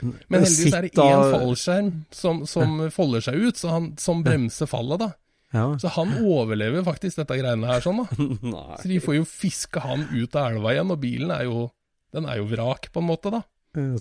Men 0.00 0.46
heldigvis 0.46 0.74
er 0.74 0.86
det 0.86 0.92
én 0.96 1.24
fallskjerm 1.34 1.90
som, 2.16 2.44
som 2.48 2.78
folder 2.94 3.26
seg 3.28 3.42
ut, 3.44 3.60
så 3.60 3.74
han, 3.76 3.90
som 4.00 4.24
bremser 4.26 4.70
fallet, 4.70 5.02
da. 5.04 5.12
Ja. 5.50 5.66
Så 5.82 5.90
han 5.96 6.12
overlever 6.22 6.84
faktisk 6.86 7.18
dette 7.18 7.38
greiene 7.40 7.66
her 7.66 7.82
sånn, 7.82 8.04
da. 8.06 8.78
Så 8.80 8.90
de 8.90 9.00
får 9.02 9.18
jo 9.18 9.26
fiske 9.26 9.82
han 9.82 10.06
ut 10.12 10.36
av 10.38 10.52
elva 10.52 10.74
igjen, 10.74 10.94
og 10.94 11.02
bilen 11.02 11.34
er 11.34 11.46
jo 11.48 11.68
Den 12.10 12.26
er 12.26 12.40
jo 12.40 12.48
vrak, 12.50 12.88
på 12.90 12.98
en 12.98 13.06
måte, 13.06 13.30
da. 13.30 13.44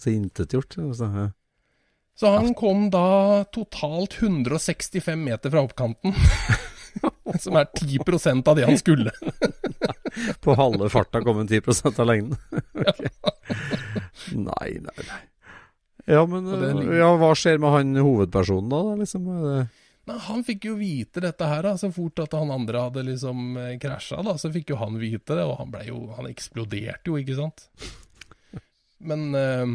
Så 0.01 0.09
intetgjort. 0.09 0.73
Så, 0.97 1.05
ja. 1.13 1.27
Så 2.17 2.31
han 2.33 2.55
kom 2.57 2.87
da 2.89 3.45
totalt 3.53 4.17
165 4.17 5.21
meter 5.23 5.53
fra 5.53 5.61
oppkanten. 5.61 6.15
Som 7.43 7.59
er 7.59 7.69
10% 7.69 8.49
av 8.49 8.57
det 8.57 8.65
han 8.65 8.79
skulle. 8.81 9.13
På 10.43 10.55
halve 10.57 10.89
farta 10.89 11.21
kom 11.21 11.43
en 11.43 11.47
10 11.47 11.93
av 11.93 12.07
lengden. 12.09 12.33
okay. 12.73 13.13
Nei, 14.33 14.71
nei, 14.81 14.97
nei. 15.05 15.21
Ja, 16.09 16.25
men 16.25 16.49
ja, 16.97 17.11
hva 17.21 17.29
skjer 17.37 17.61
med 17.61 17.75
han 17.75 17.93
hovedpersonen 18.01 18.73
da? 18.73 18.81
da, 18.87 18.97
Liksom? 19.03 19.29
Er 19.29 19.45
det... 19.45 19.61
Nei, 20.09 20.17
han 20.25 20.43
fikk 20.47 20.65
jo 20.71 20.75
vite 20.79 21.21
dette 21.21 21.45
her, 21.45 21.63
da, 21.67 21.75
så 21.77 21.91
fort 21.93 22.23
at 22.23 22.33
han 22.37 22.49
andre 22.53 22.87
hadde 22.87 23.05
liksom 23.11 23.53
eh, 23.61 23.75
krasja, 23.81 24.23
da, 24.25 24.33
så 24.41 24.49
fikk 24.53 24.73
jo 24.73 24.79
han 24.81 24.97
vite 25.01 25.37
det, 25.37 25.45
og 25.45 25.59
han 25.61 25.73
ble 25.73 25.85
jo 25.91 26.01
Han 26.17 26.29
eksploderte 26.29 27.11
jo, 27.11 27.19
ikke 27.21 27.37
sant. 27.37 27.67
Men, 28.99 29.29
eh, 29.37 29.65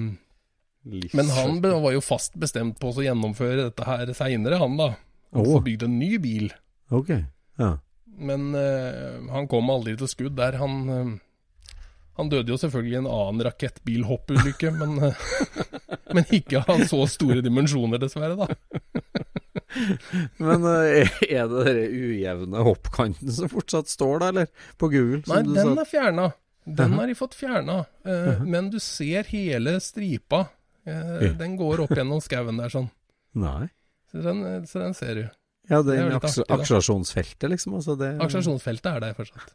men 1.14 1.30
han 1.39 1.62
var 1.62 1.95
jo 1.95 2.03
fast 2.05 2.35
bestemt 2.37 2.80
på 2.82 2.91
å 2.93 3.05
gjennomføre 3.07 3.68
dette 3.70 3.87
her 3.89 4.11
seinere, 4.16 4.59
han 4.61 4.76
da. 4.80 4.91
Og 5.35 5.57
oh. 5.57 5.62
bygde 5.64 5.89
en 5.89 5.99
ny 5.99 6.16
bil. 6.22 6.51
Ok. 6.95 7.14
Ja. 7.59 7.76
Men 8.18 8.55
eh, 8.55 9.22
han 9.32 9.49
kom 9.51 9.70
aldri 9.72 9.97
til 9.99 10.11
skudd 10.11 10.37
der. 10.39 10.59
Han, 10.61 10.74
eh, 10.91 11.78
han 12.20 12.30
døde 12.30 12.53
jo 12.53 12.59
selvfølgelig 12.61 12.95
i 12.95 13.01
en 13.01 13.11
annen 13.11 13.47
rakettbilhoppulykke, 13.49 14.70
men, 14.76 14.99
eh, 15.09 15.24
men 16.14 16.28
ikke 16.37 16.62
av 16.62 16.85
så 16.91 17.03
store 17.11 17.43
dimensjoner, 17.45 18.03
dessverre, 18.03 18.37
da. 18.39 19.24
Men 20.43 20.65
eh, 20.71 21.13
er 21.29 21.47
det 21.51 21.65
den 21.69 21.95
ujevne 21.95 22.65
hoppkanten 22.67 23.31
som 23.35 23.51
fortsatt 23.53 23.91
står 23.93 24.19
der, 24.23 24.33
eller? 24.35 24.51
På 24.81 24.89
Google? 24.93 25.23
Nei, 25.31 25.43
den 25.47 25.79
er 25.79 25.89
fjerna. 25.89 26.31
Den 26.65 26.95
har 26.97 27.11
de 27.11 27.15
fått 27.19 27.35
fjerna. 27.37 27.83
Eh, 28.09 28.43
Men 28.49 28.71
du 28.73 28.79
ser 28.81 29.27
hele 29.29 29.77
stripa. 29.85 30.47
Eh, 30.89 31.33
Den 31.39 31.57
går 31.61 31.85
opp 31.85 31.93
gjennom 31.97 32.23
skauen 32.25 32.61
der 32.61 32.73
sånn. 32.73 32.89
Nei. 33.37 33.69
Så 34.13 34.23
den, 34.25 34.41
så 34.71 34.81
den 34.85 34.95
ser 34.97 35.19
du. 35.19 35.25
Ja, 35.69 35.81
Det 35.83 35.97
er 35.99 36.15
akselerasjonsfeltet, 36.19 37.49
liksom. 37.53 37.77
Altså 37.81 37.97
det, 38.01 38.15
Akselerasjonsfeltet 38.21 38.91
er 38.95 39.05
der 39.07 39.15
fortsatt. 39.17 39.55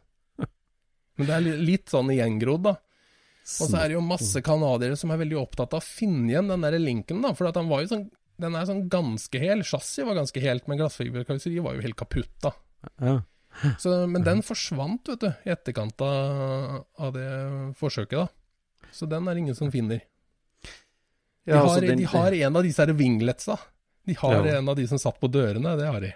Men 1.18 1.28
det 1.28 1.34
er 1.36 1.60
litt 1.60 1.90
sånn 1.92 2.08
gjengrodd, 2.14 2.64
da. 2.70 2.76
Og 3.60 3.66
så 3.72 3.76
er 3.80 3.90
det 3.90 3.96
jo 3.96 4.02
masse 4.04 4.40
canadiere 4.44 4.96
som 5.00 5.10
er 5.10 5.18
veldig 5.22 5.38
opptatt 5.40 5.74
av 5.74 5.80
å 5.82 5.84
finne 5.86 6.28
igjen 6.30 6.50
den 6.52 6.62
der 6.66 6.76
linken, 6.78 7.22
da. 7.24 7.32
For 7.34 7.48
at 7.50 7.58
han 7.58 7.68
var 7.70 7.82
jo 7.84 7.90
sånn 7.94 8.06
Den 8.40 8.54
er 8.56 8.64
sånn 8.68 8.84
ganske 8.92 9.40
hel. 9.42 9.62
Chassiset 9.66 10.06
var 10.08 10.16
ganske 10.18 10.40
helt, 10.42 10.66
men 10.70 10.78
glassfiberkarosseriet 10.80 11.62
var 11.64 11.76
jo 11.76 11.84
helt 11.84 11.98
kaputt, 12.00 12.32
da. 12.44 12.52
Ja. 13.00 13.16
Så, 13.82 13.92
men 14.08 14.22
den 14.24 14.40
forsvant, 14.46 15.08
vet 15.10 15.20
du, 15.24 15.28
i 15.44 15.50
etterkant 15.52 16.00
av, 16.06 16.84
av 17.02 17.12
det 17.16 17.26
forsøket, 17.80 18.16
da. 18.22 18.88
Så 18.94 19.08
den 19.10 19.26
er 19.28 19.40
ingen 19.42 19.54
som 19.58 19.70
finner. 19.74 20.00
De, 20.00 21.50
Ja, 21.50 21.58
har, 21.60 21.66
altså, 21.68 21.80
den- 21.86 21.98
de 21.98 22.04
har 22.12 22.32
en 22.32 22.56
av 22.56 22.62
disse 22.64 22.84
her 22.84 22.92
wingletsa. 22.94 23.58
De 24.06 24.14
har 24.14 24.46
Ja. 24.46 24.58
en 24.58 24.68
av 24.68 24.76
de 24.76 24.86
som 24.86 24.98
satt 24.98 25.18
på 25.20 25.28
dørene, 25.30 25.76
det 25.78 25.86
har 25.86 26.00
de. 26.00 26.12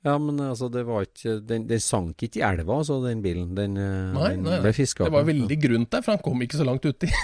Ja, 0.00 0.14
men 0.16 0.38
altså, 0.40 0.70
det 0.72 0.86
var 0.88 1.04
ikke 1.04 1.34
Den, 1.44 1.66
den 1.68 1.80
sank 1.84 2.22
ikke 2.24 2.40
i 2.40 2.44
elva, 2.46 2.78
altså, 2.80 2.96
den 3.04 3.20
bilen. 3.24 3.50
Den, 3.56 3.76
eh, 3.76 4.14
Nei, 4.16 4.30
den 4.38 4.46
nei, 4.48 4.60
ble 4.64 4.72
fiska 4.72 5.04
Det 5.04 5.12
var 5.12 5.26
veldig 5.28 5.58
grunt 5.60 5.90
der, 5.92 6.04
for 6.06 6.14
han 6.14 6.22
kom 6.24 6.44
ikke 6.46 6.60
så 6.60 6.66
langt 6.68 6.88
uti. 6.88 7.10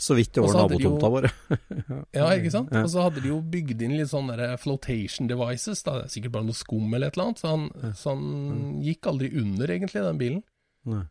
Så 0.00 0.16
vidt 0.16 0.32
det 0.32 0.40
over 0.40 0.56
nabotomta 0.56 1.10
vår. 1.12 1.26
Ja, 2.16 2.30
ikke 2.32 2.50
sant? 2.54 2.72
Og 2.72 2.88
så 2.88 3.02
hadde 3.04 3.20
de 3.20 3.28
jo 3.28 3.42
bygd 3.44 3.82
inn 3.84 3.98
litt 3.98 4.08
sånne 4.08 4.54
flotation 4.58 5.28
devices, 5.28 5.84
da. 5.84 5.98
Er 6.00 6.12
sikkert 6.12 6.32
bare 6.38 6.48
noe 6.48 6.56
skum 6.56 6.88
eller 6.96 7.10
et 7.12 7.18
eller 7.18 7.28
annet, 7.28 7.42
så 7.42 7.52
han, 7.52 7.66
så 7.98 8.14
han 8.14 8.80
gikk 8.84 9.10
aldri 9.12 9.30
under, 9.36 9.74
egentlig, 9.76 10.02
den 10.06 10.22
bilen. 10.22 10.40
Nei. 10.88 11.04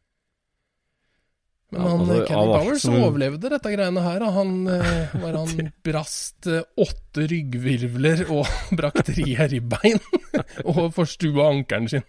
Men 1.76 1.86
Ja, 1.86 1.92
han 1.92 2.02
altså, 2.06 2.18
Kenny 2.30 2.52
Powers 2.56 2.82
som- 2.86 2.98
overlevde 3.04 3.50
dette 3.52 3.72
greiene 3.76 4.02
her, 4.06 4.24
han, 4.32 4.52
eh, 4.72 5.16
var 5.22 5.38
han 5.42 5.72
brast 5.86 6.48
eh, 6.48 6.62
åtte 6.80 7.28
ryggvirvler 7.32 8.26
og 8.32 8.48
brakk 8.80 9.02
tre 9.12 9.48
ribbein, 9.52 10.00
og 10.72 10.86
forstua 10.96 11.50
ankelen 11.52 11.90
sin. 11.92 12.06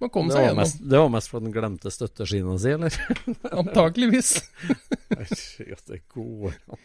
Man 0.00 0.10
kom 0.12 0.28
Det 0.28 0.34
seg 0.36 0.42
gjennom, 0.48 0.58
mest, 0.62 0.80
det 0.90 0.98
var 1.00 1.10
mest 1.12 1.30
fordi 1.30 1.46
den 1.48 1.52
glemte 1.54 1.90
støtteskina 1.94 2.56
si, 2.60 2.72
eller? 2.74 2.96
antakeligvis. 3.56 4.32
Ja, 5.10 5.76
det 5.88 6.00
går 6.12 6.54
an. 6.70 6.80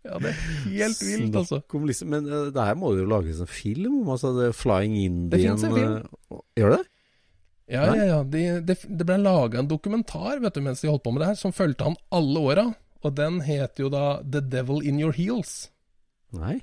Ja, 0.00 0.16
det 0.22 0.30
er 0.32 0.38
helt 0.64 1.02
vilt, 1.04 1.34
altså. 1.36 1.58
Liksom, 1.86 2.08
men 2.14 2.26
eh, 2.30 2.48
det 2.54 2.64
her 2.70 2.78
må 2.80 2.94
det 2.94 3.02
jo 3.04 3.10
lages 3.10 3.42
en 3.44 3.50
film 3.50 3.98
om, 4.00 4.08
altså 4.16 4.32
det 4.38 4.48
Flying 4.56 4.96
Indian 4.96 5.58
finnes 5.60 5.66
en 5.68 5.76
film. 5.76 5.96
eh, 6.32 6.40
Gjør 6.62 6.76
det? 6.78 6.82
Ja, 7.70 7.84
ja, 7.94 8.04
ja. 8.04 8.22
Det 8.26 8.44
de, 8.66 8.74
det 8.74 9.06
ble 9.06 9.16
laga 9.22 9.60
en 9.60 9.68
dokumentar 9.70 10.40
vet 10.42 10.56
du, 10.56 10.62
mens 10.64 10.82
de 10.82 10.90
holdt 10.90 11.04
på 11.04 11.12
med 11.14 11.22
det 11.22 11.30
her, 11.32 11.38
som 11.38 11.54
fulgte 11.54 11.86
han 11.86 11.98
alle 12.14 12.42
åra. 12.52 12.66
Og 13.06 13.14
den 13.16 13.38
het 13.46 13.78
jo 13.80 13.88
da 13.92 14.20
The 14.24 14.42
Devil 14.42 14.82
In 14.86 14.98
Your 15.00 15.14
Heels. 15.16 15.70
Nei? 16.36 16.58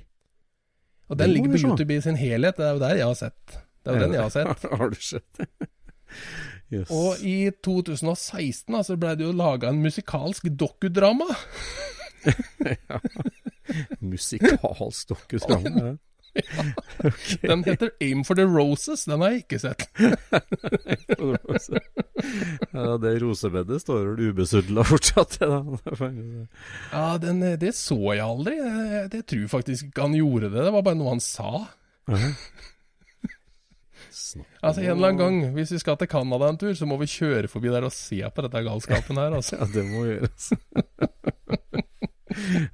Og 1.08 1.16
Den 1.16 1.30
den 1.30 1.34
ligger 1.34 1.56
på. 1.56 1.62
YouTube 1.64 1.94
i 1.96 2.02
sin 2.04 2.16
helhet. 2.20 2.56
Det 2.60 2.66
er 2.66 2.76
jo 2.76 2.82
der 2.82 3.00
jeg 3.00 3.08
har 3.08 3.18
sett. 3.18 3.58
Det 3.82 3.90
er 3.90 3.96
jo 3.96 4.04
den 4.04 4.14
jeg 4.18 4.22
har 4.22 4.34
sett. 4.34 4.68
Har 4.78 4.92
du 4.92 5.00
sett 5.00 5.40
det? 5.40 5.48
Yes. 6.68 6.90
Og 6.92 7.16
i 7.24 7.48
2016 7.64 8.74
altså, 8.76 8.98
ble 9.00 9.14
det 9.16 9.24
jo 9.24 9.30
laga 9.32 9.70
en 9.72 9.78
musikalsk 9.80 10.50
dokudrama. 10.52 11.24
ja. 12.90 12.98
Musikalsk 14.04 15.14
dokudrama. 15.14 15.94
Den 17.42 17.64
heter 17.64 17.90
Aim 18.00 18.24
for 18.24 18.34
the 18.38 18.46
Roses. 18.46 19.04
Den 19.08 19.20
har 19.24 19.30
jeg 19.34 19.44
ikke 19.44 19.58
sett. 19.62 19.84
ja, 22.74 22.96
det 23.02 23.12
rosebedet 23.22 23.80
står 23.82 24.00
vel 24.12 24.32
ubesudla 24.32 24.84
fortsatt. 24.86 25.38
Ja, 25.42 27.06
den, 27.22 27.44
Det 27.60 27.74
så 27.76 27.98
jeg 28.12 28.24
aldri. 28.24 28.56
Jeg, 28.60 29.08
jeg 29.12 29.26
tror 29.34 29.46
faktisk 29.58 29.90
ikke 29.90 30.06
han 30.08 30.18
gjorde 30.18 30.52
det. 30.52 30.60
Det 30.68 30.74
var 30.74 30.86
bare 30.86 31.00
noe 31.00 31.16
han 31.16 31.24
sa. 31.24 31.52
Altså 34.62 34.82
En 34.82 34.90
eller 34.90 35.12
annen 35.12 35.20
gang, 35.20 35.36
hvis 35.54 35.72
vi 35.72 35.78
skal 35.80 35.96
til 36.00 36.08
Canada 36.10 36.48
en 36.50 36.58
tur, 36.60 36.72
så 36.76 36.86
må 36.88 36.96
vi 37.00 37.08
kjøre 37.10 37.48
forbi 37.48 37.70
der 37.72 37.86
og 37.86 37.94
se 37.94 38.18
på 38.34 38.44
dette 38.44 38.64
galskapen 38.66 39.20
her. 39.20 39.36
altså. 39.38 39.56
Ja, 39.60 39.68
det 39.72 39.84
må 39.88 40.04
gjøres. 40.08 40.50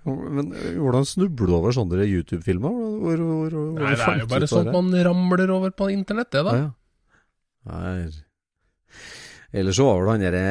Men 0.04 0.52
hvordan 0.80 1.06
snubler 1.08 1.50
du 1.50 1.56
over 1.56 1.74
sånne 1.76 2.06
YouTube-filmer? 2.08 2.74
Nei, 2.74 3.94
det 3.94 4.06
er 4.06 4.22
jo 4.24 4.30
bare 4.30 4.48
sånt 4.50 4.72
man 4.74 4.90
ramler 5.06 5.52
over 5.54 5.74
på 5.76 5.90
internett, 5.94 6.32
det 6.34 6.44
da. 6.46 6.54
Ja, 6.58 6.68
ja. 6.68 6.70
Nei. 7.64 8.08
Ellers 9.54 9.78
så 9.78 9.86
var 9.86 10.00
vel 10.02 10.10
han 10.16 10.24
derre 10.24 10.46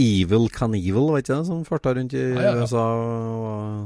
Evil 0.00 0.48
Canival, 0.50 1.12
vet 1.14 1.26
ikke 1.28 1.36
det, 1.38 1.46
som 1.46 1.64
farta 1.66 1.92
rundt 1.94 2.14
i 2.18 2.22
Ja, 2.22 2.48
ja. 2.48 2.54
USA. 2.62 2.84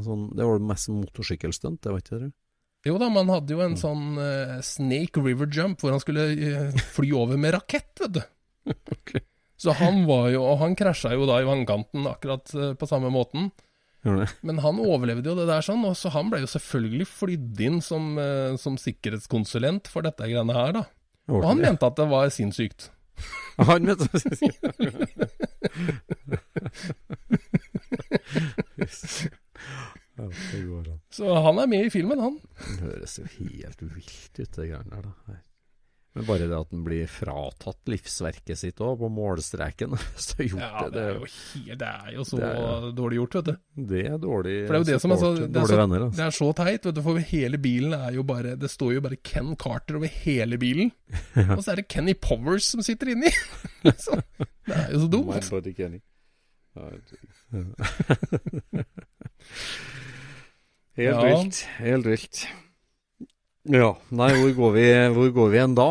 Sånn, 0.04 0.28
det 0.36 0.46
var 0.48 0.62
mest 0.70 0.88
motorsykkelstunt, 0.92 1.82
det 1.84 1.92
var 1.92 2.04
ikke 2.04 2.20
det? 2.22 2.30
Jo 2.86 2.94
da, 3.00 3.08
man 3.12 3.28
hadde 3.32 3.56
jo 3.56 3.60
en 3.64 3.74
sånn 3.76 4.14
uh, 4.16 4.58
Snake 4.64 5.20
River 5.24 5.48
Jump 5.52 5.82
hvor 5.82 5.92
han 5.92 6.00
skulle 6.00 6.28
uh, 6.38 6.84
fly 6.94 7.10
over 7.18 7.40
med 7.40 7.56
rakett, 7.56 7.90
vet 8.04 8.20
du. 8.20 8.22
Så 9.58 9.72
han 9.74 10.04
var 10.06 10.28
jo 10.30 10.44
Og 10.46 10.60
han 10.60 10.76
krasja 10.78 11.10
jo 11.16 11.24
da 11.26 11.40
i 11.42 11.46
vannkanten 11.48 12.04
akkurat 12.06 12.52
uh, 12.54 12.72
på 12.78 12.86
samme 12.88 13.10
måten. 13.10 13.48
Men 14.46 14.60
han 14.62 14.78
overlevde 14.82 15.30
jo 15.32 15.36
det 15.38 15.48
der 15.50 15.64
sånn, 15.64 15.82
og 15.88 15.96
så 15.98 16.12
han 16.14 16.30
ble 16.30 16.40
jo 16.44 16.50
selvfølgelig 16.52 17.06
flydd 17.10 17.60
inn 17.66 17.80
som, 17.84 18.14
eh, 18.22 18.54
som 18.60 18.78
sikkerhetskonsulent 18.80 19.90
for 19.90 20.06
dette 20.06 20.28
greiene 20.28 20.54
her, 20.54 20.72
da. 20.78 20.84
Og 21.28 21.44
han 21.44 21.60
mente 21.60 21.84
at 21.86 21.98
det 21.98 22.08
var 22.08 22.30
sinnssykt. 22.32 22.90
Han 23.58 23.82
mente 23.82 24.06
det 24.06 24.12
var 24.14 24.20
sinnssykt. 24.22 24.62
Så 31.14 31.34
han 31.34 31.58
er 31.58 31.66
med 31.70 31.86
i 31.86 31.90
filmen, 31.90 32.20
han. 32.22 32.38
Det 32.58 32.78
høres 32.82 33.18
jo 33.18 33.26
helt 33.38 33.82
vilt 33.82 34.38
ut, 34.38 34.50
det 34.56 34.68
greiene 34.70 34.90
der, 34.90 35.02
da. 35.10 35.36
Men 36.18 36.26
bare 36.26 36.46
det 36.50 36.56
at 36.58 36.70
den 36.74 36.80
blir 36.84 37.06
fratatt 37.10 37.88
livsverket 37.92 38.58
sitt 38.58 38.80
òg, 38.82 38.96
på 38.98 39.08
målstreken. 39.14 39.94
så 40.18 40.34
gjort 40.42 40.60
Ja, 40.64 40.82
det, 40.88 40.92
det 40.92 41.04
er 41.04 41.14
jo, 41.14 41.28
det 41.78 41.88
er 41.88 42.10
jo 42.16 42.24
så 42.26 42.40
Det 42.42 42.48
er- 42.50 42.88
dårlig 42.98 43.20
gjort, 43.20 43.36
vet 43.38 43.48
du. 43.48 43.54
det 43.92 44.02
er 44.10 44.18
dårlig 44.18 44.54
For 44.66 44.74
det 44.74 44.78
er 44.78 44.82
jo 44.82 44.88
det 44.90 44.98
som 45.04 45.14
er 45.14 45.20
så, 45.22 45.30
det 45.36 45.44
er 45.46 45.52
dårlige 45.54 45.70
så, 45.76 45.80
venner, 45.84 46.04
altså. 46.08 46.16
det 46.18 46.26
er 46.26 46.36
så 46.40 46.48
teit, 46.58 46.88
vet 46.90 46.98
du, 46.98 47.02
for 47.06 47.22
hele 47.30 47.60
bilen 47.68 47.94
er 47.98 48.12
jo 48.18 48.24
bare 48.26 48.56
Det 48.58 48.70
står 48.72 48.94
jo 48.96 49.04
bare 49.06 49.20
Ken 49.22 49.54
Carter 49.60 49.96
over 50.00 50.10
hele 50.26 50.58
bilen. 50.58 50.90
Og 51.56 51.62
så 51.64 51.72
er 51.72 51.80
det 51.82 51.88
Kenny 51.88 52.14
Powers 52.18 52.68
som 52.74 52.82
sitter 52.82 53.14
inni! 53.14 53.30
så, 54.04 54.18
det 54.66 54.74
er 54.74 54.92
jo 54.92 55.04
så 55.04 55.08
My 55.08 55.14
dumt. 55.14 55.50
buddy 55.54 55.72
Kenny. 55.78 56.02
Helt 60.98 61.14
Ja. 61.14 61.20
vilt. 61.22 61.60
Helt 61.78 62.06
vilt. 62.06 62.40
Ja. 63.68 63.92
Nei, 64.16 64.30
hvor 64.38 64.54
går 64.56 64.74
vi, 64.76 64.86
hvor 65.12 65.30
går 65.36 65.52
vi 65.52 65.58
igjen 65.60 65.76
da? 65.76 65.88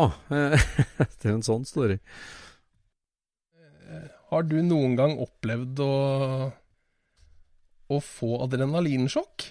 Det 1.20 1.28
er 1.28 1.34
en 1.36 1.46
sånn 1.46 1.66
story. 1.68 1.98
Har 4.28 4.44
du 4.44 4.58
noen 4.60 4.96
gang 4.98 5.14
opplevd 5.22 5.80
å, 5.80 5.92
å 7.88 8.00
få 8.04 8.30
adrenalinsjokk? 8.44 9.46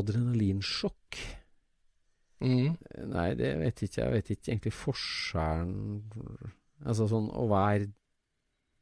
Adrenalinsjokk? 0.00 1.18
Mm. 2.42 2.78
Nei, 3.12 3.28
det 3.38 3.52
vet 3.60 3.82
ikke 3.84 4.00
jeg. 4.00 4.06
Jeg 4.06 4.14
vet 4.16 4.30
ikke 4.34 4.50
egentlig 4.50 4.74
forskjellen 4.74 5.74
Altså 6.82 7.06
sånn 7.06 7.28
å 7.38 7.44
være 7.46 7.86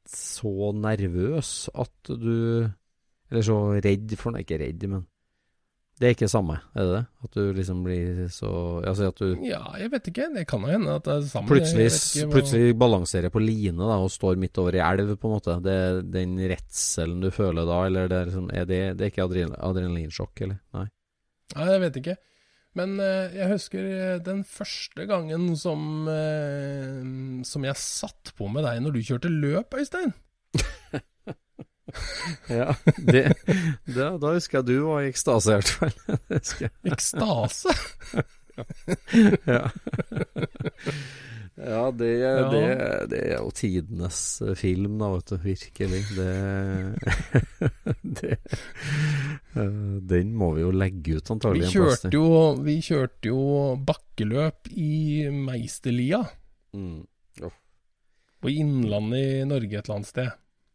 så 0.08 0.70
nervøs 0.72 1.50
at 1.76 2.12
du 2.22 2.64
Eller 3.28 3.44
så 3.44 3.58
redd 3.76 4.14
for 4.16 4.38
ikke 4.40 4.62
redd, 4.62 4.86
men 4.88 5.04
det 6.00 6.06
er 6.08 6.14
ikke 6.16 6.28
samme, 6.32 6.54
er 6.72 6.86
det 6.88 6.92
det? 6.96 7.00
At 7.26 7.34
du 7.36 7.40
liksom 7.52 7.82
blir 7.84 8.20
så 8.32 8.50
Altså 8.88 9.10
at 9.12 9.18
du 9.20 9.34
Ja, 9.44 9.58
jeg 9.76 9.90
vet 9.92 10.06
ikke. 10.08 10.30
Det 10.32 10.46
kan 10.48 10.62
jo 10.64 10.70
hende 10.72 10.94
at 10.96 11.04
det 11.04 11.12
er 11.18 11.26
sammen. 11.28 11.50
plutselig, 11.50 11.90
hva- 11.92 12.30
plutselig 12.32 12.72
balanserer 12.80 13.28
på 13.34 13.42
line 13.44 13.76
da, 13.76 13.98
og 14.00 14.08
står 14.10 14.38
midt 14.40 14.56
over 14.62 14.78
i 14.78 14.80
elv, 14.80 15.12
på 15.20 15.28
en 15.28 15.34
måte. 15.36 15.58
Det 15.62 15.74
er 15.76 16.00
den 16.16 16.38
redselen 16.40 17.20
du 17.20 17.28
føler 17.30 17.68
da, 17.68 17.82
eller 17.90 18.08
det 18.08 18.16
er, 18.22 18.30
liksom, 18.32 18.48
er, 18.50 18.64
det, 18.64 18.80
det 18.96 19.04
er 19.06 19.12
ikke 19.12 19.26
adrenal, 19.28 19.58
adrenalinsjokk, 19.70 20.40
eller? 20.48 20.58
Nei. 20.78 20.86
Nei, 21.56 21.68
jeg 21.74 21.80
vet 21.84 22.00
ikke. 22.00 22.16
Men 22.78 22.96
eh, 23.02 23.32
jeg 23.34 23.48
husker 23.50 23.86
eh, 23.90 24.18
den 24.24 24.44
første 24.46 25.04
gangen 25.10 25.56
som, 25.58 26.06
eh, 26.08 27.42
som 27.44 27.64
jeg 27.66 27.76
satt 27.76 28.32
på 28.38 28.48
med 28.52 28.62
deg 28.64 28.80
når 28.84 28.94
du 28.96 29.00
kjørte 29.04 29.32
løp, 29.32 29.74
Øystein. 29.74 30.12
Ja, 32.60 32.74
det, 32.96 33.24
det, 33.86 34.08
da 34.22 34.34
husker 34.34 34.60
jeg 34.60 34.68
du 34.70 34.76
var 34.88 35.04
i 35.04 35.10
ekstase, 35.10 35.50
i 35.50 35.54
hvert 35.58 35.74
fall. 35.80 35.94
Ekstase. 36.94 37.74
Ja, 39.50 39.70
ja, 41.60 41.90
det, 41.90 42.08
Ja. 42.18 42.50
Det, 42.50 43.08
det 43.10 43.20
er 43.32 43.38
jo 43.38 43.50
tidenes 43.52 44.42
film, 44.56 44.98
da, 45.00 45.10
vet 45.14 45.32
du. 45.32 45.36
Virkelig. 45.44 46.02
Det, 46.16 46.32
det 48.02 48.38
Den 50.12 50.34
må 50.36 50.52
vi 50.56 50.64
jo 50.64 50.72
legge 50.72 51.18
ut, 51.18 51.32
antagelig. 51.34 51.68
Vi 51.68 51.74
kjørte 51.74 52.12
jo, 52.14 52.28
vi 52.64 52.76
kjørte 52.84 53.32
jo 53.32 53.40
bakkeløp 53.86 54.70
i 54.72 55.28
Meisterlia. 55.34 56.22
Mm. 56.76 57.02
På 58.40 58.48
Innlandet 58.48 59.42
i 59.42 59.48
Norge 59.48 59.76
et 59.76 59.84
eller 59.84 59.98
annet 59.98 60.08
sted. 60.08 60.30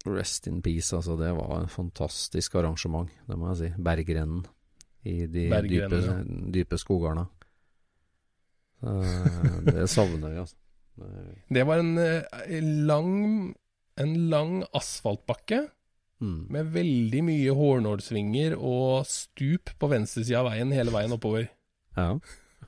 Rest 0.06 0.48
in 0.48 0.62
peace, 0.62 0.92
altså. 0.96 1.16
Det 1.18 1.32
var 1.38 1.62
en 1.64 1.68
fantastisk 1.72 2.56
arrangement, 2.56 3.10
det 3.28 3.38
må 3.38 3.50
jeg 3.54 3.58
si. 3.58 3.70
Bergrennen 3.82 4.44
i 5.06 5.26
de 5.26 5.48
Bergrennen, 5.50 5.90
dype, 5.90 6.06
ja. 6.06 6.52
dype 6.60 6.78
skogene. 6.82 7.28
Eh, 8.86 9.60
det 9.66 9.88
savner 9.90 10.30
vi, 10.34 10.40
altså. 10.44 10.56
Det- 11.52 11.66
var 11.68 11.80
en 11.82 11.98
eh, 11.98 12.62
lang, 12.62 13.56
en 13.98 14.30
lang 14.30 14.64
asfaltbakke 14.74 15.68
Mm. 16.22 16.48
med 16.50 16.66
veldig 16.72 17.24
mye 17.28 17.52
hårnålsvinger 17.52 18.54
og 18.58 19.06
stup 19.06 19.70
på 19.78 19.90
venstresida 19.92 20.40
av 20.40 20.46
veien 20.48 20.72
hele 20.72 20.90
veien 20.90 21.12
oppover. 21.12 21.50
Ja. 21.98 22.14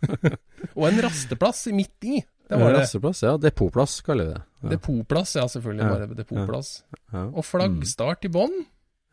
Og 0.75 0.83
en 0.89 0.99
rasteplass 1.01 1.67
midt 1.71 2.03
i. 2.03 2.19
Det 2.49 2.59
var 2.59 2.73
det. 2.73 2.81
Rasteplass, 2.81 3.23
ja. 3.23 3.37
Depotplass, 3.37 4.01
kaller 4.03 4.25
vi 4.27 4.33
det. 4.33 4.41
Ja. 4.63 4.71
Depotplass, 4.73 5.35
ja, 5.37 5.45
selvfølgelig. 5.51 5.85
Ja. 5.85 5.93
Bare 5.93 6.17
depotplass. 6.17 6.71
ja. 7.13 7.27
Og 7.29 7.45
flaggstart 7.45 8.25
i 8.25 8.31
bånn. 8.33 8.55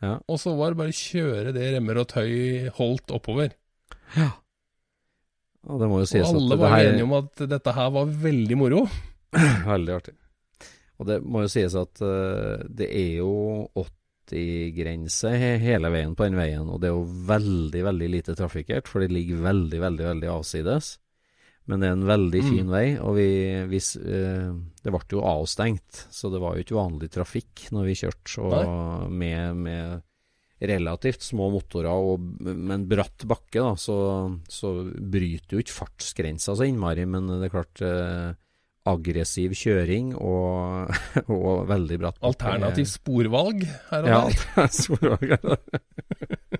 Ja. 0.05 0.17
Og 0.29 0.41
så 0.41 0.55
var 0.59 0.73
det 0.73 0.81
bare 0.81 0.93
å 0.93 0.97
kjøre 0.99 1.53
det 1.57 1.69
remmer 1.77 2.01
og 2.03 2.09
tøy 2.13 2.71
holdt 2.79 3.13
oppover. 3.15 3.55
Ja. 4.17 4.31
Og 5.65 5.81
det 5.81 5.89
må 5.89 6.03
jo 6.03 6.09
sies 6.09 6.27
at 6.27 6.37
alle 6.37 6.53
det 6.53 6.61
var 6.61 6.75
her 6.75 6.91
enige 6.91 7.07
om 7.07 7.17
at 7.17 7.45
dette 7.55 7.73
her 7.77 7.93
var 7.95 8.11
veldig 8.25 8.59
moro. 8.61 8.83
Veldig 9.75 9.95
artig. 9.97 10.13
Og 11.03 11.09
det 11.09 11.17
må 11.27 11.41
jo 11.43 11.51
sies 11.51 11.75
at 11.75 12.03
uh, 12.05 12.61
det 12.71 12.87
er 12.95 13.17
jo 13.19 13.31
80-grense 13.81 15.33
hele 15.63 15.91
veien 15.91 16.13
på 16.15 16.29
den 16.29 16.37
veien, 16.39 16.69
og 16.71 16.79
det 16.83 16.91
er 16.91 16.95
jo 16.95 17.07
veldig, 17.27 17.81
veldig 17.89 18.11
lite 18.13 18.37
trafikkert, 18.39 18.87
for 18.87 19.03
det 19.03 19.11
ligger 19.11 19.43
veldig, 19.43 19.81
veldig, 19.83 20.07
veldig 20.13 20.31
avsides. 20.37 20.93
Men 21.67 21.81
det 21.81 21.89
er 21.89 21.95
en 21.97 22.05
veldig 22.09 22.41
Mm. 22.45 22.49
fin 22.53 22.69
vei, 22.69 22.87
og 23.01 23.15
vi, 23.17 23.29
vi, 23.71 23.79
eh, 24.05 24.51
det 24.85 24.93
ble 24.93 25.01
jo 25.17 25.23
avstengt, 25.25 26.03
så 26.13 26.29
det 26.31 26.41
var 26.43 26.57
jo 26.59 26.65
ikke 26.67 26.77
vanlig 26.77 27.09
trafikk 27.15 27.69
når 27.73 27.87
vi 27.89 27.95
kjørte, 28.03 28.45
og 28.45 29.11
med, 29.11 29.57
med 29.57 30.03
relativt 30.65 31.25
små 31.25 31.49
motorer 31.53 31.89
og 31.93 32.21
med 32.21 32.75
en 32.77 32.85
bratt 32.89 33.25
bakke, 33.29 33.61
da, 33.65 33.73
så, 33.81 33.97
så 34.49 34.75
bryter 34.93 35.57
jo 35.57 35.65
ikke 35.65 35.79
fartsgrensa 35.81 36.55
så 36.57 36.69
innmari, 36.69 37.05
men 37.09 37.27
det 37.33 37.49
er 37.49 37.55
klart 37.57 37.81
eh, 37.85 38.37
aggressiv 38.85 39.57
kjøring 39.57 40.13
og, 40.21 40.93
og 41.33 41.65
veldig 41.73 41.99
bratt 42.05 42.21
bakke. 42.21 42.29
Alternativ 42.45 42.89
sporvalg 42.93 43.65
her 43.89 44.05
og 44.05 44.13
Ja, 44.13 44.21
der. 44.21 44.37
det 44.53 44.69
er 44.69 44.75
Solvåg. 44.85 46.54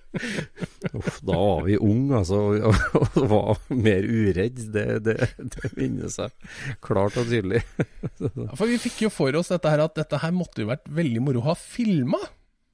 Uff, 0.95 1.17
da 1.27 1.35
var 1.39 1.65
vi 1.67 1.75
unge, 1.83 2.21
altså, 2.21 2.39
og, 2.71 3.19
var 3.31 3.59
mer 3.75 4.05
uredd. 4.07 4.61
Det, 4.75 4.85
det, 5.07 5.17
det 5.57 5.71
minnes 5.77 6.19
jeg 6.21 6.31
klart 6.85 7.17
og 7.21 7.27
tydelig. 7.31 7.63
Ja, 8.21 8.51
For 8.55 8.67
vi 8.71 8.79
fikk 8.83 9.03
jo 9.07 9.11
for 9.13 9.35
oss 9.41 9.51
dette 9.55 9.73
her 9.73 9.83
at 9.85 9.97
dette 9.99 10.21
her 10.23 10.35
måtte 10.37 10.63
jo 10.63 10.71
vært 10.71 10.87
veldig 10.95 11.23
moro 11.27 11.43
å 11.43 11.49
ha 11.51 11.57
filma. 11.59 12.21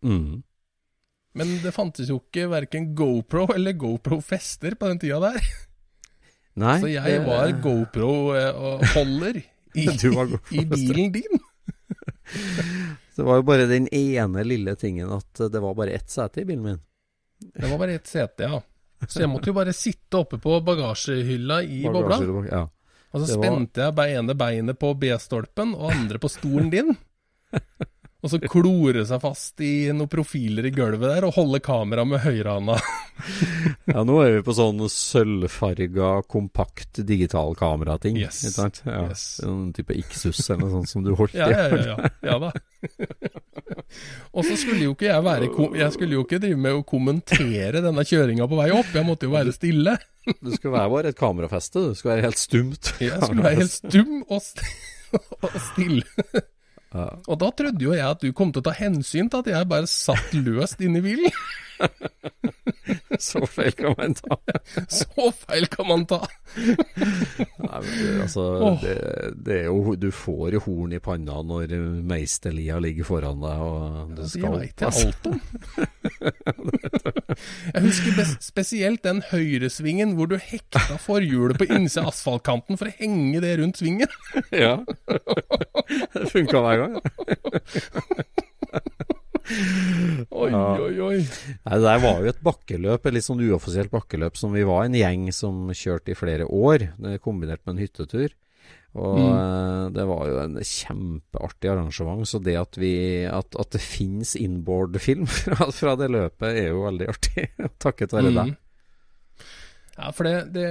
Mm. 0.05 0.43
Men 1.38 1.51
det 1.62 1.70
fantes 1.76 2.09
jo 2.11 2.18
ikke 2.20 2.49
verken 2.51 2.91
GoPro 2.99 3.47
eller 3.55 3.76
GoPro-fester 3.78 4.74
på 4.80 4.88
den 4.91 4.99
tida 5.03 5.20
der. 5.30 5.41
Nei, 6.61 6.76
Så 6.82 6.88
jeg 6.91 7.07
det- 7.07 7.26
var 7.28 7.53
GoPro-holder 7.62 9.38
i, 9.41 9.84
GoPro-fester. 10.03 10.59
i 10.61 10.64
bilen 10.72 11.12
din. 11.14 11.41
Det 13.20 13.24
var 13.26 13.36
jo 13.41 13.43
bare 13.45 13.64
den 13.68 13.86
ene 13.93 14.43
lille 14.47 14.72
tingen 14.80 15.11
at 15.12 15.41
det 15.53 15.61
var 15.61 15.74
bare 15.76 15.93
ett 15.99 16.09
sete 16.09 16.41
i 16.41 16.47
bilen 16.49 16.62
min. 16.64 16.78
Det 17.41 17.70
var 17.70 17.78
bare 17.78 17.95
ett 17.99 18.07
sete, 18.07 18.43
ja. 18.43 18.61
Så 19.09 19.20
jeg 19.22 19.30
måtte 19.32 19.49
jo 19.49 19.55
bare 19.57 19.72
sitte 19.72 20.18
oppe 20.20 20.36
på 20.38 20.59
bagasjehylla 20.64 21.62
i 21.64 21.82
bobla. 21.88 22.18
Ja. 22.51 22.66
Og 23.12 23.22
så 23.26 23.36
var- 23.38 23.45
spente 23.49 23.80
jeg 23.88 24.18
ene 24.18 24.34
beinet 24.36 24.78
på 24.78 24.93
B-stolpen 24.95 25.72
og 25.74 25.91
andre 25.91 26.18
på 26.20 26.28
stolen 26.30 26.70
din. 26.70 26.97
Og 28.21 28.29
så 28.29 28.41
klore 28.43 29.07
seg 29.09 29.23
fast 29.23 29.62
i 29.64 29.89
noen 29.97 30.11
profiler 30.12 30.66
i 30.68 30.73
gulvet 30.75 31.09
der 31.09 31.25
og 31.25 31.39
holde 31.39 31.61
kamera 31.64 32.05
med 32.05 32.21
høyrehånda. 32.21 32.77
ja, 33.95 34.03
nå 34.05 34.18
er 34.21 34.35
vi 34.37 34.43
på 34.45 34.55
sånn 34.57 34.83
sølvfarga, 34.93 36.11
kompakt 36.29 37.01
digitalkamerating. 37.09 38.18
Yes. 38.21 38.43
Ikke 38.45 38.57
sant? 38.59 38.83
Ja, 38.85 39.07
Yes. 39.11 39.25
En 39.47 39.71
type 39.75 39.97
Ixus 39.97 40.43
eller 40.51 40.66
noe 40.66 40.75
sånt 40.75 40.91
som 40.93 41.07
du 41.07 41.14
holdt 41.16 41.35
i. 41.35 41.41
ja, 41.41 41.49
ja. 41.49 41.97
ja, 41.97 42.11
ja 42.29 42.37
da. 42.43 42.53
og 44.37 44.45
så 44.47 44.57
skulle 44.61 44.85
jo 44.85 44.93
ikke 44.95 45.09
jeg 45.09 45.25
være 45.25 45.49
Jeg 45.79 45.93
skulle 45.97 46.16
jo 46.16 46.23
ikke 46.25 46.41
drive 46.43 46.61
med 46.61 46.79
å 46.79 46.85
kommentere 46.87 47.83
denne 47.85 48.05
kjøringa 48.07 48.49
på 48.51 48.61
vei 48.61 48.71
opp. 48.77 48.93
Jeg 48.95 49.09
måtte 49.09 49.29
jo 49.29 49.35
være 49.35 49.57
stille. 49.57 49.97
Du 50.29 50.53
skulle 50.53 50.77
være 50.77 50.93
bare 50.93 51.12
et 51.14 51.18
kamerafeste, 51.18 51.89
du 51.91 51.97
skulle 51.97 52.18
være 52.18 52.29
helt 52.29 52.41
stumt. 52.41 52.93
Jeg 53.01 53.16
skulle 53.25 53.49
være 53.49 53.62
helt 53.62 53.77
stum 53.77 54.16
og, 54.29 54.41
st 54.45 54.64
og 55.49 55.61
stille. 55.73 56.45
Og 56.91 57.36
da 57.38 57.51
trodde 57.55 57.84
jo 57.84 57.95
jeg 57.95 58.07
at 58.07 58.22
du 58.22 58.32
kom 58.34 58.51
til 58.51 58.64
å 58.64 58.66
ta 58.66 58.74
hensyn 58.74 59.30
til 59.30 59.45
at 59.45 59.51
jeg 59.53 59.68
bare 59.70 59.91
satt 59.91 60.34
løst 60.34 60.82
inne 60.82 60.99
i 60.99 61.05
bilen. 61.05 61.36
Så 63.20 63.47
feil 63.47 63.72
kan 63.72 63.95
man 63.99 64.14
ta. 64.14 64.37
Så 64.89 65.33
feil 65.43 65.66
kan 65.70 65.89
man 65.89 66.07
ta. 66.09 66.20
Nei, 66.57 67.81
men 67.83 67.91
det, 67.91 68.14
altså, 68.24 68.45
oh. 68.57 68.78
det, 68.83 68.97
det 69.45 69.57
er 69.59 69.68
jo, 69.68 69.95
du 70.01 70.09
får 70.14 70.57
jo 70.57 70.62
horn 70.64 70.95
i 70.97 71.01
panna 71.03 71.41
når 71.47 71.74
Meisterlia 72.07 72.78
ligger 72.83 73.07
foran 73.09 73.43
deg, 73.45 73.64
og 73.66 74.14
du 74.14 74.22
Det 74.22 74.31
skal 74.33 74.57
veit 74.57 74.85
jeg 74.85 75.05
alt 75.05 75.31
om. 75.31 75.41
Jeg 77.70 77.85
husker 77.87 78.35
spesielt 78.43 79.05
den 79.07 79.22
høyresvingen 79.31 80.16
hvor 80.18 80.31
du 80.31 80.37
hekta 80.41 80.99
forhjulet 81.01 81.61
på 81.61 81.68
innsida 81.70 82.07
av 82.07 82.14
asfaltkanten 82.14 82.81
for 82.81 82.91
å 82.91 82.97
henge 83.01 83.43
det 83.45 83.57
rundt 83.61 83.81
svingen. 83.81 84.11
Ja. 84.55 84.78
Det 86.14 86.31
funka 86.33 86.62
hver 86.64 86.87
gang. 86.87 86.95
Oi, 89.51 90.51
oi, 90.53 90.92
oi. 91.03 91.16
Nei, 91.20 91.74
Det 91.74 91.82
der 91.84 92.03
var 92.05 92.20
jo 92.22 92.30
et 92.30 92.44
bakkeløp, 92.44 93.07
et 93.07 93.16
litt 93.16 93.26
sånn 93.26 93.42
uoffisielt 93.48 93.90
bakkeløp, 93.92 94.38
som 94.38 94.55
vi 94.55 94.62
var 94.68 94.86
en 94.86 94.94
gjeng 94.98 95.26
som 95.34 95.72
kjørte 95.74 96.14
i 96.14 96.18
flere 96.18 96.46
år, 96.46 96.90
kombinert 97.24 97.64
med 97.64 97.76
en 97.76 97.82
hyttetur. 97.84 98.36
Og 98.98 99.18
mm. 99.22 99.92
det 99.94 100.05
var 100.09 100.22
jo 100.26 100.38
en 100.42 100.57
kjempeartig 100.66 101.70
arrangement. 101.70 102.26
Så 102.26 102.40
det 102.42 102.57
at, 102.59 102.78
vi, 102.80 102.94
at, 103.30 103.55
at 103.55 103.76
det 103.76 103.82
finnes 103.82 104.34
inboard-film 104.38 105.28
fra, 105.40 105.70
fra 105.74 105.94
det 106.01 106.11
løpet, 106.11 106.48
er 106.51 106.72
jo 106.72 106.86
veldig 106.88 107.11
artig. 107.12 107.46
Takket 107.82 108.16
være 108.16 108.34
deg. 108.34 108.51
Mm. 108.51 109.46
Ja, 110.01 110.09
for 110.16 110.24
det, 110.24 110.55
det 110.55 110.68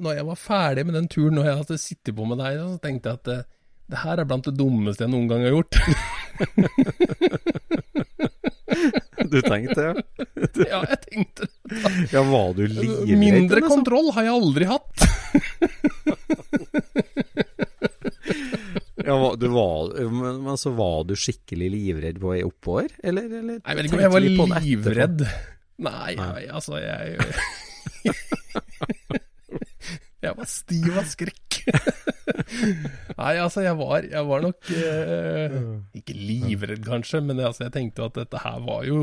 Når 0.00 0.14
jeg 0.16 0.24
var 0.24 0.38
ferdig 0.40 0.86
med 0.88 0.96
den 0.96 1.08
turen, 1.12 1.36
når 1.36 1.50
jeg 1.50 1.60
hadde 1.60 1.78
sittet 1.82 2.16
på 2.16 2.26
med 2.28 2.40
deg, 2.40 2.58
så 2.62 2.80
tenkte 2.82 3.12
jeg 3.12 3.22
at 3.22 3.55
det, 3.86 3.94
det 3.94 4.02
her 4.02 4.18
er 4.18 4.28
blant 4.28 4.46
det 4.48 4.56
dummeste 4.58 5.04
jeg 5.06 5.12
noen 5.12 5.28
gang 5.30 5.46
har 5.46 5.54
gjort. 5.54 5.74
Du 9.26 9.40
tenkte 9.42 9.74
det? 9.74 10.02
ja, 10.70 10.82
jeg 10.86 10.98
tenkte 11.06 11.46
Ja, 12.12 12.22
var 12.28 12.52
du 12.54 12.66
livredd? 12.66 13.18
Mindre 13.18 13.60
liksom? 13.60 13.80
kontroll 13.80 14.10
har 14.14 14.26
jeg 14.26 14.34
aldri 14.36 14.68
hatt. 14.70 14.94
Ja, 19.06 19.14
du 19.38 19.44
var, 19.54 19.92
men, 20.10 20.40
men 20.42 20.56
så 20.58 20.72
var 20.74 21.04
du 21.06 21.12
skikkelig 21.14 21.68
livredd 21.70 22.16
på 22.18 22.32
vei 22.32 22.40
oppover, 22.42 22.88
eller? 23.06 23.28
eller 23.38 23.60
Jeg 23.60 23.78
vet 23.78 23.92
jeg 24.02 24.10
var 24.10 24.24
det 24.24 24.32
livredd. 24.64 25.22
Nei, 25.86 26.16
jeg, 26.16 26.48
altså 26.50 26.80
jeg 26.82 27.14
Jeg 30.26 30.38
var 30.38 30.48
stiv 30.50 30.96
av 31.00 31.08
skrekk. 31.08 31.42
Nei, 33.16 33.32
altså 33.40 33.62
jeg 33.64 33.76
var, 33.78 34.04
jeg 34.06 34.26
var 34.28 34.42
nok 34.44 34.68
eh, 34.76 35.54
Ikke 35.98 36.14
livredd, 36.14 36.84
kanskje, 36.86 37.20
men 37.26 37.40
altså, 37.40 37.66
jeg 37.66 37.74
tenkte 37.74 38.02
jo 38.02 38.10
at 38.10 38.18
dette 38.20 38.42
her 38.42 38.60
var 38.66 38.84
jo 38.86 39.00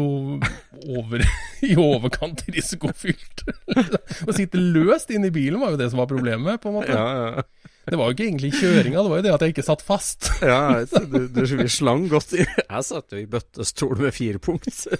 over, 0.99 1.25
i 1.69 1.73
overkant 1.79 2.45
risikofylt. 2.53 3.45
Å 4.27 4.35
sitte 4.35 4.61
løst 4.61 5.13
inne 5.13 5.31
i 5.31 5.35
bilen 5.35 5.61
var 5.63 5.73
jo 5.73 5.81
det 5.81 5.89
som 5.91 6.03
var 6.03 6.11
problemet, 6.11 6.61
på 6.63 6.71
en 6.71 6.79
måte. 6.81 6.95
Ja, 6.95 7.37
ja. 7.37 7.71
Det 7.83 7.97
var 7.99 8.07
jo 8.07 8.15
ikke 8.15 8.25
egentlig 8.29 8.53
kjøringa, 8.55 9.01
det 9.03 9.11
var 9.11 9.19
jo 9.19 9.23
det 9.25 9.31
at 9.33 9.43
jeg 9.43 9.53
ikke 9.53 9.65
satt 9.67 9.81
fast. 9.83 10.29
Ja, 10.53 10.83
du, 10.87 11.25
du, 11.27 11.41
vi 11.43 11.67
slang 11.71 12.05
godt 12.11 12.31
i 12.37 12.45
Jeg 12.45 12.85
satt 12.87 13.11
jo 13.11 13.19
i 13.19 13.27
bøttestol 13.27 13.97
med 13.99 14.15
fire 14.15 14.39
punkt. 14.43 14.69
Så. 14.71 14.95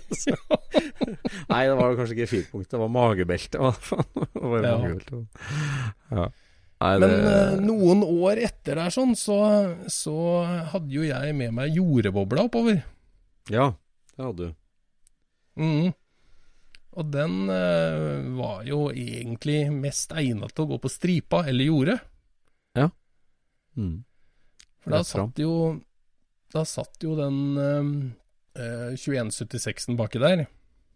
Nei, 1.48 1.62
det 1.70 1.78
var 1.80 1.96
kanskje 2.00 2.18
ikke 2.18 2.32
fire 2.34 2.50
punkt, 2.52 2.70
det 2.74 2.82
var 2.82 2.92
magebelte. 2.92 3.72
Det 4.34 4.44
var 4.44 4.68
magebelte. 4.68 5.24
Ja. 6.12 6.28
Nei, 6.84 6.94
Men 7.00 7.08
det, 7.08 7.18
eh, 7.32 7.58
noen 7.64 8.04
år 8.04 8.44
etter 8.44 8.82
der 8.82 8.92
sånn, 8.92 9.16
så, 9.16 9.40
så 9.88 10.18
hadde 10.74 10.92
jo 10.92 11.06
jeg 11.08 11.36
med 11.40 11.56
meg 11.56 11.78
jordbobla 11.78 12.50
oppover. 12.50 12.82
Ja, 13.54 13.70
det 14.18 14.26
hadde 14.26 14.50
du. 14.50 14.56
Mm. 15.64 15.94
Og 16.94 17.14
den 17.14 17.38
eh, 17.50 18.26
var 18.36 18.66
jo 18.68 18.90
egentlig 18.92 19.70
mest 19.72 20.12
egnet 20.18 20.52
til 20.52 20.66
å 20.66 20.74
gå 20.74 20.82
på 20.84 20.92
stripa 20.92 21.46
eller 21.48 21.72
jordet. 21.72 22.02
Mm. 23.74 24.04
For 24.84 24.94
da 24.94 25.00
satt 25.02 25.40
jo 25.42 25.54
Da 26.54 26.62
satt 26.70 27.02
jo 27.02 27.16
den 27.18 27.38
eh, 28.54 28.92
2176-en 29.02 29.98
baki 29.98 30.20
der. 30.22 30.44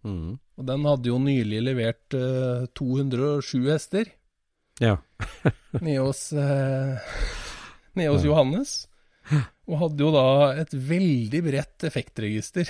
Mm. 0.06 0.36
Og 0.62 0.68
den 0.70 0.86
hadde 0.86 1.10
jo 1.10 1.18
nylig 1.18 1.64
levert 1.66 2.14
eh, 2.14 2.68
207 2.78 3.66
hester 3.72 4.12
Ja. 4.84 5.00
nede 5.82 6.04
hos, 6.06 6.28
eh, 6.38 7.02
nede 7.98 8.12
hos 8.14 8.28
Johannes. 8.28 8.76
Og 9.68 9.80
hadde 9.82 10.06
jo 10.06 10.12
da 10.14 10.28
et 10.62 10.72
veldig 10.78 11.42
bredt 11.50 11.88
effektregister. 11.90 12.70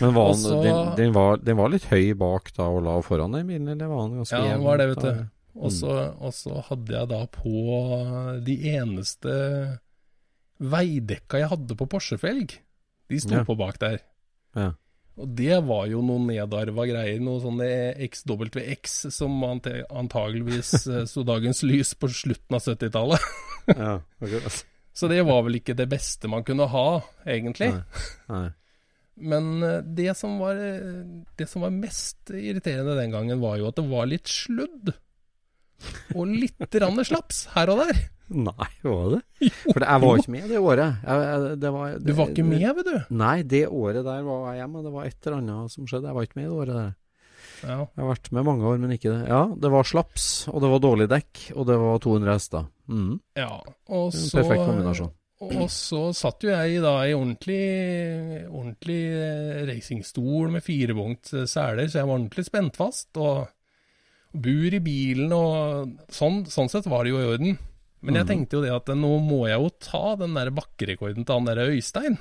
Men 0.00 0.14
var 0.16 0.32
han, 0.32 0.42
den, 0.42 0.62
den, 0.64 0.96
den, 0.96 1.12
var, 1.14 1.36
den 1.44 1.56
var 1.60 1.70
litt 1.72 1.86
høy 1.90 2.10
bak 2.18 2.50
da 2.56 2.66
og 2.72 2.82
lav 2.86 3.02
foran 3.06 3.34
den 3.36 3.46
bilen, 3.48 3.68
eller 3.74 3.90
var 3.90 4.02
han 4.06 4.18
ganske 4.18 4.34
Ja, 4.36 4.42
den 4.44 4.52
jevn? 4.54 4.64
var 4.66 4.80
det, 4.80 4.86
vet 4.94 5.04
du. 5.06 5.22
Og 5.58 5.72
så, 5.74 5.94
og 6.20 6.34
så 6.36 6.60
hadde 6.68 6.94
jeg 6.94 7.08
da 7.10 7.24
på 7.34 7.54
de 8.46 8.54
eneste 8.70 9.32
veidekka 10.60 11.40
jeg 11.40 11.50
hadde 11.54 11.76
på 11.78 11.88
Porsche-felg. 11.90 12.54
De 13.10 13.18
sto 13.20 13.40
Ja. 13.40 13.44
på 13.44 13.56
bak 13.58 13.78
der. 13.82 13.98
Ja. 14.54 14.72
Og 15.20 15.34
det 15.36 15.58
var 15.66 15.86
jo 15.90 16.00
noen 16.06 16.28
nedarva 16.30 16.86
greier, 16.88 17.20
noe 17.20 17.40
sånne 17.42 17.66
XWX 18.06 19.10
som 19.12 19.42
antageligvis 19.44 20.70
eh, 20.86 21.04
så 21.10 21.24
dagens 21.26 21.62
lys 21.66 21.94
på 21.98 22.08
slutten 22.08 22.56
av 22.56 22.62
70-tallet. 22.64 23.20
ja, 23.76 23.98
okay. 24.20 24.40
Så 25.00 25.06
det 25.08 25.20
var 25.22 25.44
vel 25.46 25.54
ikke 25.60 25.76
det 25.78 25.86
beste 25.88 26.28
man 26.28 26.42
kunne 26.44 26.66
ha, 26.68 27.00
egentlig. 27.24 27.68
Nei. 27.72 27.82
Nei. 28.28 28.48
Men 29.20 29.62
eh, 29.62 29.82
det 29.84 30.14
som, 30.18 30.34
var, 30.40 30.58
eh, 30.58 31.04
det 31.38 31.46
som 31.48 31.62
var 31.62 31.70
mest 31.74 32.32
irriterende 32.34 32.96
den 32.98 33.12
gangen, 33.14 33.40
var 33.40 33.56
jo 33.60 33.68
at 33.70 33.78
det 33.78 33.86
var 33.88 34.08
litt 34.10 34.28
sludd. 34.28 34.90
Og 36.16 36.30
litt 36.30 36.80
rann 36.82 37.04
slaps 37.06 37.44
her 37.54 37.72
og 37.72 37.84
der. 37.84 38.00
Nei, 38.30 38.70
var 38.86 39.06
det? 39.16 39.50
For 39.64 39.82
jeg 39.82 40.02
var 40.04 40.20
ikke 40.20 40.32
med 40.36 40.46
det 40.52 40.58
året. 40.62 41.00
Jeg, 41.02 41.54
det 41.58 41.70
var, 41.74 41.94
det, 41.96 42.06
Du 42.06 42.12
var 42.14 42.30
ikke 42.30 42.46
med, 42.46 42.66
vet 42.78 42.86
du. 42.86 42.96
Nei, 43.18 43.36
det 43.42 43.64
året 43.66 44.04
der 44.06 44.22
var 44.26 44.44
jeg 44.52 44.60
hjemme. 44.62 44.82
Det 44.86 44.92
var 44.94 45.08
et 45.08 45.26
eller 45.26 45.38
annet 45.40 45.74
som 45.74 45.88
skjedde. 45.90 46.10
Jeg 46.10 46.18
var 46.18 46.28
ikke 46.28 46.38
med 46.38 46.46
det 46.46 46.58
året 46.62 46.76
der. 46.78 46.92
Ja. 47.60 47.78
Jeg 47.84 48.00
har 48.00 48.08
vært 48.08 48.30
med 48.32 48.46
mange 48.46 48.68
år, 48.70 48.78
men 48.80 48.94
ikke 48.94 49.10
det. 49.10 49.22
Ja, 49.28 49.42
det 49.50 49.70
var 49.72 49.88
slaps, 49.88 50.28
og 50.48 50.62
det 50.62 50.70
var 50.72 50.82
dårlig 50.84 51.08
dekk, 51.10 51.42
og 51.56 51.66
det 51.68 51.78
var 51.82 52.04
200 52.06 52.36
hester. 52.36 52.68
Mm. 52.90 53.16
ja. 53.38 53.50
Og 53.90 54.14
så, 54.14 54.40
perfekt 54.40 54.64
kombinasjon. 54.66 55.12
og 55.46 55.66
så 55.74 56.00
satt 56.16 56.46
jo 56.46 56.50
jeg 56.50 56.80
da 56.82 56.94
i 57.06 57.14
ordentlig, 57.16 57.60
ordentlig 58.48 59.00
eh, 59.18 59.60
racingstol 59.68 60.54
med 60.54 60.70
eh, 60.70 61.46
seler, 61.50 61.86
så 61.86 62.00
jeg 62.00 62.08
var 62.08 62.16
ordentlig 62.16 62.46
spent 62.46 62.78
fast. 62.80 63.10
Og 63.18 63.48
bur 64.32 64.74
i 64.74 64.80
bilen 64.80 65.32
og 65.34 65.96
sånn, 66.14 66.44
sånn 66.46 66.68
sett 66.70 66.86
var 66.86 67.04
det 67.04 67.10
jo 67.14 67.18
i 67.22 67.28
orden. 67.34 67.58
Men 68.02 68.14
jeg 68.14 68.24
Mhm. 68.24 68.28
tenkte 68.30 68.52
jo 68.56 68.62
det 68.62 68.70
at 68.72 68.86
nå 68.96 69.18
må 69.20 69.46
jeg 69.48 69.58
jo 69.60 69.68
ta 69.80 70.16
den 70.16 70.34
der 70.34 70.50
bakkerekorden 70.50 71.26
til 71.26 71.34
han 71.34 71.44
der 71.44 71.56
Øystein. 71.68 72.16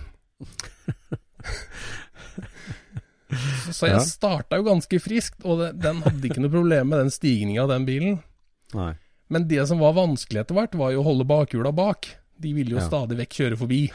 Så, 3.30 3.72
så 3.78 3.88
jeg 3.92 4.02
starta 4.10 4.58
jo 4.60 4.64
ganske 4.68 5.00
friskt, 5.00 5.46
og 5.46 5.60
det, 5.62 5.70
den 5.84 6.02
hadde 6.02 6.28
ikke 6.28 6.42
noe 6.42 6.50
problem 6.52 6.90
med 6.90 7.00
den 7.06 7.14
stigninga 7.14 7.64
av 7.64 7.70
den 7.70 7.86
bilen. 7.88 8.20
Nei. 8.74 8.94
Men 9.30 9.48
det 9.48 9.68
som 9.70 9.80
var 9.80 9.94
vanskelig 9.94 10.42
etter 10.42 10.56
hvert, 10.58 10.76
var 10.76 10.92
jo 10.92 11.04
å 11.04 11.06
holde 11.06 11.28
bakhjula 11.30 11.72
bak. 11.76 12.08
De 12.40 12.54
ville 12.54 12.72
jo 12.72 12.80
Ja. 12.82 12.88
stadig 12.90 13.18
vekk 13.20 13.30
kjøre 13.40 13.58
forbi. 13.62 13.92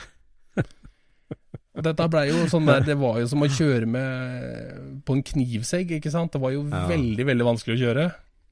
Dette 1.75 2.05
ble 2.07 2.21
jo 2.29 2.45
sånn 2.47 2.67
der, 2.69 2.85
Det 2.87 2.95
var 3.01 3.17
jo 3.19 3.27
som 3.27 3.43
å 3.43 3.49
kjøre 3.51 3.87
med 3.91 5.03
på 5.05 5.17
en 5.17 5.23
knivsegg, 5.27 5.91
ikke 5.97 6.13
sant. 6.15 6.31
Det 6.33 6.41
var 6.41 6.53
jo 6.55 6.63
Ja. 6.71 6.85
veldig, 6.87 7.25
veldig 7.27 7.47
vanskelig 7.49 7.75
å 7.75 7.83
kjøre. 7.83 8.05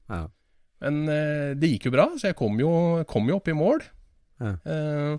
Ja. 0.09 0.27
Men 0.83 0.97
eh, 1.07 1.53
det 1.55 1.69
gikk 1.71 1.85
jo 1.87 1.91
bra, 1.95 2.09
så 2.19 2.27
jeg 2.27 2.35
kom 2.35 2.59
jo, 2.59 3.03
kom 3.07 3.29
jo 3.31 3.37
opp 3.39 3.47
i 3.47 3.55
mål. 3.55 3.79
Ja. 4.43 4.55
Eh, 4.67 5.17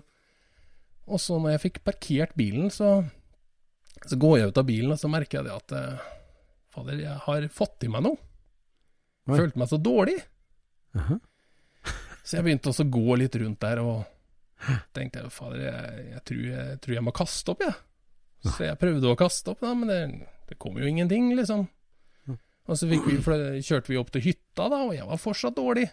og 1.07 1.19
så 1.21 1.39
når 1.41 1.55
jeg 1.55 1.63
fikk 1.71 1.83
parkert 1.83 2.35
bilen, 2.37 2.69
så, 2.69 3.03
så 4.05 4.17
går 4.21 4.37
jeg 4.39 4.47
ut 4.53 4.57
av 4.61 4.65
bilen, 4.69 4.91
og 4.93 4.99
så 5.01 5.09
merker 5.09 5.39
jeg 5.41 5.47
det 5.49 5.55
at 5.55 5.71
eh, 5.73 6.05
Fader, 6.75 6.97
jeg 6.99 7.17
har 7.25 7.47
fått 7.55 7.85
i 7.87 7.89
meg 7.89 8.03
noe. 8.03 8.17
Oi. 9.31 9.37
Følte 9.39 9.57
meg 9.57 9.69
så 9.71 9.77
dårlig. 9.81 10.17
Jaha. 10.93 11.17
Så 12.25 12.37
jeg 12.37 12.43
begynte 12.45 12.69
også 12.69 12.85
å 12.85 12.89
gå 12.93 13.15
litt 13.21 13.35
rundt 13.41 13.59
der 13.61 13.79
og 13.81 14.05
tenkte 14.97 15.25
fader, 15.29 15.61
jeg, 15.61 16.05
jeg, 16.11 16.21
tror, 16.25 16.43
jeg 16.51 16.79
tror 16.81 16.95
jeg 16.95 17.03
må 17.05 17.13
kaste 17.15 17.53
opp, 17.53 17.61
jeg. 17.65 17.73
Så 18.45 18.67
jeg 18.67 18.79
prøvde 18.81 19.11
å 19.11 19.17
kaste 19.19 19.53
opp, 19.53 19.63
da, 19.63 19.73
men 19.77 19.89
det, 19.89 19.99
det 20.49 20.57
kom 20.61 20.77
jo 20.77 20.87
ingenting, 20.89 21.31
liksom. 21.37 21.65
Og 22.65 22.79
så 22.79 22.87
vi, 22.89 22.97
kjørte 23.61 23.91
vi 23.91 23.97
opp 23.99 24.09
til 24.13 24.23
hytta, 24.25 24.67
da, 24.71 24.81
og 24.87 24.95
jeg 24.95 25.05
var 25.05 25.21
fortsatt 25.21 25.57
dårlig. 25.57 25.85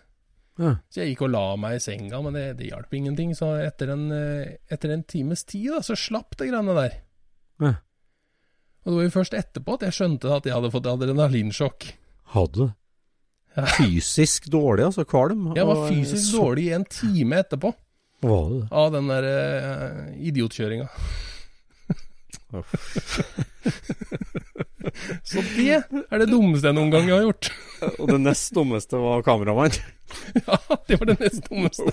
Så 0.57 1.01
jeg 1.01 1.13
gikk 1.13 1.25
og 1.27 1.33
la 1.33 1.45
meg 1.61 1.79
i 1.79 1.83
senga, 1.83 2.21
men 2.25 2.37
det, 2.37 2.45
det 2.59 2.69
hjalp 2.69 2.93
ingenting. 2.97 3.33
Så 3.37 3.51
etter 3.61 3.93
en, 3.95 4.05
eh, 4.13 4.59
etter 4.73 4.93
en 4.93 5.05
times 5.09 5.45
tid, 5.49 5.71
da, 5.75 5.81
så 5.85 5.97
slapp 5.99 6.37
det 6.41 6.51
greiene 6.51 6.77
der. 6.77 6.99
Ja. 7.63 7.73
Og 8.83 8.91
det 8.91 8.97
var 8.97 9.07
jo 9.07 9.15
først 9.15 9.37
etterpå 9.39 9.77
at 9.79 9.87
jeg 9.87 9.97
skjønte 9.97 10.33
at 10.35 10.49
jeg 10.49 10.57
hadde 10.57 10.73
fått 10.75 10.89
adrenalinsjokk. 10.91 11.89
Hadde 12.35 12.57
du? 12.59 12.73
Ja. 13.53 13.67
Fysisk 13.77 14.49
dårlig, 14.53 14.87
altså. 14.89 15.05
Kvalm. 15.09 15.51
Jeg 15.57 15.69
var 15.69 15.85
fysisk 15.91 16.39
dårlig 16.39 16.71
i 16.71 16.77
en 16.79 16.87
time 16.89 17.43
etterpå 17.43 17.75
Var 18.25 18.47
det 18.55 18.63
av 18.81 18.95
den 18.95 19.11
der 19.13 19.29
eh, 19.29 19.99
idiotkjøringa. 20.31 20.89
Så 25.25 25.41
det 25.55 25.79
er 25.79 26.19
det 26.21 26.29
dummeste 26.29 26.69
jeg 26.69 26.77
noen 26.77 26.93
gang 26.93 27.09
har 27.09 27.25
gjort. 27.25 27.49
Og 28.01 28.07
det 28.11 28.21
nest 28.23 28.53
dummeste 28.57 29.01
var 29.01 29.25
kameramann. 29.27 29.75
Ja, 30.45 30.59
det 30.91 30.99
var 31.01 31.09
det 31.09 31.15
nest 31.23 31.47
dummeste. 31.49 31.89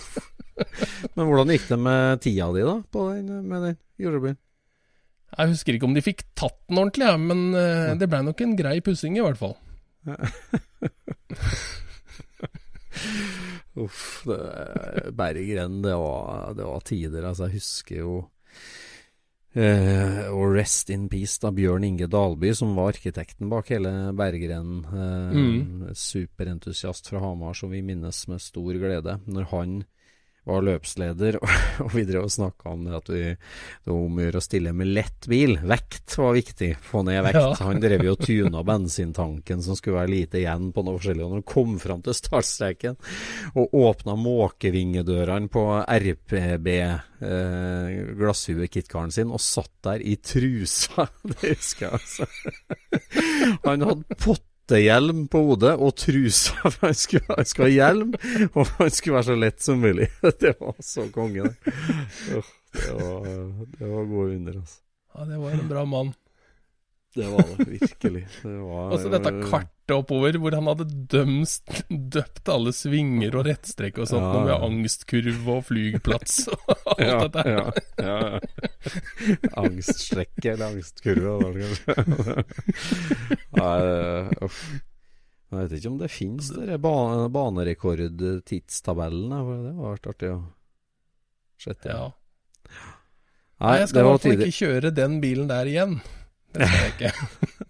Men 1.16 1.24
hvordan 1.30 1.54
gikk 1.54 1.70
det 1.70 1.78
med 1.80 2.20
tida 2.26 2.50
di, 2.52 2.66
da? 2.68 2.74
På 2.92 3.06
den, 3.14 3.30
med 3.48 3.64
den 3.64 3.78
jordbilen? 4.04 4.36
Jeg 5.38 5.54
husker 5.54 5.78
ikke 5.78 5.88
om 5.88 5.96
de 5.96 6.04
fikk 6.04 6.26
tatt 6.36 6.58
den 6.68 6.82
ordentlig, 6.82 7.06
ja, 7.08 7.16
men 7.22 7.54
eh, 7.56 7.96
det 7.96 8.10
blei 8.12 8.20
nok 8.26 8.42
en 8.44 8.58
grei 8.60 8.82
pussing 8.84 9.16
i 9.16 9.24
hvert 9.24 9.40
fall. 9.40 9.56
Uff, 13.80 14.24
det, 14.28 14.40
Berggren, 15.16 15.80
det 15.86 15.96
var, 15.96 16.52
det 16.58 16.66
var 16.68 16.84
tider. 16.84 17.24
Altså, 17.30 17.48
jeg 17.48 17.62
husker 17.62 18.02
jo 18.02 18.18
eh, 19.60 20.30
Og 20.34 20.56
rest 20.56 20.90
in 20.90 21.08
peace, 21.10 21.40
da. 21.42 21.52
Bjørn 21.52 21.84
Inge 21.84 22.08
Dalby, 22.08 22.54
som 22.56 22.76
var 22.78 22.94
arkitekten 22.94 23.50
bak 23.52 23.70
hele 23.74 24.14
berggrenen. 24.18 24.86
Eh, 24.86 25.38
Mm. 25.40 25.94
Superentusiast 25.96 27.10
fra 27.10 27.20
Hamar, 27.20 27.54
som 27.54 27.70
vi 27.72 27.82
minnes 27.82 28.28
med 28.28 28.42
stor 28.42 28.74
glede. 28.74 29.20
Når 29.28 29.50
han 29.52 29.84
var 30.50 30.66
løpsleder, 30.66 31.40
og 31.86 31.94
vi 31.96 32.06
drev 32.08 32.28
og 32.28 32.34
snakka 32.34 32.74
om 32.74 32.86
det 32.88 32.96
at 32.98 33.12
vi, 33.14 33.24
det 33.34 33.92
var 33.92 34.00
om 34.00 34.20
å 34.20 34.26
gjøre 34.26 34.42
å 34.42 34.46
stille 34.46 34.74
med 34.76 34.92
lett 34.98 35.30
bil. 35.30 35.56
Vekt 35.70 36.18
var 36.20 36.36
viktig, 36.38 36.72
få 36.84 37.04
ned 37.08 37.22
vekt. 37.28 37.40
Ja. 37.40 37.54
Han 37.68 37.82
drev 37.84 38.06
jo 38.06 38.16
og 38.16 38.26
tuna 38.26 38.64
bensintanken 38.68 39.64
som 39.64 39.78
skulle 39.78 40.02
være 40.02 40.14
lite 40.14 40.42
igjen 40.42 40.72
på 40.76 40.84
noe 40.86 40.98
forskjellig. 41.00 41.26
Og 41.26 41.32
når 41.32 41.42
han 41.42 41.48
kom 41.54 41.78
fram 41.82 42.04
til 42.06 42.18
startstreken 42.18 42.98
og 43.60 43.78
åpna 43.80 44.16
måkevingedørene 44.20 45.52
på 45.54 45.66
RPB, 45.86 46.70
eh, 46.80 48.00
glasshuet-kitkaren 48.20 49.14
sin, 49.14 49.34
og 49.34 49.44
satt 49.44 49.74
der 49.86 50.04
i 50.04 50.18
trusa, 50.22 51.10
det 51.32 51.56
husker 51.56 51.88
jeg 51.88 52.00
altså. 52.00 52.30
Han 53.66 53.88
hadde 53.88 54.20
pottehjelm 54.70 55.28
på 55.28 55.42
hodet 55.48 55.74
og 55.82 55.96
trusa, 55.98 56.54
for 56.74 56.90
han 56.90 56.98
skulle, 56.98 57.46
skulle 57.46 57.70
ha 57.70 57.74
hjelm, 57.74 58.14
og 58.54 58.68
han 58.78 58.92
skulle 58.94 59.18
være 59.18 59.28
så 59.32 59.38
lett 59.40 59.62
som 59.66 59.82
mulig. 59.82 60.10
Det 60.42 60.56
var 60.60 60.76
så 60.80 61.08
konge, 61.14 61.44
det. 61.50 61.74
Det 62.70 62.94
var, 62.94 63.26
det 63.80 63.88
var 63.90 64.06
gode 64.06 64.36
under, 64.36 64.60
altså. 64.62 64.80
Ja, 65.16 65.26
det 65.26 65.40
var 65.42 65.56
en 65.56 65.70
bra 65.70 65.86
mann. 65.90 66.14
Det 67.18 67.26
var 67.26 67.42
det, 67.58 67.66
virkelig. 67.66 68.22
Det 68.44 68.52
var, 68.62 68.92
Og 68.94 69.00
så 69.02 69.10
dette 69.10 69.32
kartet 69.42 69.90
oppover, 69.96 70.36
hvor 70.38 70.54
han 70.54 70.68
hadde 70.70 70.86
dømst, 71.10 71.66
døpt 71.90 72.46
alle 72.54 72.70
svinger 72.78 73.34
og 73.40 73.48
rettstrekk 73.50 73.98
og 74.04 74.08
sånt, 74.12 74.28
Ja, 74.28 74.34
ja. 74.38 74.44
med 74.46 74.54
angstkurve 74.68 75.50
og 75.56 75.64
flygplass 75.72 76.36
og 76.54 76.62
alt 76.94 77.02
ja, 77.02 77.18
dette. 77.26 77.42
her. 77.48 77.58
ja, 77.98 78.18
ja. 78.30 78.38
Angststrekk 79.64 80.38
eller 80.52 80.66
angstkurve. 80.70 81.34
Nei, 83.58 83.82
uff. 84.46 84.60
Jeg 85.50 85.58
vet 85.64 85.74
ikke 85.80 85.90
om 85.90 85.98
det 85.98 86.12
finnes 86.14 86.52
dere 86.54 86.76
ba 86.78 86.92
banerekordtidstabellene. 87.34 89.40
Det 89.42 89.74
var 89.80 89.96
vært 89.96 90.06
artig 90.14 90.30
å 90.36 90.46
sjette. 91.60 91.90
Ja. 91.90 92.06
Nei, 93.60 93.74
jeg 93.82 93.90
skal 93.90 94.06
i 94.06 94.08
hvert 94.08 94.22
fall 94.24 94.38
ikke 94.46 94.60
kjøre 94.62 94.94
den 94.96 95.18
bilen 95.26 95.50
der 95.50 95.66
igjen. 95.74 95.98
Det 96.54 96.68
skal 96.68 96.82
jeg 96.82 96.94
ikke. 96.96 97.12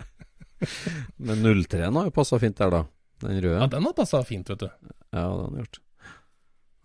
Men 1.30 1.44
03-en 1.46 1.96
har 2.00 2.08
jo 2.10 2.16
passa 2.16 2.40
fint 2.40 2.58
der, 2.60 2.72
da. 2.74 2.82
Den 3.24 3.38
røde. 3.44 3.60
Ja, 3.60 3.68
den 3.72 3.86
har 3.88 3.94
passa 3.98 4.22
fint, 4.28 4.50
vet 4.52 4.60
du. 4.64 4.68
Ja, 4.70 4.92
det 5.12 5.24
har 5.26 5.46
den 5.48 5.62
gjort. 5.64 5.80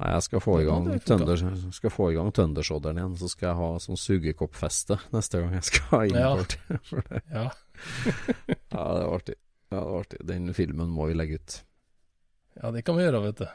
Nei, 0.03 0.09
jeg 0.11 0.25
skal 0.27 0.41
få 0.43 0.55
i 0.59 0.65
gang 0.67 0.89
tønder, 1.07 1.43
skal 1.77 1.93
få 1.95 2.09
i 2.11 2.17
gang 2.17 2.33
Tøndersodderen 2.35 2.99
igjen. 2.99 3.13
Så 3.21 3.29
skal 3.31 3.53
jeg 3.53 3.59
ha 3.61 3.69
sånn 3.85 4.01
sugekoppfeste 4.01 4.97
neste 5.15 5.39
gang 5.43 5.55
jeg 5.55 5.69
skal 5.69 5.85
ha 5.93 6.01
Ja. 6.11 6.33
For 6.91 7.05
det. 7.11 7.21
Ja. 7.31 7.45
Ja, 8.75 8.87
det 8.99 9.05
var 9.05 9.13
artig. 9.15 9.37
Ja, 9.71 9.77
det 9.79 9.85
var 9.87 10.01
artig. 10.01 10.19
Den 10.27 10.51
filmen 10.59 10.91
må 10.91 11.07
vi 11.11 11.15
legge 11.15 11.39
ut. 11.39 11.61
ja, 12.59 12.71
det 12.75 12.83
kan 12.87 12.99
vi 12.99 13.07
gjøre, 13.07 13.23
vet 13.29 13.45
du. 13.45 13.47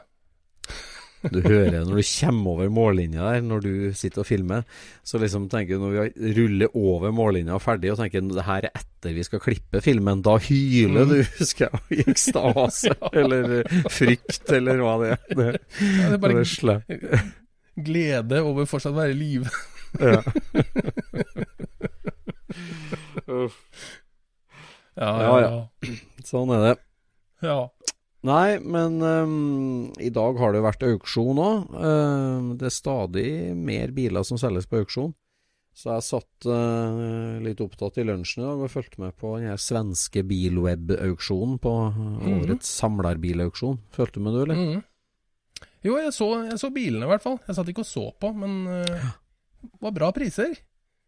Du 1.28 1.40
hører 1.44 1.82
når 1.84 1.98
du 2.00 2.04
kommer 2.06 2.50
over 2.54 2.70
mållinja 2.72 3.26
der, 3.34 3.42
når 3.44 3.60
du 3.64 3.72
sitter 3.96 4.22
og 4.22 4.26
filmer, 4.28 4.62
så 5.04 5.20
liksom 5.20 5.48
tenker 5.52 5.76
du 5.76 5.82
når 5.84 5.92
vi 5.96 6.32
ruller 6.38 6.76
over 6.78 7.12
mållinja 7.12 7.58
og 7.58 7.62
ferdig, 7.64 7.90
og 7.92 7.98
tenker 8.00 8.24
det 8.30 8.46
her 8.46 8.68
er 8.70 8.72
etter 8.80 9.12
vi 9.16 9.24
skal 9.26 9.42
klippe 9.44 9.82
filmen, 9.84 10.22
da 10.24 10.38
hyler 10.40 11.04
Mm. 11.04 11.12
du, 11.12 11.20
husker 11.38 11.68
jeg, 11.68 11.80
i 11.98 12.00
ekstase, 12.10 12.94
eller 13.12 13.60
frykt, 13.92 14.48
eller 14.56 14.80
hva 14.84 14.94
det 15.02 15.10
er. 15.12 15.20
Det, 15.28 15.48
Ja, 15.80 15.86
det 15.90 16.06
er 16.06 16.10
det 16.10 16.20
bare 16.24 16.40
er 16.40 16.46
glede 17.80 18.40
over 18.44 18.66
fortsatt 18.68 18.92
å 18.92 19.00
være 19.00 19.14
i 19.14 19.20
live. 19.20 19.48
Ja, 20.00 20.20
ja. 25.24 25.40
ja. 25.40 25.50
Sånn 26.26 26.50
er 26.54 26.60
det. 26.64 26.74
Nei, 28.30 28.58
men 28.62 29.00
um, 29.02 29.38
i 29.98 30.10
dag 30.14 30.38
har 30.38 30.54
det 30.54 30.62
vært 30.62 30.84
auksjon 30.86 31.40
òg. 31.42 31.72
det 32.60 32.68
er 32.68 32.74
stadig 32.74 33.30
mer 33.56 33.90
biler 33.96 34.26
som 34.26 34.38
selges 34.40 34.68
på 34.70 34.84
auksjon. 34.84 35.10
Så 35.76 35.94
jeg 35.94 36.04
satt 36.04 36.46
uh, 36.50 37.38
litt 37.42 37.60
opptatt 37.62 38.00
i 38.02 38.04
lunsjen 38.04 38.42
i 38.42 38.46
dag 38.46 38.62
og 38.66 38.72
fulgte 38.72 39.00
med 39.00 39.14
på 39.18 39.36
den 39.40 39.58
svenske 39.60 40.24
bilweb-auksjonen 40.28 41.60
på 41.62 41.72
årets 41.72 42.66
mm. 42.66 42.70
samlerbilauksjon. 42.74 43.78
Fulgte 43.94 44.20
du 44.20 44.26
med 44.26 44.36
du, 44.36 44.40
eller? 44.44 44.60
Mm. 44.60 44.80
Jo, 45.86 45.96
jeg 45.96 46.12
så, 46.12 46.28
jeg 46.50 46.58
så 46.60 46.68
bilene 46.74 47.06
i 47.06 47.10
hvert 47.10 47.24
fall. 47.24 47.38
Jeg 47.46 47.56
satt 47.56 47.70
ikke 47.72 47.84
og 47.86 47.88
så 47.88 48.08
på, 48.20 48.32
men 48.36 48.56
eh, 48.68 49.12
det 49.64 49.84
var 49.86 49.94
bra 49.96 50.10
priser. 50.16 50.58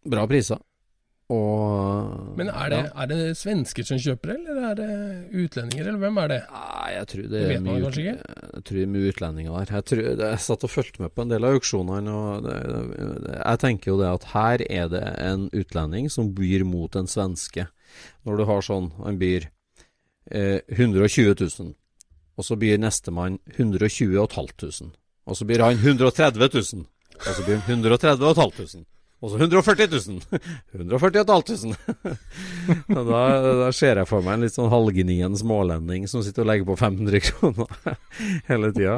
Bra 0.09 0.25
priser. 0.31 0.63
Og 1.33 2.37
Men 2.37 2.51
er 2.51 2.69
det, 2.69 2.79
ja. 2.85 2.91
er 3.03 3.09
det 3.09 3.19
svensker 3.39 3.87
som 3.87 4.01
kjøper 4.03 4.33
det, 4.33 4.39
eller 4.53 4.65
er 4.69 4.79
det 4.81 4.89
utlendinger, 5.45 5.89
eller 5.89 6.03
hvem 6.03 6.19
er 6.21 6.33
det? 6.33 6.39
Nei, 6.53 6.89
jeg 6.93 7.09
tror 7.13 7.23
det 7.23 7.31
Det 7.33 7.55
er 7.55 7.63
mye, 7.65 7.79
ut, 7.87 7.99
jeg 8.03 8.65
tror 8.67 8.79
det 8.79 8.85
er 8.85 8.93
mye 8.93 9.13
utlendinger 9.13 9.57
der. 9.57 9.73
Jeg, 9.79 9.87
tror, 9.89 10.03
jeg 10.11 10.43
satt 10.47 10.67
og 10.69 10.73
fulgte 10.73 11.05
med 11.05 11.15
på 11.15 11.25
en 11.25 11.33
del 11.33 11.49
av 11.49 11.57
auksjonene, 11.57 12.17
og 12.19 12.45
det, 12.49 12.59
jeg 13.39 13.63
tenker 13.65 13.93
jo 13.93 13.99
det 14.03 14.11
at 14.11 14.29
her 14.35 14.67
er 14.69 14.93
det 14.93 15.05
en 15.25 15.49
utlending 15.57 16.13
som 16.13 16.33
byr 16.37 16.67
mot 16.69 17.01
en 17.01 17.09
svenske. 17.09 17.69
Når 18.29 18.41
du 18.41 18.47
har 18.53 18.69
sånn, 18.69 18.93
han 19.01 19.21
byr 19.23 19.49
eh, 20.29 20.61
120 20.69 21.33
000, 21.47 21.75
og 22.37 22.49
så 22.49 22.61
byr 22.61 22.81
nestemann 22.83 23.41
120 23.57 24.21
500, 24.21 24.93
og 25.25 25.39
så 25.39 25.49
byr 25.49 25.65
han 25.65 25.81
130 25.81 26.45
000, 26.45 26.89
og 27.23 27.31
så 27.31 27.47
byr 27.47 27.63
han 27.63 27.87
130 27.87 28.35
500. 28.37 28.89
Og 29.23 29.31
så 29.31 29.39
140 29.39 29.87
000! 29.87 30.41
140 30.75 31.23
500! 31.23 31.77
Da, 32.91 33.21
da 33.63 33.69
ser 33.75 34.01
jeg 34.01 34.09
for 34.11 34.25
meg 34.25 34.35
en 34.35 34.45
litt 34.47 34.57
sånn 34.57 34.71
halvgnien 34.73 35.37
smålending 35.39 36.09
som 36.11 36.25
sitter 36.27 36.43
og 36.43 36.51
legger 36.51 36.67
på 36.67 36.77
500 36.81 37.23
kroner 37.29 37.97
hele 38.51 38.73
tida. 38.75 38.97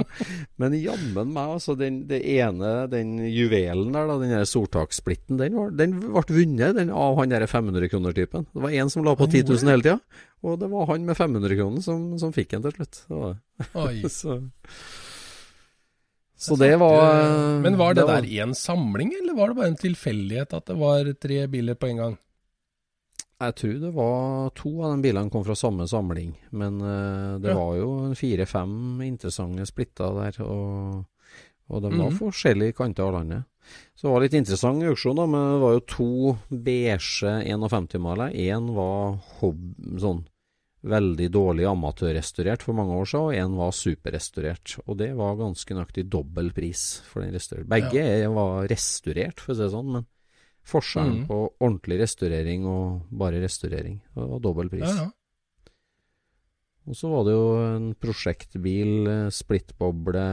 Men 0.61 0.77
jammen 0.79 1.35
meg, 1.35 1.55
altså. 1.59 1.77
Den, 1.77 2.03
det 2.09 2.22
ene, 2.39 2.72
den 2.89 3.18
juvelen 3.29 3.93
der, 3.93 4.09
da, 4.09 4.18
den 4.22 4.33
der 4.33 4.49
Sortak-splitten, 4.49 5.37
den, 5.41 5.61
den 5.77 5.99
ble 6.01 6.25
vunnet 6.31 6.79
den, 6.81 6.93
av 6.95 7.20
han 7.20 7.35
derre 7.35 7.51
500-kroner-typen. 7.51 8.49
Det 8.55 8.64
var 8.64 8.77
én 8.81 8.93
som 8.93 9.05
la 9.05 9.16
på 9.18 9.29
10 9.29 9.45
000 9.53 9.75
hele 9.75 9.85
tida, 9.85 9.99
og 10.45 10.57
det 10.61 10.72
var 10.72 10.89
han 10.95 11.05
med 11.05 11.20
500 11.20 11.61
kroner 11.61 11.85
som, 11.85 12.14
som 12.20 12.33
fikk 12.33 12.57
den 12.57 12.64
til 12.64 12.79
slutt. 12.79 13.05
Så, 13.11 13.35
Oi. 13.79 14.01
så, 14.11 14.41
så 16.37 16.57
det 16.59 16.78
var 16.78 17.61
Men 17.62 17.76
var 17.78 17.95
det, 17.95 18.03
var- 18.05 18.20
der 18.22 18.28
i 18.28 18.39
en 18.43 18.55
samling, 18.55 19.12
eller 19.20 19.35
var 19.35 19.49
det 19.49 19.57
bare 19.57 19.66
en 19.72 19.76
tilfeldighet 19.76 20.53
at 20.55 20.66
det 20.66 20.76
var 20.78 21.05
tre 21.20 21.47
biler 21.47 21.74
på 21.74 21.89
en 21.89 21.97
gang? 21.97 22.18
Jeg 23.41 23.55
tror 23.57 23.80
det 23.80 23.93
var 23.95 24.51
to 24.57 24.70
av 24.82 24.95
de 24.97 25.03
bilene 25.03 25.30
kom 25.30 25.45
fra 25.45 25.55
samme 25.59 25.87
samling, 25.91 26.35
men 26.53 26.80
eh, 26.80 27.39
det 27.43 27.51
Ja. 27.51 27.55
var 27.59 27.74
jo 27.76 28.14
fire-fem 28.14 29.01
interessante 29.03 29.66
splitter 29.66 30.14
der, 30.22 30.43
og, 30.45 31.05
og 31.68 31.82
de 31.82 31.91
var 31.91 32.11
Mhm. 32.11 32.18
forskjellige 32.18 32.74
kanter 32.76 33.03
av 33.05 33.12
landet. 33.18 33.45
Så 33.97 34.03
det 34.09 34.12
var 34.12 34.20
litt 34.20 34.35
interessant 34.35 34.82
auksjon, 34.85 35.16
da, 35.16 35.26
men 35.26 35.53
det 35.55 35.61
var 35.62 35.72
jo 35.72 35.80
to 35.80 36.39
beige 36.51 37.24
51-maler. 37.45 38.32
Én 38.37 38.74
var 38.74 39.18
hob 39.41 39.57
sånn 39.99 40.24
veldig 40.85 41.26
dårlig 41.32 41.66
amatørrestaurert 41.68 42.64
for 42.66 42.76
mange 42.76 42.97
år 43.01 43.09
siden, 43.09 43.24
og 43.24 43.39
én 43.41 43.59
var 43.59 43.76
superrestaurert. 43.76 44.76
Og 44.85 44.99
det 45.01 45.11
var 45.18 45.39
ganske 45.41 45.76
nøyaktig 45.76 46.07
dobbel 46.12 46.51
pris 46.57 46.85
for 47.09 47.24
den 47.24 47.35
restaurert. 47.37 47.70
Begge 47.72 48.05
ja. 48.05 48.30
var 48.32 48.68
restaurert, 48.70 49.41
for 49.41 49.55
å 49.55 49.59
si 49.59 49.64
det 49.64 49.72
sånn, 49.74 49.93
men 49.97 50.09
forskjellen 50.64 51.22
mm. 51.22 51.26
på 51.28 51.39
ordentlig 51.59 52.01
restaurering 52.01 52.64
og 52.68 53.05
bare 53.12 53.43
restaurering, 53.43 54.01
det 54.14 54.28
var 54.32 54.43
dobbel 54.45 54.72
pris. 54.72 54.89
Ja, 54.89 55.07
ja. 55.07 55.11
Og 56.85 56.99
så 56.99 57.09
var 57.09 57.24
det 57.24 57.32
jo 57.32 57.49
en 57.64 57.87
prosjektbil, 57.97 58.91
eh, 59.09 59.28
splittboble 59.32 60.24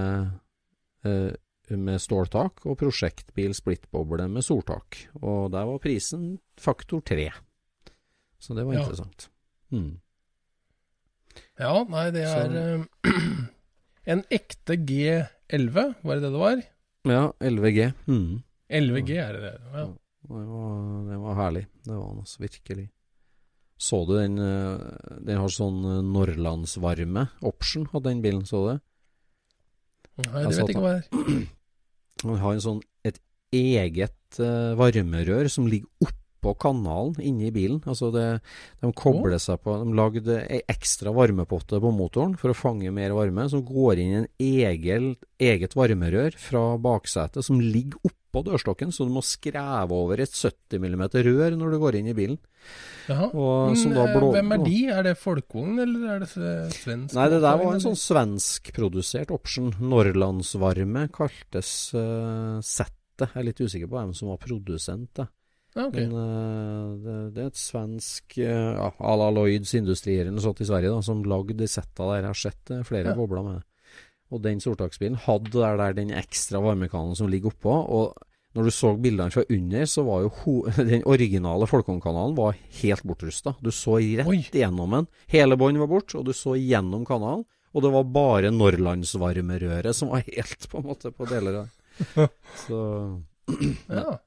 eh, 1.08 1.32
med 1.80 2.04
ståltak, 2.04 2.66
og 2.68 2.76
prosjektbil 2.80 3.56
splittboble 3.56 4.28
med 4.28 4.44
soltak. 4.44 5.00
Og 5.22 5.52
der 5.54 5.70
var 5.70 5.80
prisen 5.84 6.34
faktor 6.60 7.00
tre. 7.08 7.30
Så 8.42 8.58
det 8.58 8.66
var 8.68 8.82
interessant. 8.82 9.30
Mm. 9.72 10.02
Ja, 11.62 11.74
nei, 11.90 12.06
det 12.16 12.24
er 12.28 12.56
eh, 12.62 13.12
en 14.14 14.24
ekte 14.34 14.78
G11, 14.78 15.76
var 16.02 16.18
det 16.18 16.24
det 16.26 16.32
det 16.34 16.42
var? 16.42 16.64
Ja, 17.10 17.24
11G. 17.42 17.92
Mm. 18.08 18.42
11G 18.72 19.18
er 19.20 19.38
det 19.38 19.44
det. 19.46 19.54
Ja. 19.74 19.86
Det, 20.22 20.44
var, 20.48 20.76
det 21.10 21.20
var 21.24 21.40
herlig. 21.40 21.64
Det 21.84 21.96
var 21.96 22.08
han 22.08 22.22
altså, 22.24 22.44
virkelig. 22.44 22.88
Så 23.82 24.04
du 24.06 24.14
den 24.14 24.38
eh, 24.38 24.84
Den 25.26 25.40
har 25.42 25.50
sånn 25.50 25.80
eh, 25.90 26.04
Norrlandsvarme 26.06 27.26
option, 27.50 27.88
hadde 27.94 28.12
den 28.12 28.24
bilen, 28.26 28.46
så 28.46 28.62
du 28.62 28.70
det? 28.72 28.78
Nei, 30.28 30.46
det 30.46 30.56
vet 30.60 30.74
ikke 30.76 30.86
hva 30.86 30.96
det 31.00 31.04
er. 31.10 31.44
Han 32.28 32.38
har 32.38 32.54
en 32.54 32.62
sånn, 32.62 32.82
et 33.08 33.18
eget 33.56 34.38
varmerør 34.78 35.50
som 35.52 35.66
ligger 35.68 35.90
oppå 36.42 36.56
kanalen 36.58 37.14
inne 37.22 37.48
i 37.48 37.54
bilen. 37.54 37.82
Altså 37.86 38.10
det, 38.14 38.42
de 38.82 38.92
kobler 38.98 39.38
seg 39.42 39.62
på 39.62 39.78
De 39.84 39.94
lagde 39.98 40.40
ei 40.50 40.62
ekstra 40.72 41.14
varmepotte 41.14 41.80
på 41.82 41.92
motoren 41.94 42.34
for 42.40 42.52
å 42.52 42.58
fange 42.58 42.92
mer 42.92 43.14
varme, 43.14 43.48
som 43.50 43.64
går 43.66 44.02
inn 44.02 44.12
i 44.12 44.18
en 44.18 44.32
egen, 44.42 45.12
eget 45.40 45.78
varmerør 45.78 46.36
fra 46.38 46.78
baksetet 46.82 47.46
som 47.46 47.62
ligger 47.62 48.02
oppå 48.10 48.44
dørstokken, 48.48 48.94
så 48.96 49.06
du 49.06 49.12
må 49.14 49.22
skreve 49.26 49.94
over 49.94 50.22
et 50.24 50.34
70 50.34 50.80
mm 50.82 51.04
rør 51.28 51.58
når 51.60 51.74
du 51.74 51.80
går 51.82 52.00
inn 52.00 52.10
i 52.10 52.16
bilen. 52.18 52.40
Og, 53.12 53.76
eh, 53.76 54.14
blå, 54.16 54.32
Hvem 54.32 54.54
er 54.56 54.64
de? 54.64 54.78
Er 54.94 55.04
det 55.04 55.18
folkevogn, 55.20 55.82
eller 55.84 56.16
er 56.16 56.24
det 56.24 56.30
svensk? 56.78 57.14
Nei, 57.18 57.28
det 57.34 57.42
der 57.44 57.60
var 57.60 57.76
en 57.76 57.84
sånn 57.84 58.00
svenskprodusert 58.00 59.34
option. 59.36 59.74
Norrlandsvarme 59.82 61.10
kaltes 61.14 61.92
uh, 61.98 62.62
settet. 62.64 62.98
Jeg 63.22 63.38
er 63.38 63.46
litt 63.46 63.62
usikker 63.62 63.90
på 63.90 64.00
hvem 64.00 64.16
som 64.18 64.32
var 64.32 64.40
produsent. 64.42 65.12
Da. 65.18 65.28
Ja, 65.76 65.86
ok. 65.88 65.94
Men 65.96 66.14
uh, 66.14 66.96
det, 67.00 67.18
det 67.36 67.44
er 67.46 67.52
et 67.52 67.60
svensk 67.62 68.38
uh, 68.44 68.90
à 69.00 69.14
la 69.20 69.30
Lloyds 69.32 69.72
Industrier 69.78 70.26
eller 70.26 70.36
noe 70.36 70.44
sånt 70.44 70.60
i 70.64 70.68
Sverige 70.68 70.92
da, 70.92 71.02
som 71.06 71.22
lagde 71.24 71.56
de 71.62 71.68
setta 71.72 72.10
der. 72.10 72.26
Jeg 72.26 72.28
har 72.34 72.42
sett 72.42 72.72
eh, 72.76 72.82
flere 72.88 73.14
Ja. 73.14 73.16
bobler 73.16 73.46
med. 73.46 73.62
Og 74.32 74.42
den 74.44 74.60
sortaksbilen 74.64 75.16
hadde 75.26 75.52
der, 75.54 75.78
der 75.80 75.96
den 75.96 76.12
ekstra 76.16 76.60
varmekanalen 76.64 77.16
som 77.20 77.28
ligger 77.32 77.52
oppå. 77.54 77.72
Og 77.72 78.28
når 78.56 78.68
du 78.68 78.72
så 78.76 78.92
bildene 79.00 79.32
fra 79.32 79.44
under, 79.48 79.86
så 79.88 80.04
var 80.08 80.26
jo 80.26 80.56
den 80.92 81.04
originale 81.08 81.68
Folkongkanalen 81.72 82.36
var 82.36 82.56
helt 82.82 83.04
bortrusta. 83.08 83.56
Du 83.64 83.72
så 83.72 83.96
rett 84.00 84.28
Oi. 84.28 84.42
gjennom 84.52 84.92
den. 84.98 85.08
Hele 85.32 85.56
bånd 85.60 85.80
var 85.80 85.88
bort, 85.92 86.16
og 86.20 86.28
du 86.28 86.34
så 86.36 86.58
gjennom 86.60 87.06
kanalen. 87.08 87.46
Og 87.72 87.84
det 87.86 87.92
var 87.94 88.04
bare 88.12 88.52
Norrlandsvarmerøret 88.52 89.96
som 89.96 90.10
var 90.12 90.26
helt 90.28 90.68
på 90.68 90.82
en 90.82 90.90
måte 90.90 91.12
på 91.16 91.28
deler 91.32 91.62
av. 91.62 91.70
Så 92.66 92.80
Ja. 93.88 94.18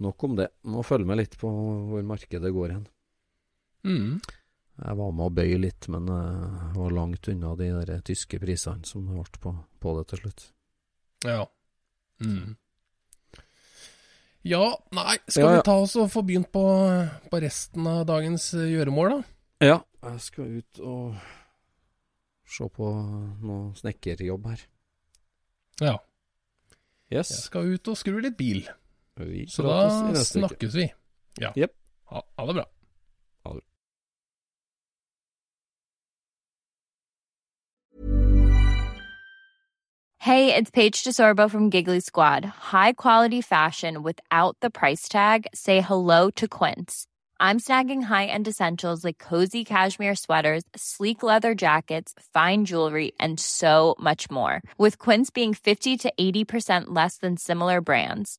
Nok 0.00 0.24
om 0.26 0.36
det. 0.38 0.48
Må 0.68 0.82
følge 0.86 1.08
med 1.08 1.20
litt 1.20 1.36
på 1.40 1.50
hvor 1.50 2.04
markedet 2.06 2.52
går 2.54 2.74
hen. 2.76 2.86
Mm. 3.86 4.20
Jeg 4.80 4.96
var 4.96 5.10
med 5.12 5.26
å 5.26 5.34
bøye 5.36 5.58
litt, 5.60 5.88
men 5.92 6.08
jeg 6.08 6.72
var 6.76 6.94
langt 6.96 7.28
unna 7.28 7.52
de 7.58 7.68
der 7.82 8.00
tyske 8.06 8.40
prisene 8.40 8.84
som 8.88 9.04
ble 9.08 9.24
på, 9.42 9.52
på 9.80 9.94
det 9.98 10.06
til 10.12 10.22
slutt. 10.24 10.46
Ja. 11.28 11.42
Mm. 12.24 12.56
Ja, 14.48 14.62
nei, 14.96 15.18
skal 15.28 15.42
Ja, 15.44 15.50
ja. 15.52 15.56
vi 15.60 15.66
ta 15.68 15.74
oss 15.82 15.96
og 16.00 16.08
få 16.12 16.22
begynt 16.24 16.48
på, 16.52 16.64
på 17.28 17.40
resten 17.44 17.84
av 17.90 18.06
dagens 18.08 18.54
eh, 18.56 18.70
gjøremål, 18.72 19.12
da? 19.12 19.20
Ja, 19.60 19.78
jeg 20.06 20.20
skal 20.24 20.54
ut 20.62 20.80
og 20.80 21.18
se 22.48 22.68
på 22.72 22.88
noe 23.44 23.74
snekkerjobb 23.76 24.46
her. 24.48 24.62
Ja. 25.84 25.98
Yes. 27.12 27.28
Jeg 27.34 27.44
skal 27.50 27.74
ut 27.74 27.90
og 27.92 27.98
skru 28.00 28.16
litt 28.24 28.38
bil. 28.40 28.62
Vi 29.26 29.46
Så 29.48 29.62
prates 29.62 29.94
i 29.94 30.02
da 30.04 30.18
neste 30.18 30.38
uke. 30.38 30.48
snakkes 30.48 30.74
vi. 30.74 30.88
Ja. 31.40 31.52
Jepp. 31.56 31.72
Ha, 32.10 32.20
ha 32.38 32.46
det 32.46 32.54
bra. 32.54 32.64
Hey, 40.18 40.54
it's 40.54 40.70
Paige 40.70 41.02
DeSorbo 41.02 41.50
from 41.50 41.70
Giggly 41.70 42.00
Squad. 42.00 42.44
High 42.44 42.92
quality 42.92 43.40
fashion 43.40 44.02
without 44.02 44.56
the 44.60 44.68
price 44.70 45.08
tag. 45.08 45.46
Say 45.54 45.80
hello 45.80 46.30
to 46.32 46.46
Quince. 46.46 47.06
I'm 47.42 47.58
snagging 47.58 48.02
high-end 48.02 48.46
essentials 48.46 49.02
like 49.02 49.16
cozy 49.16 49.64
cashmere 49.64 50.14
sweaters, 50.14 50.62
sleek 50.76 51.22
leather 51.22 51.54
jackets, 51.54 52.12
fine 52.34 52.66
jewelry, 52.66 53.12
and 53.18 53.40
so 53.40 53.94
much 53.98 54.30
more. 54.30 54.60
With 54.76 54.98
Quince 54.98 55.30
being 55.30 55.54
50 55.54 55.96
to 55.98 56.12
80% 56.20 56.88
less 56.88 57.16
than 57.16 57.38
similar 57.38 57.80
brands. 57.80 58.38